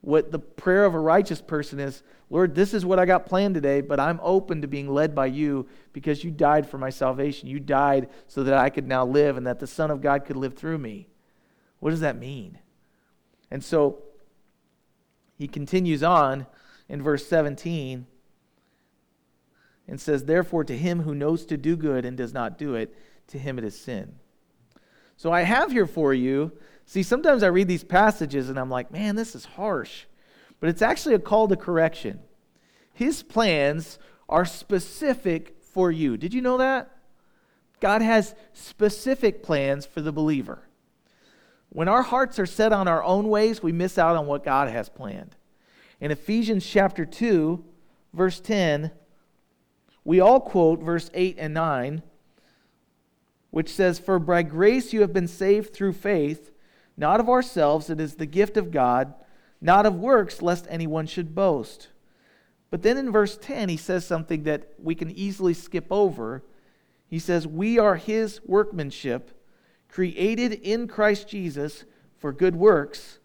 What 0.01 0.31
the 0.31 0.39
prayer 0.39 0.85
of 0.85 0.95
a 0.95 1.01
righteous 1.01 1.41
person 1.41 1.81
is, 1.81 2.03
Lord, 2.31 2.55
this 2.55 2.75
is 2.75 2.87
what 2.87 2.99
I 2.99 3.07
got 3.07 3.27
planned 3.27 3.55
today, 3.55 3.81
but 3.81 4.01
I'm 4.01 4.21
open 4.23 4.63
to 4.63 4.69
being 4.69 4.89
led 4.89 5.15
by 5.15 5.27
you 5.27 5.69
because 5.93 6.23
you 6.23 6.31
died 6.31 6.69
for 6.69 6.79
my 6.79 6.91
salvation. 6.91 7.49
You 7.49 7.61
died 7.61 8.09
so 8.29 8.45
that 8.45 8.55
I 8.55 8.71
could 8.71 8.87
now 8.87 9.05
live 9.05 9.37
and 9.37 9.47
that 9.47 9.59
the 9.59 9.67
Son 9.67 9.91
of 9.91 10.01
God 10.01 10.25
could 10.25 10.37
live 10.37 10.55
through 10.55 10.79
me. 10.79 11.09
What 11.81 11.91
does 11.91 12.01
that 12.01 12.19
mean? 12.19 12.59
And 13.51 13.65
so 13.65 14.03
he 15.37 15.49
continues 15.49 16.03
on 16.03 16.47
in 16.89 17.03
verse 17.03 17.27
17 17.27 18.07
and 19.89 20.01
says, 20.01 20.25
Therefore, 20.25 20.65
to 20.65 20.77
him 20.77 21.03
who 21.03 21.15
knows 21.15 21.45
to 21.47 21.57
do 21.57 21.77
good 21.77 22.05
and 22.05 22.17
does 22.17 22.33
not 22.33 22.59
do 22.59 22.75
it, 22.75 22.95
to 23.29 23.39
him 23.39 23.59
it 23.59 23.65
is 23.65 23.79
sin. 23.79 24.17
So 25.17 25.33
I 25.33 25.43
have 25.43 25.73
here 25.73 25.87
for 25.87 26.13
you, 26.13 26.53
see, 26.85 27.03
sometimes 27.03 27.43
I 27.43 27.49
read 27.49 27.69
these 27.69 27.85
passages 27.85 28.49
and 28.49 28.59
I'm 28.59 28.71
like, 28.71 28.91
man, 28.91 29.17
this 29.17 29.35
is 29.35 29.45
harsh. 29.45 30.05
But 30.61 30.69
it's 30.69 30.83
actually 30.83 31.15
a 31.15 31.21
call 31.21 31.49
to 31.49 31.57
correction. 31.57 32.21
His 32.93 33.23
plans 33.23 33.99
are 34.29 34.45
specific 34.45 35.57
for 35.63 35.91
you. 35.91 36.17
Did 36.17 36.35
you 36.35 36.41
know 36.41 36.59
that? 36.59 36.91
God 37.81 38.01
has 38.03 38.35
specific 38.53 39.43
plans 39.43 39.85
for 39.85 40.01
the 40.01 40.13
believer. 40.13 40.66
When 41.77 41.89
our 41.89 42.01
hearts 42.01 42.39
are 42.39 42.47
set 42.47 42.73
on 42.73 42.89
our 42.89 43.05
own 43.05 43.29
ways, 43.29 43.63
we 43.63 43.71
miss 43.71 43.99
out 43.99 44.17
on 44.17 44.27
what 44.27 44.43
God 44.43 44.71
has 44.71 44.89
planned. 44.89 45.37
In 46.01 46.11
Ephesians 46.11 46.65
chapter 46.65 47.05
2, 47.05 47.63
verse 48.15 48.41
10, 48.41 48.93
we 50.03 50.19
all 50.19 50.41
quote 50.41 50.81
verse 50.81 51.11
8 51.13 51.37
and 51.39 51.53
9, 51.53 52.03
which 53.51 53.69
says, 53.69 53.99
For 53.99 54.19
by 54.19 54.43
grace 54.43 54.95
you 54.95 55.03
have 55.03 55.13
been 55.13 55.29
saved 55.29 55.75
through 55.75 55.93
faith, 55.93 56.51
not 56.97 57.21
of 57.21 57.29
ourselves, 57.29 57.91
it 57.91 58.01
is 58.01 58.15
the 58.15 58.25
gift 58.25 58.57
of 58.57 58.71
God, 58.71 59.13
not 59.61 59.85
of 59.85 59.97
works, 59.97 60.41
lest 60.41 60.67
anyone 60.71 61.07
should 61.07 61.35
boast. 61.35 61.89
But 62.71 62.81
then 62.81 62.97
in 62.97 63.13
verse 63.13 63.37
10, 63.37 63.69
he 63.69 63.77
says 63.77 64.07
something 64.07 64.45
that 64.45 64.73
we 64.83 64.95
can 64.95 65.11
easily 65.11 65.53
skip 65.53 65.89
over. 65.91 66.43
He 67.07 67.19
says, 67.19 67.47
We 67.47 67.79
are 67.79 67.97
his 67.97 68.41
workmanship 68.47 69.36
created 69.89 70.53
in 70.53 70.89
Christ 70.89 71.29
Jesus 71.29 71.85
for 72.19 72.33
good 72.33 72.57
works, 72.57 73.19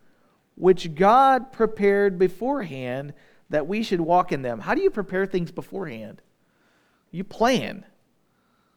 which 0.56 0.96
God 0.96 1.52
prepared 1.52 2.20
beforehand 2.20 3.14
that 3.50 3.68
we 3.68 3.84
should 3.84 4.02
walk 4.02 4.32
in 4.32 4.42
them. 4.42 4.60
How 4.60 4.74
do 4.76 4.82
you 4.82 4.90
prepare 4.90 5.26
things 5.26 5.52
beforehand? 5.52 6.22
You 7.12 7.24
plan. 7.24 7.86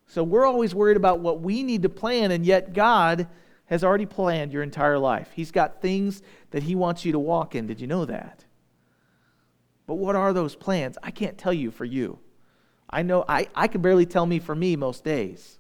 So 0.07 0.22
we're 0.22 0.47
always 0.47 0.74
worried 0.74 0.97
about 0.97 1.20
what 1.20 1.41
we 1.41 1.62
need 1.62 1.82
to 1.82 1.89
plan, 1.89 2.30
and 2.30 2.45
yet 2.45 2.72
God 2.72 3.28
has 3.66 3.82
already 3.82 4.07
planned 4.07 4.53
your 4.53 4.62
entire 4.62 4.99
life. 4.99 5.30
He's 5.35 5.51
got 5.51 5.80
things 5.80 6.22
that 6.51 6.64
He 6.64 6.74
wants 6.74 7.05
you 7.05 7.12
to 7.12 7.18
walk 7.18 7.55
in. 7.55 7.66
Did 7.66 7.80
you 7.80 7.87
know 7.87 8.05
that? 8.05 8.45
But 9.87 9.95
what 9.95 10.16
are 10.16 10.32
those 10.32 10.57
plans? 10.57 10.99
I 11.03 11.11
can't 11.11 11.39
tell 11.39 11.53
you 11.53 11.70
for 11.70 11.85
you. 11.85 12.18
I 12.91 13.03
know 13.03 13.24
I, 13.28 13.49
I 13.55 13.68
can 13.68 13.80
barely 13.80 14.07
tell 14.07 14.26
me 14.26 14.39
for 14.39 14.55
me 14.55 14.76
most 14.76 15.05
days. 15.05 15.59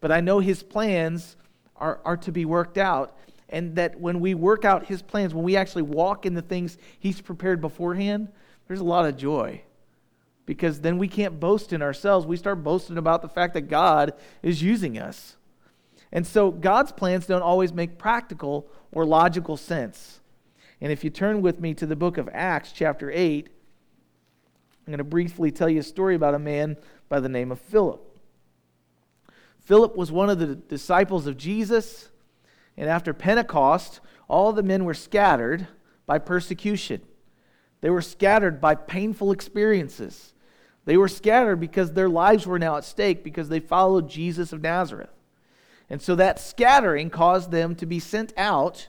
But 0.00 0.12
I 0.12 0.20
know 0.20 0.40
His 0.40 0.62
plans 0.62 1.36
are, 1.76 2.00
are 2.04 2.16
to 2.18 2.32
be 2.32 2.44
worked 2.44 2.78
out. 2.78 3.16
and 3.50 3.76
that 3.76 4.00
when 4.00 4.20
we 4.20 4.34
work 4.34 4.64
out 4.64 4.86
his 4.86 5.02
plans, 5.02 5.34
when 5.34 5.44
we 5.44 5.54
actually 5.54 5.82
walk 5.82 6.26
in 6.26 6.34
the 6.34 6.42
things 6.42 6.78
he's 6.98 7.20
prepared 7.20 7.60
beforehand, 7.60 8.28
there's 8.66 8.80
a 8.80 8.84
lot 8.84 9.06
of 9.06 9.16
joy. 9.16 9.60
Because 10.46 10.80
then 10.80 10.98
we 10.98 11.08
can't 11.08 11.38
boast 11.38 11.72
in 11.72 11.82
ourselves. 11.82 12.26
We 12.26 12.36
start 12.36 12.64
boasting 12.64 12.98
about 12.98 13.22
the 13.22 13.28
fact 13.28 13.54
that 13.54 13.68
God 13.68 14.14
is 14.42 14.62
using 14.62 14.98
us. 14.98 15.36
And 16.10 16.26
so 16.26 16.50
God's 16.50 16.92
plans 16.92 17.26
don't 17.26 17.42
always 17.42 17.72
make 17.72 17.98
practical 17.98 18.66
or 18.92 19.04
logical 19.04 19.56
sense. 19.56 20.20
And 20.80 20.92
if 20.92 21.04
you 21.04 21.10
turn 21.10 21.42
with 21.42 21.60
me 21.60 21.74
to 21.74 21.86
the 21.86 21.96
book 21.96 22.18
of 22.18 22.28
Acts, 22.32 22.72
chapter 22.72 23.10
8, 23.10 23.48
I'm 24.86 24.90
going 24.90 24.98
to 24.98 25.04
briefly 25.04 25.50
tell 25.50 25.68
you 25.68 25.80
a 25.80 25.84
story 25.84 26.14
about 26.14 26.34
a 26.34 26.38
man 26.38 26.76
by 27.08 27.20
the 27.20 27.28
name 27.28 27.50
of 27.50 27.60
Philip. 27.60 28.13
Philip 29.64 29.96
was 29.96 30.12
one 30.12 30.30
of 30.30 30.38
the 30.38 30.54
disciples 30.54 31.26
of 31.26 31.36
Jesus, 31.36 32.10
and 32.76 32.88
after 32.88 33.12
Pentecost, 33.12 34.00
all 34.28 34.52
the 34.52 34.62
men 34.62 34.84
were 34.84 34.94
scattered 34.94 35.66
by 36.06 36.18
persecution. 36.18 37.00
They 37.80 37.90
were 37.90 38.02
scattered 38.02 38.60
by 38.60 38.74
painful 38.74 39.32
experiences. 39.32 40.34
They 40.84 40.96
were 40.96 41.08
scattered 41.08 41.60
because 41.60 41.92
their 41.92 42.08
lives 42.08 42.46
were 42.46 42.58
now 42.58 42.76
at 42.76 42.84
stake 42.84 43.24
because 43.24 43.48
they 43.48 43.60
followed 43.60 44.08
Jesus 44.08 44.52
of 44.52 44.62
Nazareth. 44.62 45.10
And 45.88 46.00
so 46.00 46.14
that 46.16 46.38
scattering 46.38 47.10
caused 47.10 47.50
them 47.50 47.74
to 47.76 47.86
be 47.86 48.00
sent 48.00 48.32
out 48.36 48.88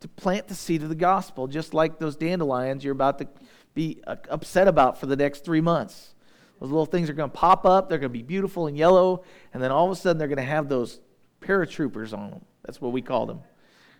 to 0.00 0.08
plant 0.08 0.48
the 0.48 0.54
seed 0.54 0.82
of 0.82 0.88
the 0.88 0.94
gospel, 0.94 1.46
just 1.46 1.74
like 1.74 1.98
those 1.98 2.16
dandelions 2.16 2.84
you're 2.84 2.92
about 2.92 3.18
to 3.18 3.28
be 3.74 4.00
uh, 4.06 4.16
upset 4.30 4.68
about 4.68 4.98
for 4.98 5.06
the 5.06 5.16
next 5.16 5.44
three 5.44 5.60
months. 5.60 6.14
Those 6.60 6.70
little 6.70 6.86
things 6.86 7.08
are 7.08 7.14
going 7.14 7.30
to 7.30 7.36
pop 7.36 7.64
up, 7.64 7.88
they're 7.88 7.98
going 7.98 8.12
to 8.12 8.18
be 8.18 8.22
beautiful 8.22 8.66
and 8.66 8.76
yellow, 8.76 9.22
and 9.52 9.62
then 9.62 9.70
all 9.70 9.86
of 9.86 9.92
a 9.92 9.96
sudden 9.96 10.18
they're 10.18 10.28
going 10.28 10.38
to 10.38 10.42
have 10.42 10.68
those 10.68 11.00
paratroopers 11.40 12.16
on 12.16 12.30
them. 12.30 12.44
That's 12.64 12.80
what 12.80 12.92
we 12.92 13.02
call 13.02 13.26
them. 13.26 13.40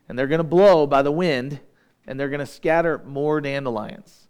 And 0.09 0.19
they're 0.19 0.27
going 0.27 0.39
to 0.39 0.45
blow 0.45 0.87
by 0.87 1.03
the 1.03 1.13
wind, 1.13 1.61
and 2.07 2.19
they're 2.19 2.29
going 2.29 2.41
to 2.41 2.47
scatter 2.47 2.99
more 3.07 3.41
dandelions. 3.41 4.29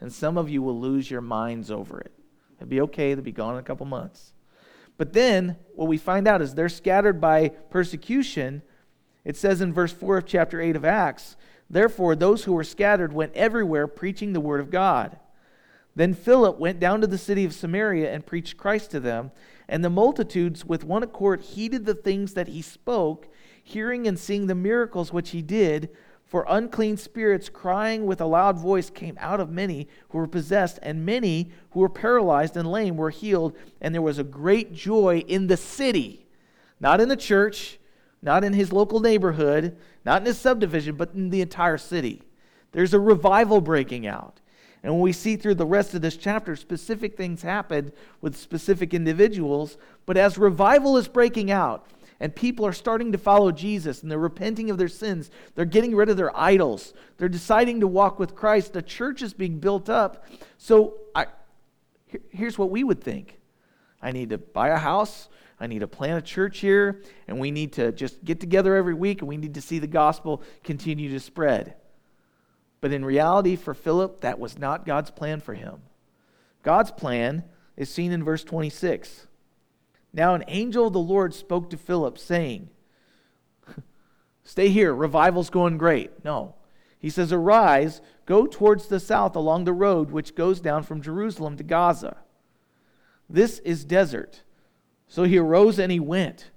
And 0.00 0.12
some 0.12 0.36
of 0.36 0.48
you 0.48 0.62
will 0.62 0.78
lose 0.78 1.10
your 1.10 1.20
minds 1.20 1.70
over 1.70 2.00
it. 2.00 2.12
It'll 2.56 2.68
be 2.68 2.80
okay, 2.82 3.14
they'll 3.14 3.24
be 3.24 3.32
gone 3.32 3.54
in 3.54 3.60
a 3.60 3.64
couple 3.64 3.86
months. 3.86 4.32
But 4.98 5.12
then 5.14 5.56
what 5.74 5.88
we 5.88 5.96
find 5.96 6.28
out 6.28 6.42
is 6.42 6.54
they're 6.54 6.68
scattered 6.68 7.20
by 7.20 7.48
persecution 7.48 8.62
it 9.24 9.36
says 9.36 9.60
in 9.60 9.72
verse 9.72 9.92
4 9.92 10.18
of 10.18 10.26
chapter 10.26 10.60
8 10.60 10.76
of 10.76 10.84
Acts, 10.84 11.36
Therefore, 11.68 12.16
those 12.16 12.44
who 12.44 12.52
were 12.52 12.64
scattered 12.64 13.12
went 13.12 13.34
everywhere 13.34 13.86
preaching 13.86 14.32
the 14.32 14.40
word 14.40 14.60
of 14.60 14.70
God. 14.70 15.19
Then 16.00 16.14
Philip 16.14 16.58
went 16.58 16.80
down 16.80 17.02
to 17.02 17.06
the 17.06 17.18
city 17.18 17.44
of 17.44 17.52
Samaria 17.52 18.10
and 18.10 18.24
preached 18.24 18.56
Christ 18.56 18.90
to 18.92 19.00
them, 19.00 19.32
and 19.68 19.84
the 19.84 19.90
multitudes 19.90 20.64
with 20.64 20.82
one 20.82 21.02
accord 21.02 21.42
heeded 21.42 21.84
the 21.84 21.92
things 21.92 22.32
that 22.32 22.48
he 22.48 22.62
spoke, 22.62 23.28
hearing 23.62 24.06
and 24.06 24.18
seeing 24.18 24.46
the 24.46 24.54
miracles 24.54 25.12
which 25.12 25.28
he 25.32 25.42
did. 25.42 25.90
For 26.24 26.46
unclean 26.48 26.96
spirits, 26.96 27.50
crying 27.50 28.06
with 28.06 28.18
a 28.22 28.24
loud 28.24 28.58
voice, 28.58 28.88
came 28.88 29.18
out 29.20 29.40
of 29.40 29.50
many 29.50 29.88
who 30.08 30.16
were 30.16 30.26
possessed, 30.26 30.78
and 30.82 31.04
many 31.04 31.50
who 31.72 31.80
were 31.80 31.90
paralyzed 31.90 32.56
and 32.56 32.72
lame 32.72 32.96
were 32.96 33.10
healed, 33.10 33.54
and 33.82 33.94
there 33.94 34.00
was 34.00 34.18
a 34.18 34.24
great 34.24 34.72
joy 34.72 35.18
in 35.28 35.48
the 35.48 35.58
city. 35.58 36.24
Not 36.80 37.02
in 37.02 37.10
the 37.10 37.14
church, 37.14 37.78
not 38.22 38.42
in 38.42 38.54
his 38.54 38.72
local 38.72 39.00
neighborhood, 39.00 39.76
not 40.06 40.22
in 40.22 40.26
his 40.28 40.38
subdivision, 40.38 40.96
but 40.96 41.12
in 41.12 41.28
the 41.28 41.42
entire 41.42 41.76
city. 41.76 42.22
There's 42.72 42.94
a 42.94 42.98
revival 42.98 43.60
breaking 43.60 44.06
out. 44.06 44.40
And 44.82 44.94
when 44.94 45.02
we 45.02 45.12
see 45.12 45.36
through 45.36 45.56
the 45.56 45.66
rest 45.66 45.94
of 45.94 46.00
this 46.00 46.16
chapter, 46.16 46.56
specific 46.56 47.16
things 47.16 47.42
happen 47.42 47.92
with 48.20 48.36
specific 48.36 48.94
individuals. 48.94 49.76
But 50.06 50.16
as 50.16 50.38
revival 50.38 50.96
is 50.96 51.06
breaking 51.06 51.50
out 51.50 51.86
and 52.18 52.34
people 52.34 52.66
are 52.66 52.72
starting 52.72 53.12
to 53.12 53.18
follow 53.18 53.52
Jesus 53.52 54.02
and 54.02 54.10
they're 54.10 54.18
repenting 54.18 54.70
of 54.70 54.78
their 54.78 54.88
sins, 54.88 55.30
they're 55.54 55.64
getting 55.64 55.94
rid 55.94 56.08
of 56.08 56.16
their 56.16 56.36
idols, 56.36 56.94
they're 57.18 57.28
deciding 57.28 57.80
to 57.80 57.86
walk 57.86 58.18
with 58.18 58.34
Christ, 58.34 58.72
the 58.72 58.82
church 58.82 59.22
is 59.22 59.34
being 59.34 59.58
built 59.58 59.88
up. 59.88 60.26
So 60.56 60.94
I, 61.14 61.26
here's 62.30 62.58
what 62.58 62.70
we 62.70 62.84
would 62.84 63.02
think 63.02 63.38
I 64.02 64.12
need 64.12 64.30
to 64.30 64.38
buy 64.38 64.68
a 64.68 64.78
house, 64.78 65.28
I 65.58 65.66
need 65.66 65.80
to 65.80 65.88
plant 65.88 66.18
a 66.18 66.22
church 66.22 66.60
here, 66.60 67.02
and 67.28 67.38
we 67.38 67.50
need 67.50 67.74
to 67.74 67.92
just 67.92 68.24
get 68.24 68.40
together 68.40 68.76
every 68.76 68.94
week, 68.94 69.20
and 69.20 69.28
we 69.28 69.36
need 69.36 69.54
to 69.54 69.60
see 69.60 69.78
the 69.78 69.86
gospel 69.86 70.42
continue 70.64 71.10
to 71.10 71.20
spread. 71.20 71.74
But 72.80 72.92
in 72.92 73.04
reality, 73.04 73.56
for 73.56 73.74
Philip, 73.74 74.20
that 74.20 74.38
was 74.38 74.58
not 74.58 74.86
God's 74.86 75.10
plan 75.10 75.40
for 75.40 75.54
him. 75.54 75.82
God's 76.62 76.90
plan 76.90 77.44
is 77.76 77.90
seen 77.90 78.12
in 78.12 78.24
verse 78.24 78.44
26. 78.44 79.26
Now, 80.12 80.34
an 80.34 80.44
angel 80.48 80.86
of 80.86 80.92
the 80.92 80.98
Lord 80.98 81.34
spoke 81.34 81.70
to 81.70 81.76
Philip, 81.76 82.18
saying, 82.18 82.68
Stay 84.44 84.70
here, 84.70 84.94
revival's 84.94 85.50
going 85.50 85.78
great. 85.78 86.24
No. 86.24 86.54
He 86.98 87.10
says, 87.10 87.32
Arise, 87.32 88.00
go 88.26 88.46
towards 88.46 88.86
the 88.86 89.00
south 89.00 89.36
along 89.36 89.64
the 89.64 89.72
road 89.72 90.10
which 90.10 90.34
goes 90.34 90.60
down 90.60 90.82
from 90.82 91.02
Jerusalem 91.02 91.56
to 91.56 91.62
Gaza. 91.62 92.16
This 93.28 93.58
is 93.60 93.84
desert 93.84 94.42
so 95.10 95.24
he 95.24 95.38
arose 95.38 95.78
and 95.78 95.92
he 95.92 96.00
went. 96.00 96.52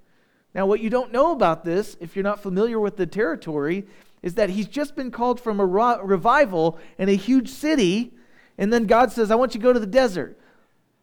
Now, 0.53 0.67
what 0.67 0.79
you 0.79 0.91
don't 0.91 1.11
know 1.11 1.31
about 1.31 1.65
this, 1.65 1.97
if 1.99 2.15
you're 2.15 2.23
not 2.23 2.43
familiar 2.43 2.79
with 2.79 2.95
the 2.95 3.07
territory, 3.07 3.87
is 4.23 4.35
that 4.35 4.49
he's 4.49 4.67
just 4.67 4.95
been 4.95 5.11
called 5.11 5.39
from 5.39 5.59
a 5.59 5.65
revival 5.65 6.79
in 6.97 7.09
a 7.09 7.15
huge 7.15 7.49
city, 7.49 8.13
and 8.57 8.71
then 8.71 8.85
God 8.85 9.11
says, 9.11 9.29
I 9.29 9.35
want 9.35 9.53
you 9.53 9.59
to 9.59 9.63
go 9.63 9.73
to 9.73 9.79
the 9.79 9.85
desert. 9.85 10.39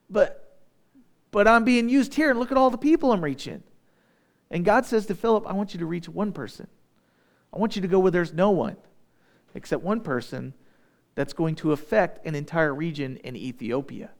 But, 0.09 0.59
but 1.31 1.47
I'm 1.47 1.63
being 1.63 1.89
used 1.89 2.15
here, 2.15 2.31
and 2.31 2.41
look 2.41 2.51
at 2.51 2.57
all 2.57 2.71
the 2.71 2.79
people 2.79 3.13
I'm 3.13 3.23
reaching. 3.23 3.63
And 4.51 4.65
God 4.65 4.87
says 4.87 5.07
to 5.07 5.15
Philip, 5.15 5.47
I 5.47 5.53
want 5.53 5.75
you 5.75 5.81
to 5.81 5.87
reach 5.87 6.09
one 6.09 6.33
person. 6.33 6.67
I 7.53 7.59
want 7.59 7.77
you 7.77 7.83
to 7.83 7.89
go 7.89 7.99
where 7.99 8.11
there's 8.11 8.33
no 8.33 8.51
one 8.51 8.77
except 9.55 9.83
one 9.83 10.01
person 10.01 10.55
that's 11.15 11.33
going 11.33 11.57
to 11.57 11.73
affect 11.73 12.25
an 12.25 12.35
entire 12.35 12.75
region 12.75 13.17
in 13.19 13.37
Ethiopia. 13.37 14.11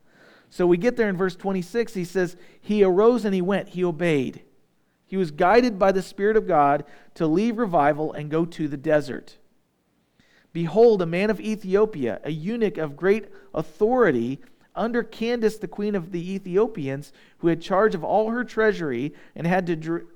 So 0.51 0.67
we 0.67 0.77
get 0.77 0.97
there 0.97 1.09
in 1.09 1.17
verse 1.17 1.37
26. 1.37 1.95
He 1.95 2.05
says, 2.05 2.37
He 2.61 2.83
arose 2.83 3.25
and 3.25 3.35
he 3.35 3.41
went, 3.41 3.71
he 3.71 3.85
obeyed. 3.85 4.43
He 5.11 5.17
was 5.17 5.33
guided 5.33 5.77
by 5.77 5.91
the 5.91 6.03
Spirit 6.03 6.37
of 6.37 6.47
God 6.47 6.85
to 7.15 7.27
leave 7.27 7.59
revival 7.59 8.13
and 8.13 8.31
go 8.31 8.45
to 8.45 8.69
the 8.69 8.77
desert. 8.77 9.39
Behold, 10.53 11.03
a 11.03 11.07
man 11.07 11.31
of 11.31 11.41
Ethiopia, 11.41 12.21
a 12.23 12.31
eunuch 12.31 12.79
of 12.79 12.97
great 12.97 13.27
authority, 13.53 14.39
under 14.77 15.03
Candace, 15.03 15.59
the 15.59 15.67
queen 15.67 15.97
of 15.97 16.13
the 16.13 16.33
Ethiopians, 16.33 17.13
who 17.39 17.49
had 17.49 17.61
charge 17.61 17.97
of 17.97 18.05
all 18.05 18.31
her 18.31 18.45
treasury 18.45 19.13
and 19.35 19.49
had 19.49 19.67
to 19.67 20.07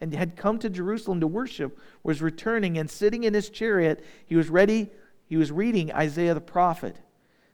and 0.00 0.14
had 0.14 0.36
come 0.36 0.60
to 0.60 0.70
Jerusalem 0.70 1.18
to 1.18 1.26
worship, 1.26 1.76
was 2.04 2.22
returning 2.22 2.78
and 2.78 2.88
sitting 2.88 3.24
in 3.24 3.34
his 3.34 3.50
chariot. 3.50 4.04
He 4.24 4.36
was 4.36 4.50
ready. 4.50 4.92
He 5.26 5.36
was 5.36 5.50
reading 5.50 5.92
Isaiah 5.92 6.34
the 6.34 6.40
prophet. 6.40 7.00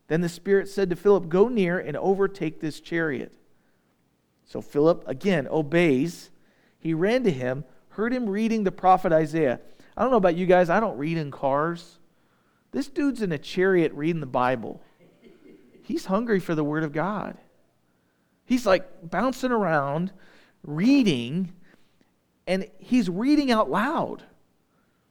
Then 0.08 0.20
the 0.20 0.28
Spirit 0.28 0.68
said 0.68 0.90
to 0.90 0.96
Philip, 0.96 1.30
Go 1.30 1.48
near 1.48 1.78
and 1.78 1.96
overtake 1.96 2.60
this 2.60 2.78
chariot. 2.78 3.32
So 4.44 4.60
Philip 4.60 5.02
again 5.06 5.48
obeys. 5.50 6.28
He 6.80 6.94
ran 6.94 7.22
to 7.24 7.30
him, 7.30 7.64
heard 7.90 8.12
him 8.12 8.28
reading 8.28 8.64
the 8.64 8.72
prophet 8.72 9.12
Isaiah. 9.12 9.60
I 9.96 10.02
don't 10.02 10.10
know 10.10 10.16
about 10.16 10.36
you 10.36 10.46
guys, 10.46 10.68
I 10.70 10.80
don't 10.80 10.98
read 10.98 11.16
in 11.16 11.30
cars. 11.30 11.98
This 12.72 12.88
dude's 12.88 13.22
in 13.22 13.32
a 13.32 13.38
chariot 13.38 13.92
reading 13.92 14.20
the 14.20 14.26
Bible. 14.26 14.82
He's 15.82 16.06
hungry 16.06 16.40
for 16.40 16.54
the 16.54 16.64
Word 16.64 16.84
of 16.84 16.92
God. 16.92 17.36
He's 18.44 18.66
like 18.66 19.08
bouncing 19.08 19.52
around, 19.52 20.12
reading, 20.64 21.52
and 22.46 22.68
he's 22.78 23.08
reading 23.08 23.52
out 23.52 23.70
loud. 23.70 24.24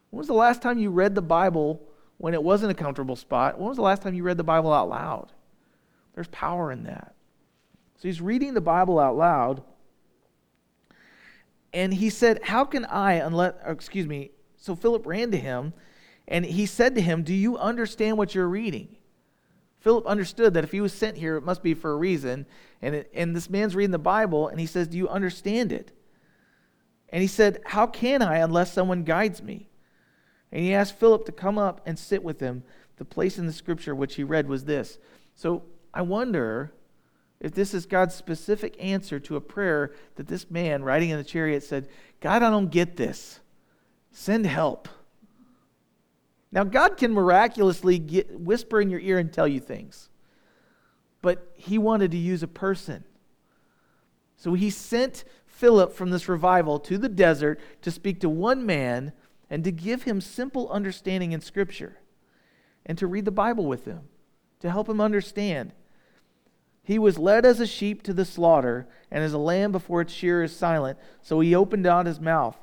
When 0.10 0.18
was 0.18 0.28
the 0.28 0.34
last 0.34 0.62
time 0.62 0.80
you 0.80 0.90
read 0.90 1.16
the 1.16 1.22
Bible 1.22 1.82
when 2.20 2.34
it 2.34 2.44
wasn't 2.44 2.72
a 2.72 2.76
comfortable 2.76 3.16
spot. 3.16 3.58
When 3.58 3.70
was 3.70 3.78
the 3.78 3.82
last 3.82 4.02
time 4.02 4.14
you 4.14 4.24
read 4.24 4.38
the 4.38 4.44
Bible 4.44 4.72
out 4.74 4.90
loud? 4.90 5.32
There's 6.14 6.28
power 6.28 6.70
in 6.72 6.84
that. 6.84 7.16
So 7.96 8.08
he's 8.08 8.22
reading 8.22 8.54
the 8.54 8.62
Bible 8.62 9.00
out 9.00 9.16
loud. 9.16 9.64
And 11.74 11.94
he 11.94 12.10
said, 12.10 12.44
How 12.44 12.66
can 12.66 12.86
I, 12.86 13.14
unless, 13.14 13.54
excuse 13.66 14.08
me, 14.08 14.32
so 14.58 14.76
Philip 14.76 15.06
ran 15.06 15.32
to 15.32 15.38
him 15.38 15.74
and 16.28 16.46
he 16.46 16.66
said 16.66 16.96
to 16.96 17.02
him, 17.02 17.24
Do 17.24 17.34
you 17.34 17.58
understand 17.58 18.18
what 18.18 18.36
you're 18.36 18.48
reading? 18.48 18.98
Philip 19.80 20.06
understood 20.06 20.54
that 20.54 20.64
if 20.64 20.72
he 20.72 20.82
was 20.82 20.94
sent 20.94 21.18
here, 21.18 21.38
it 21.38 21.44
must 21.44 21.64
be 21.64 21.74
for 21.74 21.92
a 21.92 21.96
reason. 21.96 22.46
And, 22.82 22.96
it, 22.96 23.12
and 23.14 23.36
this 23.36 23.50
man's 23.50 23.76
reading 23.76 23.92
the 23.92 23.98
Bible 23.98 24.48
and 24.48 24.60
he 24.60 24.66
says, 24.66 24.88
Do 24.88 24.98
you 24.98 25.08
understand 25.08 25.72
it? 25.72 25.92
And 27.10 27.22
he 27.22 27.28
said, 27.28 27.62
How 27.66 27.88
can 27.88 28.22
I 28.22 28.38
unless 28.38 28.74
someone 28.74 29.04
guides 29.04 29.42
me? 29.42 29.70
And 30.52 30.64
he 30.64 30.74
asked 30.74 31.00
Philip 31.00 31.26
to 31.26 31.32
come 31.32 31.58
up 31.58 31.82
and 31.86 31.98
sit 31.98 32.24
with 32.24 32.40
him. 32.40 32.64
The 32.98 33.06
place 33.06 33.38
in 33.38 33.46
the 33.46 33.54
scripture 33.54 33.96
which 33.96 34.16
he 34.16 34.24
read 34.24 34.48
was 34.48 34.66
this. 34.66 34.98
So 35.36 35.64
I 35.94 36.02
wonder 36.02 36.74
if 37.40 37.54
this 37.54 37.74
is 37.74 37.86
God's 37.86 38.16
specific 38.16 38.76
answer 38.80 39.20
to 39.22 39.36
a 39.36 39.42
prayer 39.42 39.94
that 40.16 40.28
this 40.28 40.50
man 40.52 40.84
riding 40.84 41.10
in 41.10 41.18
the 41.18 41.24
chariot 41.24 41.64
said, 41.64 41.88
God, 42.20 42.44
I 42.44 42.50
don't 42.50 42.70
get 42.70 42.98
this. 42.98 43.40
Send 44.12 44.46
help. 44.46 44.90
Now, 46.52 46.64
God 46.64 46.98
can 46.98 47.14
miraculously 47.14 48.00
get, 48.00 48.40
whisper 48.40 48.82
in 48.82 48.90
your 48.90 49.00
ear 49.00 49.20
and 49.20 49.32
tell 49.32 49.48
you 49.48 49.60
things, 49.60 50.10
but 51.22 51.54
he 51.56 51.78
wanted 51.78 52.12
to 52.12 52.18
use 52.18 52.44
a 52.44 52.48
person. 52.48 53.04
So 54.36 54.54
he 54.54 54.70
sent 54.70 55.24
Philip 55.46 55.94
from 55.94 56.10
this 56.10 56.28
revival 56.28 56.80
to 56.80 56.98
the 56.98 57.10
desert 57.10 57.60
to 57.82 57.92
speak 57.92 58.20
to 58.22 58.30
one 58.30 58.66
man 58.66 59.14
and 59.50 59.64
to 59.64 59.72
give 59.72 60.04
him 60.04 60.22
simple 60.22 60.70
understanding 60.70 61.34
in 61.34 61.42
Scripture 61.42 61.98
and 62.86 62.98
to 62.98 63.08
read 63.08 63.26
the 63.26 63.32
Bible 63.32 63.66
with 63.66 63.86
him, 63.86 64.02
to 64.62 64.72
help 64.72 64.90
him 64.90 65.02
understand. 65.02 65.74
He 66.90 66.98
was 66.98 67.20
led 67.20 67.46
as 67.46 67.60
a 67.60 67.68
sheep 67.68 68.02
to 68.02 68.14
the 68.14 68.26
slaughter, 68.26 68.88
and 69.12 69.24
as 69.24 69.32
a 69.32 69.38
lamb 69.38 69.72
before 69.72 70.02
its 70.02 70.12
shearer 70.12 70.42
is 70.42 70.56
silent, 70.56 70.98
so 71.22 71.40
he 71.40 71.54
opened 71.54 71.84
not 71.84 72.08
his 72.08 72.20
mouth. 72.20 72.58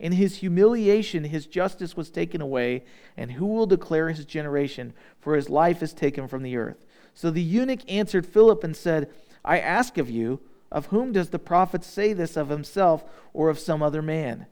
In 0.00 0.10
his 0.10 0.38
humiliation, 0.38 1.22
his 1.22 1.46
justice 1.46 1.96
was 1.96 2.10
taken 2.10 2.40
away, 2.40 2.82
and 3.16 3.30
who 3.30 3.46
will 3.46 3.66
declare 3.66 4.08
his 4.08 4.24
generation? 4.24 4.94
For 5.20 5.36
his 5.36 5.48
life 5.48 5.80
is 5.80 5.92
taken 5.92 6.26
from 6.26 6.42
the 6.42 6.56
earth. 6.56 6.84
So 7.14 7.30
the 7.30 7.40
eunuch 7.40 7.88
answered 7.88 8.26
Philip 8.26 8.64
and 8.64 8.76
said, 8.76 9.10
I 9.44 9.60
ask 9.60 9.96
of 9.96 10.10
you, 10.10 10.40
of 10.72 10.86
whom 10.86 11.12
does 11.12 11.30
the 11.30 11.38
prophet 11.38 11.84
say 11.84 12.12
this, 12.12 12.36
of 12.36 12.48
himself 12.48 13.04
or 13.32 13.48
of 13.48 13.60
some 13.60 13.80
other 13.80 14.02
man? 14.02 14.46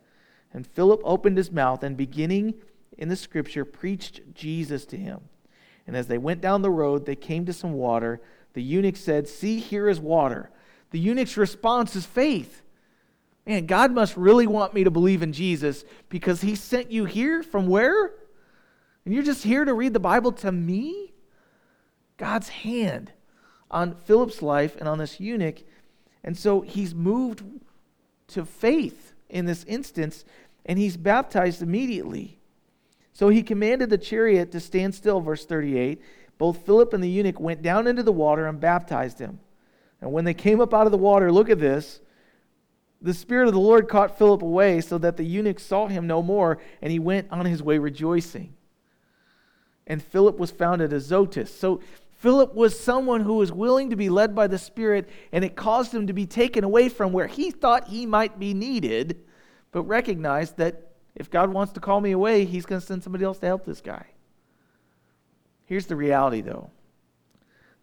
And 0.52 0.64
Philip 0.64 1.00
opened 1.02 1.36
his 1.36 1.50
mouth 1.50 1.82
and, 1.82 1.96
beginning 1.96 2.54
in 2.96 3.08
the 3.08 3.16
scripture, 3.16 3.64
preached 3.64 4.20
Jesus 4.34 4.86
to 4.86 4.96
him. 4.96 5.22
And 5.84 5.96
as 5.96 6.06
they 6.06 6.16
went 6.16 6.40
down 6.40 6.62
the 6.62 6.70
road, 6.70 7.06
they 7.06 7.16
came 7.16 7.44
to 7.46 7.52
some 7.52 7.72
water. 7.72 8.20
The 8.56 8.62
eunuch 8.62 8.96
said, 8.96 9.28
See, 9.28 9.58
here 9.58 9.86
is 9.86 10.00
water. 10.00 10.48
The 10.90 10.98
eunuch's 10.98 11.36
response 11.36 11.94
is 11.94 12.06
faith. 12.06 12.62
Man, 13.46 13.66
God 13.66 13.92
must 13.92 14.16
really 14.16 14.46
want 14.46 14.72
me 14.72 14.82
to 14.82 14.90
believe 14.90 15.22
in 15.22 15.34
Jesus 15.34 15.84
because 16.08 16.40
he 16.40 16.54
sent 16.54 16.90
you 16.90 17.04
here 17.04 17.42
from 17.42 17.66
where? 17.66 18.14
And 19.04 19.12
you're 19.12 19.22
just 19.22 19.44
here 19.44 19.66
to 19.66 19.74
read 19.74 19.92
the 19.92 20.00
Bible 20.00 20.32
to 20.32 20.50
me? 20.50 21.12
God's 22.16 22.48
hand 22.48 23.12
on 23.70 23.94
Philip's 23.94 24.40
life 24.40 24.74
and 24.76 24.88
on 24.88 24.96
this 24.96 25.20
eunuch. 25.20 25.62
And 26.24 26.34
so 26.34 26.62
he's 26.62 26.94
moved 26.94 27.42
to 28.28 28.46
faith 28.46 29.12
in 29.28 29.44
this 29.44 29.64
instance, 29.64 30.24
and 30.64 30.78
he's 30.78 30.96
baptized 30.96 31.60
immediately. 31.60 32.38
So 33.12 33.28
he 33.28 33.42
commanded 33.42 33.90
the 33.90 33.98
chariot 33.98 34.50
to 34.52 34.60
stand 34.60 34.94
still, 34.94 35.20
verse 35.20 35.44
38. 35.44 36.00
Both 36.38 36.66
Philip 36.66 36.92
and 36.92 37.02
the 37.02 37.08
eunuch 37.08 37.40
went 37.40 37.62
down 37.62 37.86
into 37.86 38.02
the 38.02 38.12
water 38.12 38.46
and 38.46 38.60
baptized 38.60 39.18
him. 39.18 39.40
And 40.00 40.12
when 40.12 40.24
they 40.24 40.34
came 40.34 40.60
up 40.60 40.74
out 40.74 40.86
of 40.86 40.92
the 40.92 40.98
water, 40.98 41.32
look 41.32 41.48
at 41.48 41.58
this. 41.58 42.00
The 43.00 43.14
Spirit 43.14 43.48
of 43.48 43.54
the 43.54 43.60
Lord 43.60 43.88
caught 43.88 44.18
Philip 44.18 44.42
away 44.42 44.80
so 44.80 44.98
that 44.98 45.16
the 45.16 45.24
eunuch 45.24 45.60
saw 45.60 45.86
him 45.86 46.06
no 46.06 46.22
more, 46.22 46.58
and 46.82 46.92
he 46.92 46.98
went 46.98 47.28
on 47.30 47.46
his 47.46 47.62
way 47.62 47.78
rejoicing. 47.78 48.54
And 49.86 50.02
Philip 50.02 50.38
was 50.38 50.50
found 50.50 50.82
at 50.82 50.92
Azotus. 50.92 51.54
So 51.54 51.80
Philip 52.18 52.54
was 52.54 52.78
someone 52.78 53.20
who 53.20 53.34
was 53.34 53.52
willing 53.52 53.90
to 53.90 53.96
be 53.96 54.08
led 54.08 54.34
by 54.34 54.46
the 54.46 54.58
Spirit, 54.58 55.08
and 55.32 55.44
it 55.44 55.54
caused 55.56 55.94
him 55.94 56.06
to 56.06 56.12
be 56.12 56.26
taken 56.26 56.64
away 56.64 56.88
from 56.88 57.12
where 57.12 57.26
he 57.26 57.50
thought 57.50 57.88
he 57.88 58.04
might 58.06 58.38
be 58.38 58.52
needed, 58.52 59.22
but 59.70 59.82
recognized 59.82 60.56
that 60.56 60.92
if 61.14 61.30
God 61.30 61.50
wants 61.50 61.72
to 61.74 61.80
call 61.80 62.00
me 62.00 62.12
away, 62.12 62.44
he's 62.44 62.66
going 62.66 62.80
to 62.80 62.86
send 62.86 63.02
somebody 63.02 63.24
else 63.24 63.38
to 63.38 63.46
help 63.46 63.64
this 63.64 63.80
guy. 63.80 64.06
Here's 65.66 65.86
the 65.86 65.96
reality, 65.96 66.40
though 66.40 66.70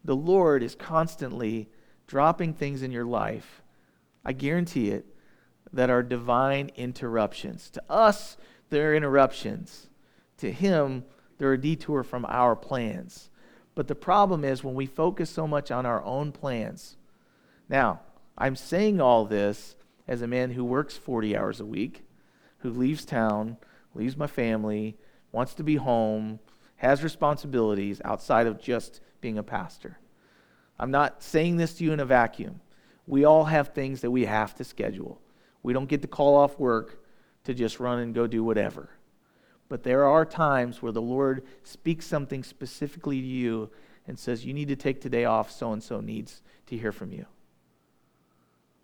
the 0.03 0.15
Lord 0.15 0.63
is 0.63 0.75
constantly 0.75 1.69
dropping 2.07 2.53
things 2.53 2.81
in 2.81 2.91
your 2.91 3.05
life, 3.05 3.61
I 4.25 4.33
guarantee 4.33 4.89
it, 4.89 5.05
that 5.71 5.89
are 5.89 6.03
divine 6.03 6.71
interruptions. 6.75 7.69
To 7.71 7.83
us, 7.89 8.37
they're 8.69 8.95
interruptions. 8.95 9.87
To 10.37 10.51
Him, 10.51 11.05
they're 11.37 11.53
a 11.53 11.61
detour 11.61 12.03
from 12.03 12.25
our 12.27 12.55
plans. 12.55 13.29
But 13.75 13.87
the 13.87 13.95
problem 13.95 14.43
is 14.43 14.63
when 14.63 14.75
we 14.75 14.85
focus 14.85 15.29
so 15.29 15.47
much 15.47 15.71
on 15.71 15.85
our 15.85 16.03
own 16.03 16.31
plans. 16.31 16.97
Now, 17.69 18.01
I'm 18.37 18.55
saying 18.55 19.01
all 19.01 19.25
this 19.25 19.75
as 20.07 20.21
a 20.21 20.27
man 20.27 20.51
who 20.51 20.63
works 20.63 20.97
40 20.97 21.35
hours 21.35 21.59
a 21.59 21.65
week, 21.65 22.03
who 22.59 22.69
leaves 22.69 23.05
town, 23.05 23.57
leaves 23.95 24.17
my 24.17 24.27
family, 24.27 24.97
wants 25.31 25.53
to 25.55 25.63
be 25.63 25.77
home, 25.77 26.39
has 26.83 27.01
responsibilities 27.01 28.01
outside 28.03 28.45
of 28.45 28.59
just 28.59 28.99
being 29.21 29.37
a 29.37 29.43
pastor. 29.43 29.97
I'm 30.77 30.91
not 30.91 31.23
saying 31.23 31.55
this 31.55 31.75
to 31.75 31.83
you 31.85 31.93
in 31.93 32.01
a 32.01 32.05
vacuum. 32.05 32.59
We 33.07 33.23
all 33.23 33.45
have 33.45 33.69
things 33.69 34.01
that 34.01 34.11
we 34.11 34.25
have 34.25 34.53
to 34.55 34.65
schedule. 34.65 35.21
We 35.63 35.71
don't 35.71 35.87
get 35.87 36.01
to 36.01 36.09
call 36.09 36.35
off 36.35 36.59
work 36.59 37.01
to 37.45 37.53
just 37.53 37.79
run 37.79 37.99
and 37.99 38.13
go 38.13 38.27
do 38.27 38.43
whatever. 38.43 38.89
But 39.69 39.83
there 39.83 40.03
are 40.03 40.25
times 40.25 40.81
where 40.81 40.91
the 40.91 41.01
Lord 41.01 41.45
speaks 41.63 42.05
something 42.05 42.43
specifically 42.43 43.21
to 43.21 43.27
you 43.27 43.71
and 44.05 44.19
says, 44.19 44.45
You 44.45 44.53
need 44.53 44.67
to 44.67 44.75
take 44.75 44.99
today 44.99 45.23
off, 45.23 45.51
so 45.51 45.71
and 45.71 45.81
so 45.81 46.01
needs 46.01 46.41
to 46.67 46.77
hear 46.77 46.91
from 46.91 47.13
you. 47.13 47.25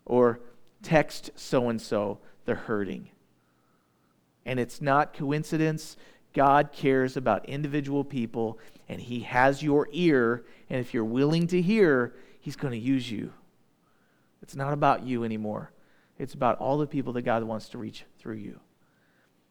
Or 0.06 0.40
text 0.82 1.32
so 1.34 1.68
and 1.68 1.80
so, 1.80 2.18
they're 2.46 2.54
hurting. 2.54 3.10
And 4.46 4.58
it's 4.58 4.80
not 4.80 5.12
coincidence. 5.12 5.98
God 6.32 6.70
cares 6.72 7.16
about 7.16 7.48
individual 7.48 8.04
people, 8.04 8.58
and 8.88 9.00
He 9.00 9.20
has 9.20 9.62
your 9.62 9.88
ear. 9.92 10.44
And 10.68 10.80
if 10.80 10.94
you're 10.94 11.04
willing 11.04 11.46
to 11.48 11.60
hear, 11.60 12.14
He's 12.40 12.56
going 12.56 12.72
to 12.72 12.78
use 12.78 13.10
you. 13.10 13.32
It's 14.42 14.56
not 14.56 14.72
about 14.72 15.04
you 15.04 15.24
anymore, 15.24 15.72
it's 16.18 16.34
about 16.34 16.58
all 16.58 16.78
the 16.78 16.86
people 16.86 17.12
that 17.14 17.22
God 17.22 17.42
wants 17.44 17.68
to 17.70 17.78
reach 17.78 18.04
through 18.18 18.36
you. 18.36 18.60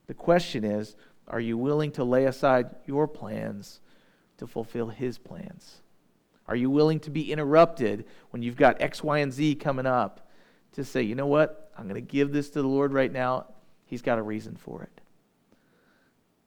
The 0.08 0.14
question 0.14 0.64
is 0.64 0.96
are 1.28 1.40
you 1.40 1.58
willing 1.58 1.92
to 1.94 2.04
lay 2.04 2.26
aside 2.26 2.70
your 2.86 3.08
plans 3.08 3.82
to 4.38 4.48
fulfill 4.48 4.90
His 4.90 5.18
plans? 5.18 5.82
Are 6.48 6.56
you 6.56 6.72
willing 6.72 7.00
to 7.02 7.12
be 7.12 7.32
interrupted 7.32 8.06
when 8.32 8.42
you've 8.42 8.56
got 8.56 8.82
X, 8.82 9.04
Y, 9.04 9.20
and 9.20 9.32
Z 9.32 9.56
coming 9.56 9.86
up 9.86 10.28
to 10.74 10.84
say, 10.84 11.04
you 11.04 11.14
know 11.14 11.28
what? 11.28 11.72
I'm 11.78 11.84
going 11.84 11.96
to 11.96 12.02
give 12.02 12.32
this 12.32 12.50
to 12.52 12.62
the 12.62 12.68
Lord 12.68 12.92
right 12.92 13.12
now. 13.12 13.46
He's 13.86 14.02
got 14.02 14.18
a 14.18 14.24
reason 14.24 14.56
for 14.56 14.82
it. 14.82 14.99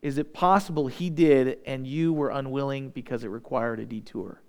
Is 0.03 0.19
it 0.19 0.35
possible 0.35 0.89
He 0.89 1.09
did 1.09 1.59
and 1.65 1.87
you 1.87 2.13
were 2.13 2.31
unwilling 2.31 2.91
because 2.91 3.23
it 3.25 3.29
required 3.29 3.81
a 3.81 3.87
detour? 3.87 4.43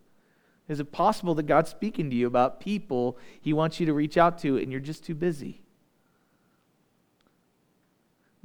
Is 0.68 0.80
it 0.80 0.91
possible 0.91 1.36
that 1.36 1.43
God's 1.43 1.70
speaking 1.70 2.10
to 2.10 2.16
you 2.16 2.26
about 2.26 2.60
people 2.60 3.18
He 3.39 3.54
wants 3.54 3.80
you 3.80 3.86
to 3.86 3.93
reach 3.93 4.18
out 4.18 4.39
to 4.39 4.58
and 4.58 4.72
you're 4.72 4.82
just 4.82 5.04
too 5.04 5.16
busy? 5.16 5.64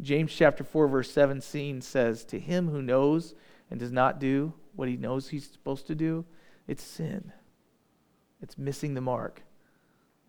James 0.00 0.32
chapter 0.32 0.62
4 0.62 0.86
verse 0.86 1.10
17 1.10 1.80
says, 1.80 2.24
"To 2.26 2.38
him 2.38 2.68
who 2.68 2.82
knows 2.82 3.34
and 3.70 3.80
does 3.80 3.90
not 3.90 4.20
do 4.20 4.52
what 4.76 4.88
he 4.88 4.96
knows 4.96 5.28
he's 5.28 5.50
supposed 5.50 5.86
to 5.88 5.94
do, 5.94 6.24
it's 6.68 6.84
sin. 6.84 7.32
It's 8.40 8.56
missing 8.56 8.94
the 8.94 9.00
mark. 9.00 9.42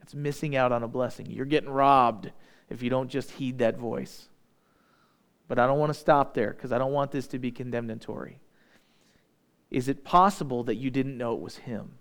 It's 0.02 0.16
missing 0.16 0.56
out 0.56 0.72
on 0.72 0.82
a 0.82 0.88
blessing. 0.88 1.28
You're 1.28 1.46
getting 1.46 1.70
robbed 1.70 2.32
if 2.70 2.82
you 2.82 2.90
don't 2.90 3.10
just 3.10 3.32
heed 3.32 3.60
that 3.60 3.78
voice." 3.78 4.30
But 5.50 5.60
I 5.60 5.68
don't 5.68 5.80
want 5.80 5.94
to 5.94 6.00
stop 6.00 6.34
there 6.34 6.52
because 6.52 6.72
I 6.72 6.78
don't 6.78 6.94
want 6.94 7.12
this 7.12 7.28
to 7.28 7.40
be 7.40 7.52
condemnatory. 7.52 8.40
Is 9.70 9.90
it 9.90 10.06
possible 10.06 10.64
that 10.64 10.76
you 10.76 10.90
didn't 10.90 11.18
know 11.18 11.34
it 11.34 11.42
was 11.42 11.58
him? 11.58 11.96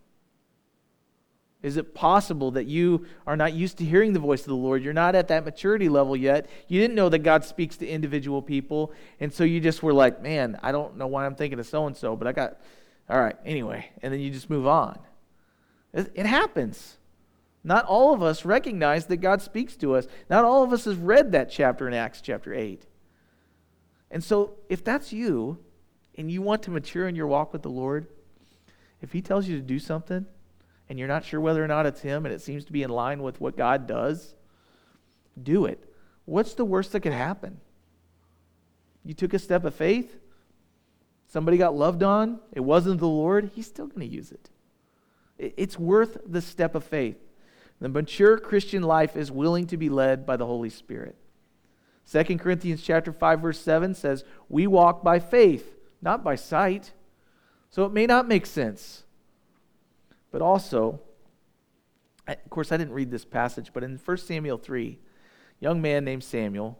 Is 1.60 1.76
it 1.76 1.92
possible 1.92 2.52
that 2.52 2.66
you 2.66 3.06
are 3.26 3.36
not 3.36 3.52
used 3.52 3.78
to 3.78 3.84
hearing 3.84 4.12
the 4.12 4.20
voice 4.20 4.42
of 4.42 4.46
the 4.46 4.54
Lord? 4.54 4.82
You're 4.82 4.92
not 4.92 5.16
at 5.16 5.28
that 5.28 5.44
maturity 5.44 5.88
level 5.88 6.14
yet. 6.16 6.46
You 6.68 6.80
didn't 6.80 6.94
know 6.94 7.08
that 7.08 7.20
God 7.20 7.44
speaks 7.44 7.76
to 7.78 7.88
individual 7.88 8.42
people. 8.42 8.92
And 9.18 9.32
so 9.32 9.42
you 9.42 9.60
just 9.60 9.82
were 9.82 9.92
like, 9.92 10.22
man, 10.22 10.58
I 10.62 10.70
don't 10.70 10.96
know 10.96 11.08
why 11.08 11.26
I'm 11.26 11.34
thinking 11.34 11.58
of 11.58 11.66
so 11.66 11.86
and 11.86 11.96
so, 11.96 12.14
but 12.14 12.28
I 12.28 12.32
got, 12.32 12.60
all 13.10 13.20
right, 13.20 13.36
anyway. 13.44 13.90
And 14.02 14.12
then 14.12 14.20
you 14.20 14.30
just 14.30 14.48
move 14.48 14.68
on. 14.68 15.00
It, 15.92 16.26
happens. 16.26 16.98
Not 17.64 17.86
all 17.86 18.14
of 18.14 18.22
us 18.22 18.44
recognize 18.44 19.06
that 19.06 19.16
God 19.16 19.42
speaks 19.42 19.74
to 19.76 19.94
us. 19.94 20.06
Not 20.30 20.44
all 20.44 20.62
of 20.62 20.72
us 20.72 20.84
has 20.84 20.94
read 20.94 21.32
that 21.32 21.50
chapter 21.50 21.88
in 21.88 21.94
Acts 21.94 22.20
chapter 22.20 22.54
8. 22.54 22.84
And 24.10 24.22
so 24.22 24.54
if 24.68 24.82
that's 24.82 25.12
you 25.12 25.58
and 26.16 26.30
you 26.30 26.42
want 26.42 26.62
to 26.64 26.70
mature 26.70 27.08
in 27.08 27.14
your 27.14 27.26
walk 27.26 27.52
with 27.52 27.62
the 27.62 27.70
Lord, 27.70 28.06
if 29.02 29.12
He 29.12 29.20
tells 29.20 29.46
you 29.46 29.56
to 29.56 29.62
do 29.62 29.78
something, 29.78 30.26
and 30.88 30.98
you're 30.98 31.08
not 31.08 31.24
sure 31.24 31.40
whether 31.40 31.62
or 31.62 31.68
not 31.68 31.86
it's 31.86 32.00
Him 32.00 32.24
and 32.24 32.34
it 32.34 32.40
seems 32.40 32.64
to 32.64 32.72
be 32.72 32.82
in 32.82 32.90
line 32.90 33.22
with 33.22 33.40
what 33.40 33.56
God 33.56 33.86
does, 33.86 34.34
do 35.40 35.66
it. 35.66 35.84
What's 36.24 36.54
the 36.54 36.64
worst 36.64 36.92
that 36.92 37.00
could 37.00 37.12
happen? 37.12 37.60
You 39.04 39.14
took 39.14 39.34
a 39.34 39.38
step 39.38 39.64
of 39.64 39.74
faith, 39.74 40.18
somebody 41.28 41.56
got 41.56 41.74
loved 41.74 42.02
on, 42.02 42.40
it 42.52 42.60
wasn't 42.60 43.00
the 43.00 43.08
Lord, 43.08 43.50
He's 43.54 43.66
still 43.66 43.86
going 43.86 44.00
to 44.00 44.14
use 44.14 44.32
it. 44.32 44.50
It's 45.38 45.78
worth 45.78 46.18
the 46.26 46.42
step 46.42 46.74
of 46.74 46.84
faith. 46.84 47.16
The 47.80 47.88
mature 47.88 48.38
Christian 48.38 48.82
life 48.82 49.16
is 49.16 49.30
willing 49.30 49.68
to 49.68 49.76
be 49.76 49.88
led 49.88 50.26
by 50.26 50.36
the 50.36 50.46
Holy 50.46 50.70
Spirit. 50.70 51.16
2 52.10 52.38
Corinthians 52.38 52.82
chapter 52.82 53.12
5 53.12 53.40
verse 53.40 53.60
7 53.60 53.94
says, 53.94 54.24
"We 54.48 54.66
walk 54.66 55.02
by 55.02 55.18
faith, 55.18 55.76
not 56.00 56.24
by 56.24 56.36
sight." 56.36 56.94
So 57.70 57.84
it 57.84 57.92
may 57.92 58.06
not 58.06 58.26
make 58.26 58.46
sense. 58.46 59.04
But 60.30 60.40
also, 60.40 61.00
of 62.26 62.50
course, 62.50 62.72
I 62.72 62.76
didn't 62.76 62.94
read 62.94 63.10
this 63.10 63.24
passage, 63.24 63.72
but 63.72 63.84
in 63.84 63.98
1 63.98 64.26
Samuel 64.26 64.58
3, 64.58 64.98
a 65.60 65.64
young 65.64 65.82
man 65.82 66.04
named 66.04 66.24
Samuel 66.24 66.78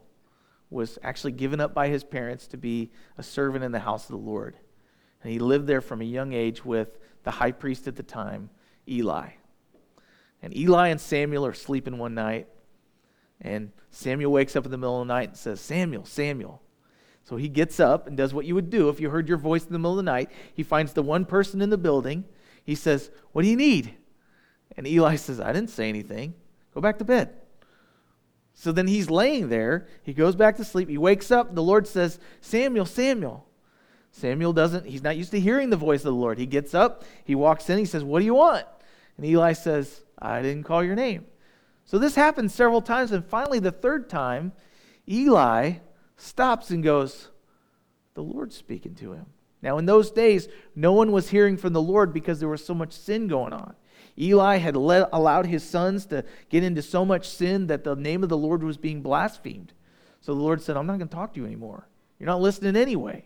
was 0.70 0.99
actually 1.03 1.33
given 1.33 1.61
up 1.61 1.72
by 1.72 1.89
his 1.89 2.05
parents 2.05 2.47
to 2.49 2.57
be 2.57 2.91
a 3.16 3.22
servant 3.22 3.64
in 3.64 3.72
the 3.72 3.81
house 3.81 4.05
of 4.05 4.11
the 4.11 4.26
Lord. 4.26 4.59
And 5.22 5.33
he 5.33 5.39
lived 5.39 5.66
there 5.66 5.81
from 5.81 6.01
a 6.01 6.05
young 6.05 6.33
age 6.33 6.64
with 6.64 6.99
the 7.24 7.33
high 7.33 7.53
priest 7.53 7.89
at 7.89 7.97
the 7.97 8.03
time, 8.03 8.51
Eli. 8.87 9.31
And 10.43 10.57
Eli 10.57 10.89
and 10.89 11.01
Samuel 11.01 11.45
are 11.47 11.55
sleeping 11.55 11.99
one 11.99 12.14
night, 12.14 12.49
and 13.41 13.70
Samuel 13.91 14.32
wakes 14.32 14.57
up 14.57 14.64
in 14.64 14.70
the 14.70 14.78
middle 14.78 15.01
of 15.01 15.07
the 15.07 15.14
night 15.14 15.30
and 15.30 15.36
says, 15.36 15.61
Samuel, 15.61 16.05
Samuel. 16.05 16.62
So 17.24 17.36
he 17.36 17.49
gets 17.49 17.78
up 17.78 18.07
and 18.07 18.16
does 18.16 18.32
what 18.32 18.47
you 18.47 18.55
would 18.55 18.70
do 18.70 18.89
if 18.89 19.01
you 19.01 19.11
heard 19.11 19.28
your 19.28 19.39
voice 19.39 19.64
in 19.64 19.72
the 19.72 19.78
middle 19.78 19.93
of 19.93 19.99
the 19.99 20.03
night. 20.03 20.30
He 20.55 20.62
finds 20.62 20.93
the 20.93 21.03
one 21.03 21.24
person 21.24 21.61
in 21.61 21.70
the 21.70 21.78
building. 21.78 22.24
He 22.64 22.74
says, 22.74 23.11
What 23.32 23.43
do 23.43 23.49
you 23.49 23.57
need? 23.57 23.95
And 24.76 24.86
Eli 24.86 25.16
says, 25.16 25.41
I 25.41 25.53
didn't 25.53 25.70
say 25.70 25.89
anything. 25.89 26.34
Go 26.74 26.80
back 26.80 26.99
to 26.99 27.05
bed. 27.05 27.30
So 28.55 28.72
then 28.72 28.86
he's 28.86 29.11
laying 29.11 29.51
there. 29.51 29.86
He 30.03 30.14
goes 30.14 30.34
back 30.34 30.57
to 30.57 30.64
sleep. 30.64 30.89
He 30.89 30.99
wakes 30.99 31.30
up. 31.30 31.55
The 31.55 31.62
Lord 31.62 31.86
says, 31.86 32.18
Samuel, 32.41 32.86
Samuel. 32.86 33.47
Samuel 34.11 34.53
doesn't, 34.53 34.86
he's 34.86 35.03
not 35.03 35.16
used 35.16 35.30
to 35.30 35.41
hearing 35.41 35.70
the 35.70 35.76
voice 35.76 36.01
of 36.01 36.12
the 36.12 36.20
Lord. 36.20 36.39
He 36.39 36.47
gets 36.47 36.74
up, 36.74 37.05
he 37.24 37.34
walks 37.34 37.68
in, 37.70 37.78
he 37.78 37.84
says, 37.84 38.03
What 38.03 38.18
do 38.20 38.24
you 38.24 38.34
want? 38.34 38.66
And 39.16 39.26
Eli 39.26 39.53
says, 39.53 40.01
I 40.18 40.43
didn't 40.43 40.64
call 40.64 40.82
your 40.82 40.97
name. 40.97 41.26
So 41.89 41.97
this 41.97 42.16
happens 42.16 42.53
several 42.53 42.82
times. 42.82 43.12
And 43.12 43.24
finally, 43.24 43.61
the 43.61 43.72
third 43.72 44.11
time, 44.11 44.53
Eli 45.09 45.76
stops 46.18 46.68
and 46.68 46.84
goes, 46.84 47.28
The 48.12 48.22
Lord's 48.22 48.55
speaking 48.55 48.95
to 48.97 49.12
him. 49.12 49.24
Now, 49.62 49.78
in 49.78 49.86
those 49.86 50.11
days, 50.11 50.49
no 50.76 50.93
one 50.93 51.12
was 51.12 51.30
hearing 51.30 51.57
from 51.57 51.72
the 51.72 51.80
Lord 51.80 52.12
because 52.12 52.41
there 52.41 52.49
was 52.51 52.62
so 52.62 52.74
much 52.74 52.93
sin 52.93 53.26
going 53.26 53.55
on. 53.55 53.74
Eli 54.18 54.59
had 54.59 54.76
let, 54.76 55.09
allowed 55.14 55.47
his 55.47 55.64
sons 55.64 56.05
to 56.07 56.26
get 56.51 56.62
into 56.62 56.82
so 56.82 57.07
much 57.07 57.26
sin 57.26 57.68
that 57.68 57.84
the 57.84 57.97
name 57.97 58.22
of 58.22 58.28
the 58.28 58.36
Lord 58.36 58.62
was 58.62 58.76
being 58.76 59.01
blasphemed. 59.01 59.72
So 60.20 60.34
the 60.34 60.43
Lord 60.43 60.61
said, 60.61 60.76
I'm 60.76 60.86
not 60.86 60.99
going 60.99 61.09
to 61.09 61.14
talk 61.14 61.32
to 61.34 61.41
you 61.41 61.47
anymore. 61.47 61.89
You're 62.18 62.26
not 62.26 62.43
listening 62.43 62.76
anyway. 62.76 63.24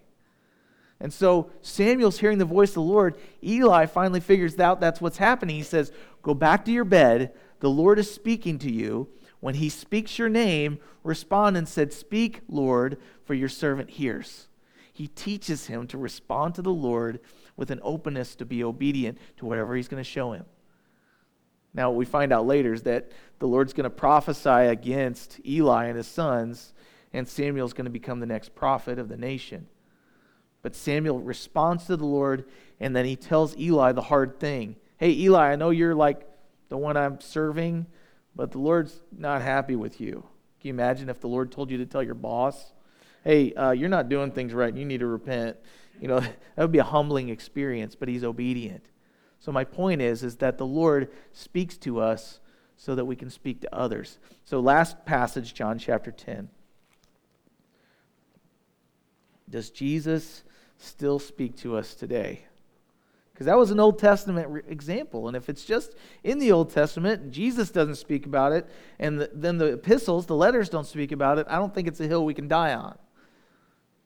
And 1.00 1.12
so 1.12 1.50
Samuel's 1.62 2.20
hearing 2.20 2.38
the 2.38 2.44
voice 2.44 2.70
of 2.70 2.74
the 2.74 2.82
Lord. 2.82 3.18
Eli 3.42 3.86
finally 3.86 4.20
figures 4.20 4.56
out 4.60 4.80
that's 4.80 5.00
what's 5.00 5.18
happening. 5.18 5.56
He 5.56 5.64
says, 5.64 5.90
Go 6.22 6.32
back 6.32 6.64
to 6.66 6.70
your 6.70 6.84
bed. 6.84 7.32
The 7.62 7.70
Lord 7.70 8.00
is 8.00 8.12
speaking 8.12 8.58
to 8.58 8.70
you. 8.70 9.08
When 9.38 9.54
he 9.54 9.68
speaks 9.68 10.18
your 10.18 10.28
name, 10.28 10.80
respond 11.04 11.56
and 11.56 11.68
said, 11.68 11.92
Speak, 11.92 12.40
Lord, 12.48 12.98
for 13.24 13.34
your 13.34 13.48
servant 13.48 13.90
hears. 13.90 14.48
He 14.92 15.06
teaches 15.06 15.68
him 15.68 15.86
to 15.86 15.96
respond 15.96 16.56
to 16.56 16.62
the 16.62 16.72
Lord 16.72 17.20
with 17.56 17.70
an 17.70 17.78
openness 17.84 18.34
to 18.36 18.44
be 18.44 18.64
obedient 18.64 19.16
to 19.36 19.46
whatever 19.46 19.76
he's 19.76 19.86
going 19.86 20.02
to 20.02 20.08
show 20.08 20.32
him. 20.32 20.44
Now, 21.72 21.90
what 21.90 21.98
we 21.98 22.04
find 22.04 22.32
out 22.32 22.46
later 22.46 22.74
is 22.74 22.82
that 22.82 23.12
the 23.38 23.46
Lord's 23.46 23.72
going 23.72 23.84
to 23.84 23.90
prophesy 23.90 24.48
against 24.48 25.40
Eli 25.46 25.84
and 25.84 25.96
his 25.96 26.08
sons, 26.08 26.74
and 27.12 27.28
Samuel's 27.28 27.74
going 27.74 27.84
to 27.84 27.90
become 27.90 28.18
the 28.18 28.26
next 28.26 28.56
prophet 28.56 28.98
of 28.98 29.08
the 29.08 29.16
nation. 29.16 29.68
But 30.62 30.74
Samuel 30.74 31.20
responds 31.20 31.84
to 31.84 31.96
the 31.96 32.06
Lord, 32.06 32.44
and 32.80 32.94
then 32.96 33.04
he 33.04 33.14
tells 33.14 33.56
Eli 33.56 33.92
the 33.92 34.02
hard 34.02 34.40
thing 34.40 34.74
Hey, 34.96 35.10
Eli, 35.10 35.52
I 35.52 35.56
know 35.56 35.70
you're 35.70 35.94
like 35.94 36.28
the 36.72 36.78
one 36.78 36.96
I'm 36.96 37.20
serving, 37.20 37.84
but 38.34 38.50
the 38.50 38.58
Lord's 38.58 39.02
not 39.14 39.42
happy 39.42 39.76
with 39.76 40.00
you. 40.00 40.24
Can 40.58 40.68
you 40.68 40.72
imagine 40.72 41.10
if 41.10 41.20
the 41.20 41.28
Lord 41.28 41.52
told 41.52 41.70
you 41.70 41.76
to 41.76 41.84
tell 41.84 42.02
your 42.02 42.14
boss, 42.14 42.72
Hey, 43.22 43.52
uh, 43.52 43.72
you're 43.72 43.90
not 43.90 44.08
doing 44.08 44.30
things 44.30 44.54
right, 44.54 44.74
you 44.74 44.86
need 44.86 45.00
to 45.00 45.06
repent? 45.06 45.58
You 46.00 46.08
know, 46.08 46.20
that 46.20 46.32
would 46.56 46.72
be 46.72 46.78
a 46.78 46.84
humbling 46.84 47.28
experience, 47.28 47.94
but 47.94 48.08
he's 48.08 48.24
obedient. 48.24 48.86
So 49.38 49.52
my 49.52 49.64
point 49.64 50.00
is 50.00 50.22
is 50.22 50.36
that 50.36 50.56
the 50.56 50.64
Lord 50.64 51.10
speaks 51.32 51.76
to 51.76 52.00
us 52.00 52.40
so 52.78 52.94
that 52.94 53.04
we 53.04 53.16
can 53.16 53.28
speak 53.28 53.60
to 53.60 53.74
others. 53.74 54.18
So 54.46 54.58
last 54.58 55.04
passage 55.04 55.52
John 55.52 55.78
chapter 55.78 56.10
10. 56.10 56.48
Does 59.50 59.68
Jesus 59.68 60.42
still 60.78 61.18
speak 61.18 61.54
to 61.56 61.76
us 61.76 61.94
today? 61.94 62.46
Because 63.42 63.50
that 63.50 63.58
was 63.58 63.72
an 63.72 63.80
Old 63.80 63.98
Testament 63.98 64.48
re- 64.48 64.62
example. 64.68 65.26
And 65.26 65.36
if 65.36 65.48
it's 65.48 65.64
just 65.64 65.96
in 66.22 66.38
the 66.38 66.52
Old 66.52 66.70
Testament 66.70 67.32
Jesus 67.32 67.72
doesn't 67.72 67.96
speak 67.96 68.24
about 68.24 68.52
it, 68.52 68.70
and 69.00 69.20
the, 69.20 69.30
then 69.34 69.58
the 69.58 69.72
epistles, 69.72 70.26
the 70.26 70.36
letters 70.36 70.68
don't 70.68 70.86
speak 70.86 71.10
about 71.10 71.38
it, 71.38 71.46
I 71.50 71.56
don't 71.56 71.74
think 71.74 71.88
it's 71.88 71.98
a 71.98 72.06
hill 72.06 72.24
we 72.24 72.34
can 72.34 72.46
die 72.46 72.72
on. 72.72 72.96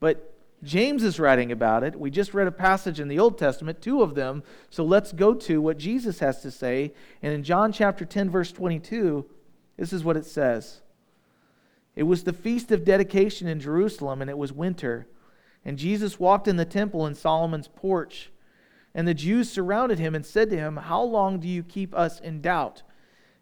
But 0.01 0.33
James 0.63 1.03
is 1.03 1.21
writing 1.21 1.53
about 1.53 1.85
it. 1.85 2.01
We 2.01 2.11
just 2.11 2.33
read 2.33 2.47
a 2.47 2.51
passage 2.51 2.99
in 2.99 3.09
the 3.09 3.19
Old 3.19 3.37
Testament, 3.37 3.83
two 3.83 4.01
of 4.01 4.15
them. 4.15 4.43
So 4.71 4.85
let's 4.85 5.13
go 5.13 5.35
to 5.35 5.61
what 5.61 5.77
Jesus 5.77 6.21
has 6.21 6.41
to 6.41 6.51
say. 6.51 6.95
And 7.23 7.35
in 7.35 7.43
John 7.43 7.73
chapter 7.73 8.07
10, 8.07 8.31
verse 8.31 8.53
22, 8.53 9.27
this 9.77 9.93
is 9.93 10.03
what 10.03 10.17
it 10.17 10.25
says 10.25 10.81
It 11.95 12.05
was 12.05 12.25
the 12.25 12.33
feast 12.33 12.73
of 12.73 12.87
dedication 12.87 13.49
in 13.49 13.61
Jerusalem, 13.61 14.23
and 14.23 14.31
it 14.31 14.39
was 14.39 14.55
winter. 14.55 15.07
And 15.63 15.77
Jesus 15.77 16.19
walked 16.19 16.49
in 16.49 16.57
the 16.57 16.65
temple 16.65 17.07
in 17.07 17.15
Solomon's 17.15 17.69
porch. 17.69 18.31
And 18.97 19.07
the 19.07 19.13
Jews 19.13 19.51
surrounded 19.51 19.99
him 19.99 20.15
and 20.15 20.25
said 20.25 20.49
to 20.49 20.57
him, 20.57 20.79
How 20.79 21.03
long 21.03 21.39
do 21.39 21.47
you 21.47 21.63
keep 21.63 21.95
us 21.95 22.19
in 22.19 22.41
doubt? 22.41 22.83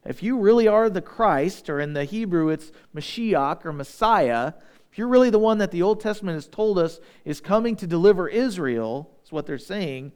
If 0.05 0.21
you 0.21 0.37
really 0.37 0.67
are 0.67 0.91
the 0.91 1.01
Christ, 1.01 1.71
or 1.71 1.79
in 1.79 1.93
the 1.93 2.05
Hebrew 2.05 2.49
it's 2.49 2.73
Mashiach 2.93 3.65
or 3.65 3.73
Messiah, 3.73 4.55
if 4.91 4.99
you're 4.99 5.07
really 5.07 5.31
the 5.31 5.39
one 5.39 5.59
that 5.59 5.71
the 5.71 5.81
Old 5.81 6.01
Testament 6.01 6.35
has 6.35 6.49
told 6.49 6.77
us 6.77 6.99
is 7.25 7.41
coming 7.41 7.77
to 7.77 7.87
deliver 7.87 8.29
Israel, 8.29 9.13
is 9.25 9.31
what 9.31 9.47
they're 9.47 9.57
saying, 9.57 10.11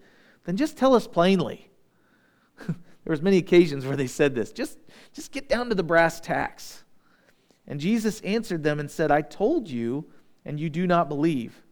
then 0.45 0.57
just 0.57 0.77
tell 0.77 0.93
us 0.93 1.07
plainly. 1.07 1.71
there 2.67 2.77
was 3.07 3.23
many 3.23 3.37
occasions 3.37 3.87
where 3.87 3.97
they 3.97 4.09
said 4.09 4.35
this. 4.35 4.51
Just, 4.51 4.77
just 5.13 5.31
get 5.31 5.49
down 5.49 5.69
to 5.69 5.77
the 5.77 5.85
brass 5.85 6.21
tacks. 6.21 6.83
And 7.65 7.79
Jesus 7.79 8.21
answered 8.23 8.65
them 8.65 8.81
and 8.81 8.91
said, 8.91 9.13
I 9.13 9.23
told 9.23 9.69
you, 9.69 10.11
and 10.45 10.59
you 10.59 10.69
do 10.69 10.85
not 10.85 11.09
believe. 11.09 11.63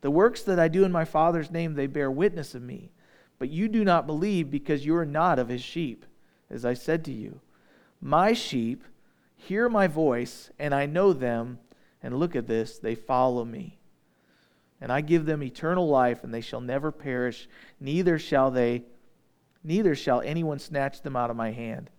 The 0.00 0.10
works 0.10 0.40
that 0.44 0.58
I 0.58 0.68
do 0.68 0.84
in 0.84 0.92
my 0.92 1.04
Father's 1.04 1.50
name, 1.50 1.74
they 1.74 1.86
bear 1.86 2.10
witness 2.10 2.54
of 2.54 2.62
me. 2.62 2.92
But 3.40 3.48
you 3.48 3.66
do 3.68 3.84
not 3.84 4.06
believe 4.06 4.50
because 4.50 4.86
you 4.86 4.94
are 4.94 5.06
not 5.06 5.38
of 5.40 5.48
his 5.48 5.62
sheep, 5.62 6.04
as 6.50 6.64
I 6.64 6.74
said 6.74 7.04
to 7.06 7.12
you. 7.12 7.40
My 8.00 8.34
sheep 8.34 8.84
hear 9.34 9.68
my 9.68 9.88
voice, 9.88 10.50
and 10.58 10.74
I 10.74 10.86
know 10.86 11.12
them 11.12 11.58
and 12.02 12.18
look 12.18 12.36
at 12.36 12.46
this, 12.46 12.78
they 12.78 12.94
follow 12.94 13.44
me. 13.44 13.78
And 14.80 14.92
I 14.92 15.00
give 15.00 15.24
them 15.24 15.42
eternal 15.42 15.88
life, 15.88 16.22
and 16.22 16.32
they 16.32 16.40
shall 16.42 16.60
never 16.60 16.92
perish, 16.92 17.48
neither 17.80 18.18
shall 18.18 18.50
they 18.50 18.84
neither 19.62 19.94
shall 19.94 20.22
anyone 20.22 20.58
snatch 20.58 21.02
them 21.02 21.16
out 21.16 21.28
of 21.30 21.36
my 21.36 21.50
hand. 21.50 21.90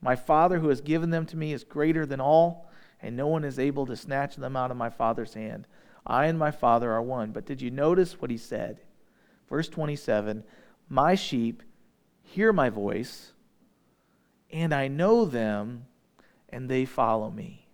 My 0.00 0.16
Father 0.16 0.58
who 0.58 0.68
has 0.68 0.80
given 0.80 1.10
them 1.10 1.26
to 1.26 1.36
me 1.36 1.52
is 1.52 1.62
greater 1.62 2.04
than 2.04 2.20
all, 2.20 2.68
and 3.00 3.16
no 3.16 3.28
one 3.28 3.44
is 3.44 3.60
able 3.60 3.86
to 3.86 3.96
snatch 3.96 4.36
them 4.36 4.56
out 4.56 4.72
of 4.72 4.76
my 4.76 4.90
Father's 4.90 5.34
hand. 5.34 5.68
I 6.04 6.26
and 6.26 6.38
my 6.38 6.50
Father 6.50 6.90
are 6.92 7.02
one. 7.02 7.30
But 7.30 7.46
did 7.46 7.60
you 7.60 7.70
notice 7.70 8.20
what 8.20 8.30
he 8.30 8.36
said? 8.36 8.80
Verse 9.48 9.68
27 9.68 10.42
My 10.88 11.14
sheep 11.14 11.62
hear 12.22 12.52
my 12.52 12.70
voice, 12.70 13.32
and 14.50 14.72
I 14.72 14.88
know 14.88 15.24
them, 15.24 15.86
and 16.48 16.68
they 16.68 16.84
follow 16.84 17.30
me. 17.30 17.66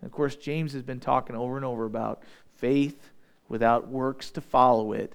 And 0.00 0.08
of 0.08 0.12
course, 0.12 0.36
James 0.36 0.72
has 0.72 0.82
been 0.82 1.00
talking 1.00 1.36
over 1.36 1.56
and 1.56 1.64
over 1.64 1.84
about 1.84 2.22
faith 2.56 3.10
without 3.48 3.88
works 3.88 4.30
to 4.32 4.40
follow 4.40 4.92
it. 4.92 5.14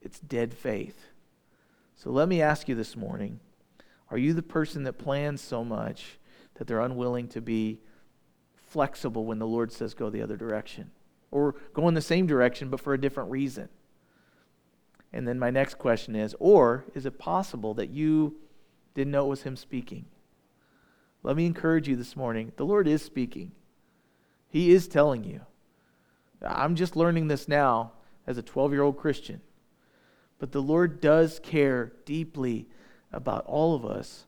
It's 0.00 0.20
dead 0.20 0.54
faith. 0.54 1.06
So 1.96 2.10
let 2.10 2.28
me 2.28 2.40
ask 2.40 2.68
you 2.68 2.74
this 2.74 2.96
morning 2.96 3.40
are 4.10 4.18
you 4.18 4.32
the 4.32 4.42
person 4.42 4.84
that 4.84 4.94
plans 4.94 5.42
so 5.42 5.62
much 5.62 6.18
that 6.54 6.66
they're 6.66 6.80
unwilling 6.80 7.28
to 7.28 7.42
be 7.42 7.80
flexible 8.54 9.26
when 9.26 9.38
the 9.38 9.46
Lord 9.46 9.70
says 9.70 9.94
go 9.94 10.08
the 10.08 10.22
other 10.22 10.36
direction? 10.36 10.90
Or 11.30 11.56
go 11.74 11.88
in 11.88 11.94
the 11.94 12.00
same 12.00 12.26
direction 12.26 12.70
but 12.70 12.80
for 12.80 12.94
a 12.94 13.00
different 13.00 13.30
reason? 13.30 13.68
And 15.12 15.26
then 15.26 15.38
my 15.38 15.50
next 15.50 15.78
question 15.78 16.14
is 16.14 16.34
or 16.38 16.84
is 16.94 17.06
it 17.06 17.18
possible 17.18 17.74
that 17.74 17.90
you 17.90 18.36
didn't 18.94 19.12
know 19.12 19.26
it 19.26 19.30
was 19.30 19.42
Him 19.42 19.56
speaking? 19.56 20.04
Let 21.22 21.36
me 21.36 21.46
encourage 21.46 21.88
you 21.88 21.96
this 21.96 22.16
morning. 22.16 22.52
The 22.56 22.66
Lord 22.66 22.86
is 22.86 23.02
speaking. 23.02 23.52
He 24.48 24.70
is 24.70 24.88
telling 24.88 25.24
you. 25.24 25.42
I'm 26.42 26.76
just 26.76 26.96
learning 26.96 27.28
this 27.28 27.48
now 27.48 27.92
as 28.26 28.38
a 28.38 28.42
12 28.42 28.72
year 28.72 28.82
old 28.82 28.96
Christian. 28.96 29.40
But 30.38 30.52
the 30.52 30.62
Lord 30.62 31.00
does 31.00 31.40
care 31.40 31.92
deeply 32.04 32.68
about 33.12 33.44
all 33.46 33.74
of 33.74 33.84
us, 33.84 34.26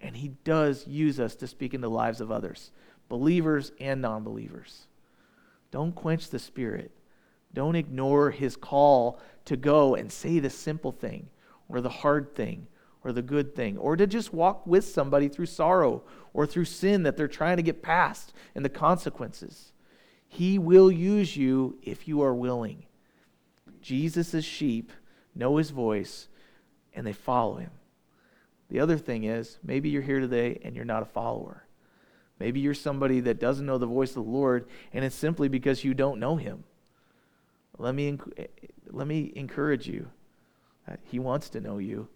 and 0.00 0.16
He 0.16 0.28
does 0.42 0.86
use 0.86 1.20
us 1.20 1.36
to 1.36 1.46
speak 1.46 1.74
in 1.74 1.80
the 1.80 1.90
lives 1.90 2.20
of 2.20 2.32
others, 2.32 2.72
believers 3.08 3.70
and 3.78 4.02
non 4.02 4.24
believers. 4.24 4.86
Don't 5.70 5.94
quench 5.94 6.30
the 6.30 6.38
Spirit. 6.38 6.90
Don't 7.54 7.76
ignore 7.76 8.30
His 8.30 8.56
call 8.56 9.18
to 9.46 9.56
go 9.56 9.94
and 9.94 10.12
say 10.12 10.38
the 10.38 10.50
simple 10.50 10.92
thing 10.92 11.30
or 11.68 11.80
the 11.80 11.88
hard 11.88 12.34
thing 12.34 12.66
or 13.02 13.12
the 13.12 13.22
good 13.22 13.54
thing, 13.54 13.76
or 13.76 13.96
to 13.96 14.06
just 14.06 14.32
walk 14.32 14.66
with 14.66 14.84
somebody 14.84 15.28
through 15.28 15.44
sorrow 15.44 16.02
or 16.32 16.46
through 16.46 16.64
sin 16.64 17.02
that 17.02 17.18
they're 17.18 17.28
trying 17.28 17.58
to 17.58 17.62
get 17.62 17.82
past 17.82 18.32
and 18.54 18.64
the 18.64 18.70
consequences. 18.70 19.72
He 20.26 20.58
will 20.58 20.90
use 20.90 21.36
you 21.36 21.78
if 21.82 22.08
you 22.08 22.22
are 22.22 22.34
willing. 22.34 22.86
Jesus' 23.82 24.42
sheep 24.42 24.90
know 25.34 25.58
his 25.58 25.68
voice 25.68 26.28
and 26.94 27.06
they 27.06 27.12
follow 27.12 27.56
him. 27.56 27.70
The 28.70 28.80
other 28.80 28.96
thing 28.96 29.24
is, 29.24 29.58
maybe 29.62 29.90
you're 29.90 30.00
here 30.00 30.20
today 30.20 30.58
and 30.64 30.74
you're 30.74 30.86
not 30.86 31.02
a 31.02 31.06
follower. 31.06 31.66
Maybe 32.40 32.60
you're 32.60 32.74
somebody 32.74 33.20
that 33.20 33.38
doesn't 33.38 33.66
know 33.66 33.78
the 33.78 33.86
voice 33.86 34.16
of 34.16 34.24
the 34.24 34.30
Lord, 34.30 34.66
and 34.92 35.04
it's 35.04 35.14
simply 35.14 35.48
because 35.48 35.84
you 35.84 35.92
don't 35.92 36.18
know 36.18 36.36
him. 36.36 36.64
Let 37.78 37.94
me, 37.94 38.18
eh, 38.36 38.42
eh, 38.42 38.66
let 38.90 39.06
me 39.06 39.32
encourage 39.34 39.86
you. 39.86 40.08
Uh, 40.88 40.96
he 41.02 41.18
wants 41.18 41.48
to 41.50 41.60
know 41.60 41.78
you. 41.78 42.08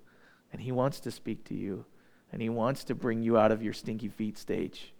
And 0.52 0.62
He 0.62 0.72
wants 0.72 1.00
to 1.00 1.10
speak 1.10 1.44
to 1.44 1.54
you. 1.54 1.84
And 2.32 2.42
He 2.42 2.48
wants 2.48 2.84
to 2.84 2.94
bring 2.94 3.22
you 3.22 3.38
out 3.38 3.52
of 3.52 3.62
your 3.62 3.72
stinky 3.72 4.08
feet 4.08 4.38
stage. 4.38 4.92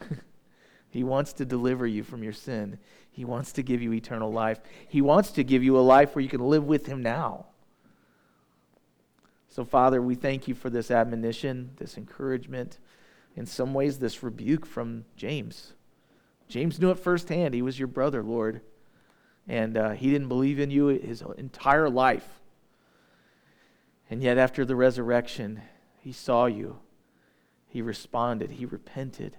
He 0.90 1.04
wants 1.04 1.34
to 1.34 1.44
deliver 1.44 1.86
you 1.86 2.02
from 2.02 2.22
your 2.22 2.32
sin. 2.32 2.78
He 3.10 3.26
wants 3.26 3.52
to 3.52 3.62
give 3.62 3.82
you 3.82 3.92
eternal 3.92 4.32
life. 4.32 4.58
He 4.88 5.02
wants 5.02 5.30
to 5.32 5.44
give 5.44 5.62
you 5.62 5.76
a 5.76 5.80
life 5.80 6.14
where 6.14 6.22
you 6.22 6.30
can 6.30 6.40
live 6.40 6.64
with 6.64 6.86
Him 6.86 7.02
now. 7.02 7.44
So, 9.50 9.66
Father, 9.66 10.00
we 10.00 10.14
thank 10.14 10.48
you 10.48 10.54
for 10.54 10.70
this 10.70 10.90
admonition, 10.90 11.72
this 11.76 11.98
encouragement, 11.98 12.78
in 13.36 13.44
some 13.44 13.74
ways, 13.74 13.98
this 13.98 14.22
rebuke 14.22 14.64
from 14.64 15.04
James. 15.14 15.74
James 16.48 16.80
knew 16.80 16.90
it 16.90 16.98
firsthand. 16.98 17.52
He 17.52 17.60
was 17.60 17.78
your 17.78 17.88
brother, 17.88 18.22
Lord. 18.22 18.62
And 19.48 19.76
uh, 19.76 19.90
he 19.90 20.10
didn't 20.10 20.28
believe 20.28 20.60
in 20.60 20.70
you 20.70 20.88
his 20.88 21.24
entire 21.38 21.88
life. 21.88 22.40
And 24.10 24.22
yet, 24.22 24.38
after 24.38 24.64
the 24.64 24.76
resurrection, 24.76 25.62
he 25.98 26.12
saw 26.12 26.46
you. 26.46 26.78
He 27.66 27.82
responded. 27.82 28.52
He 28.52 28.66
repented 28.66 29.36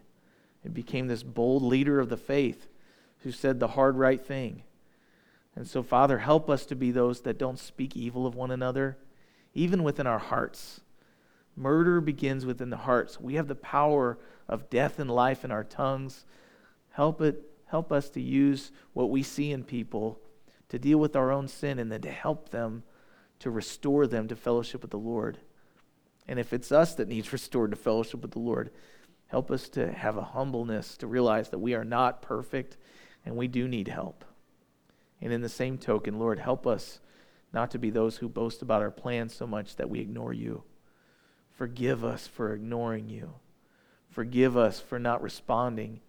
and 0.64 0.74
became 0.74 1.08
this 1.08 1.24
bold 1.24 1.64
leader 1.64 2.00
of 2.00 2.10
the 2.10 2.18
faith 2.18 2.68
who 3.20 3.32
said 3.32 3.60
the 3.60 3.70
hard 3.70 3.98
right 3.98 4.24
thing. 4.24 4.64
And 5.56 5.68
so, 5.68 5.84
Father, 5.84 6.20
help 6.20 6.50
us 6.50 6.66
to 6.68 6.76
be 6.76 6.92
those 6.92 7.22
that 7.22 7.38
don't 7.38 7.60
speak 7.60 7.96
evil 7.96 8.26
of 8.26 8.36
one 8.36 8.52
another, 8.52 8.98
even 9.54 9.84
within 9.84 10.08
our 10.08 10.20
hearts. 10.20 10.82
Murder 11.56 12.00
begins 12.00 12.46
within 12.46 12.70
the 12.70 12.78
hearts. 12.78 13.20
We 13.20 13.36
have 13.36 13.48
the 13.48 13.56
power 13.56 14.18
of 14.48 14.70
death 14.70 15.00
and 15.00 15.10
life 15.12 15.44
in 15.44 15.52
our 15.52 15.64
tongues. 15.64 16.26
Help 16.92 17.22
it 17.22 17.44
help 17.70 17.92
us 17.92 18.10
to 18.10 18.22
use 18.22 18.72
what 18.94 19.10
we 19.10 19.24
see 19.24 19.52
in 19.52 19.64
people 19.64 20.20
to 20.70 20.80
deal 20.80 20.98
with 20.98 21.16
our 21.16 21.32
own 21.32 21.48
sin 21.48 21.80
and 21.80 21.92
then 21.92 22.02
to 22.02 22.12
help 22.12 22.50
them 22.50 22.84
to 23.40 23.50
restore 23.50 24.06
them 24.08 24.28
to 24.28 24.36
fellowship 24.36 24.82
with 24.82 24.92
the 24.92 24.98
Lord. 24.98 25.40
And 26.28 26.40
if 26.40 26.52
it's 26.54 26.72
us 26.72 26.96
that 26.96 27.08
needs 27.08 27.32
restored 27.34 27.72
to 27.72 27.78
fellowship 27.78 28.22
with 28.22 28.32
the 28.32 28.40
Lord, 28.40 28.72
help 29.28 29.52
us 29.52 29.70
to 29.70 29.92
have 29.92 30.18
a 30.18 30.24
humbleness 30.24 30.98
to 30.98 31.08
realize 31.08 31.50
that 31.50 31.60
we 31.60 31.74
are 31.74 31.86
not 31.86 32.22
perfect 32.22 32.78
and 33.26 33.36
we 33.36 33.48
do 33.48 33.68
need 33.68 33.88
help. 33.88 34.26
And 35.22 35.34
in 35.34 35.42
the 35.42 35.50
same 35.50 35.78
token, 35.78 36.18
Lord, 36.18 36.40
help 36.40 36.66
us 36.66 37.00
not 37.52 37.72
to 37.72 37.80
be 37.80 37.90
those 37.90 38.18
who 38.18 38.30
boast 38.30 38.62
about 38.62 38.82
our 38.82 38.92
plans 38.92 39.34
so 39.34 39.46
much 39.46 39.76
that 39.76 39.90
we 39.90 40.00
ignore 40.00 40.34
you. 40.34 40.64
Forgive 41.52 42.06
us 42.06 42.26
for 42.26 42.54
ignoring 42.54 43.10
you. 43.10 43.34
Forgive 44.10 44.56
us 44.56 44.80
for 44.80 44.98
not 44.98 45.22
responding 45.22 46.00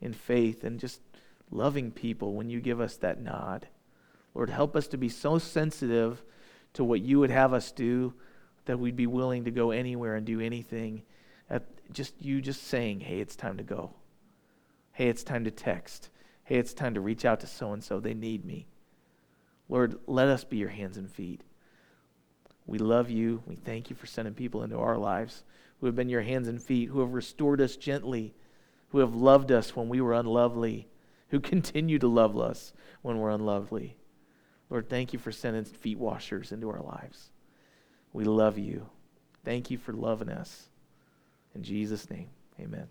in 0.00 0.12
faith 0.12 0.64
and 0.64 0.78
just 0.78 1.00
loving 1.50 1.90
people 1.90 2.34
when 2.34 2.50
you 2.50 2.60
give 2.60 2.80
us 2.80 2.96
that 2.96 3.20
nod. 3.20 3.68
Lord, 4.34 4.50
help 4.50 4.76
us 4.76 4.86
to 4.88 4.96
be 4.96 5.08
so 5.08 5.38
sensitive 5.38 6.22
to 6.74 6.84
what 6.84 7.00
you 7.00 7.18
would 7.18 7.30
have 7.30 7.52
us 7.52 7.72
do 7.72 8.14
that 8.66 8.78
we'd 8.78 8.96
be 8.96 9.06
willing 9.06 9.44
to 9.44 9.50
go 9.50 9.70
anywhere 9.70 10.14
and 10.14 10.24
do 10.24 10.40
anything. 10.40 11.02
At 11.48 11.64
just 11.92 12.14
you 12.20 12.40
just 12.40 12.62
saying, 12.62 13.00
"Hey, 13.00 13.20
it's 13.20 13.34
time 13.34 13.56
to 13.56 13.64
go." 13.64 13.94
Hey, 14.92 15.08
it's 15.08 15.24
time 15.24 15.44
to 15.44 15.50
text. 15.50 16.10
Hey, 16.44 16.56
it's 16.56 16.74
time 16.74 16.94
to 16.94 17.00
reach 17.00 17.24
out 17.24 17.40
to 17.40 17.46
so 17.46 17.72
and 17.72 17.82
so. 17.82 18.00
They 18.00 18.14
need 18.14 18.44
me. 18.44 18.66
Lord, 19.68 19.98
let 20.06 20.28
us 20.28 20.44
be 20.44 20.58
your 20.58 20.68
hands 20.68 20.96
and 20.96 21.10
feet. 21.10 21.42
We 22.66 22.78
love 22.78 23.10
you. 23.10 23.42
We 23.46 23.56
thank 23.56 23.90
you 23.90 23.96
for 23.96 24.06
sending 24.06 24.34
people 24.34 24.62
into 24.62 24.78
our 24.78 24.98
lives 24.98 25.44
who 25.80 25.86
have 25.86 25.96
been 25.96 26.08
your 26.08 26.22
hands 26.22 26.48
and 26.48 26.62
feet, 26.62 26.90
who 26.90 27.00
have 27.00 27.14
restored 27.14 27.60
us 27.60 27.76
gently, 27.76 28.34
who 28.90 28.98
have 28.98 29.14
loved 29.14 29.50
us 29.50 29.74
when 29.74 29.88
we 29.88 30.00
were 30.00 30.12
unlovely, 30.12 30.88
who 31.30 31.40
continue 31.40 31.98
to 31.98 32.08
love 32.08 32.38
us 32.38 32.72
when 33.02 33.18
we're 33.18 33.30
unlovely. 33.30 33.96
Lord, 34.68 34.88
thank 34.88 35.12
you 35.12 35.18
for 35.18 35.32
sending 35.32 35.64
feet 35.64 35.98
washers 35.98 36.52
into 36.52 36.70
our 36.70 36.82
lives. 36.82 37.30
We 38.12 38.24
love 38.24 38.58
you. 38.58 38.86
Thank 39.44 39.70
you 39.70 39.78
for 39.78 39.92
loving 39.92 40.28
us. 40.28 40.68
In 41.54 41.62
Jesus' 41.62 42.08
name, 42.10 42.28
amen. 42.60 42.88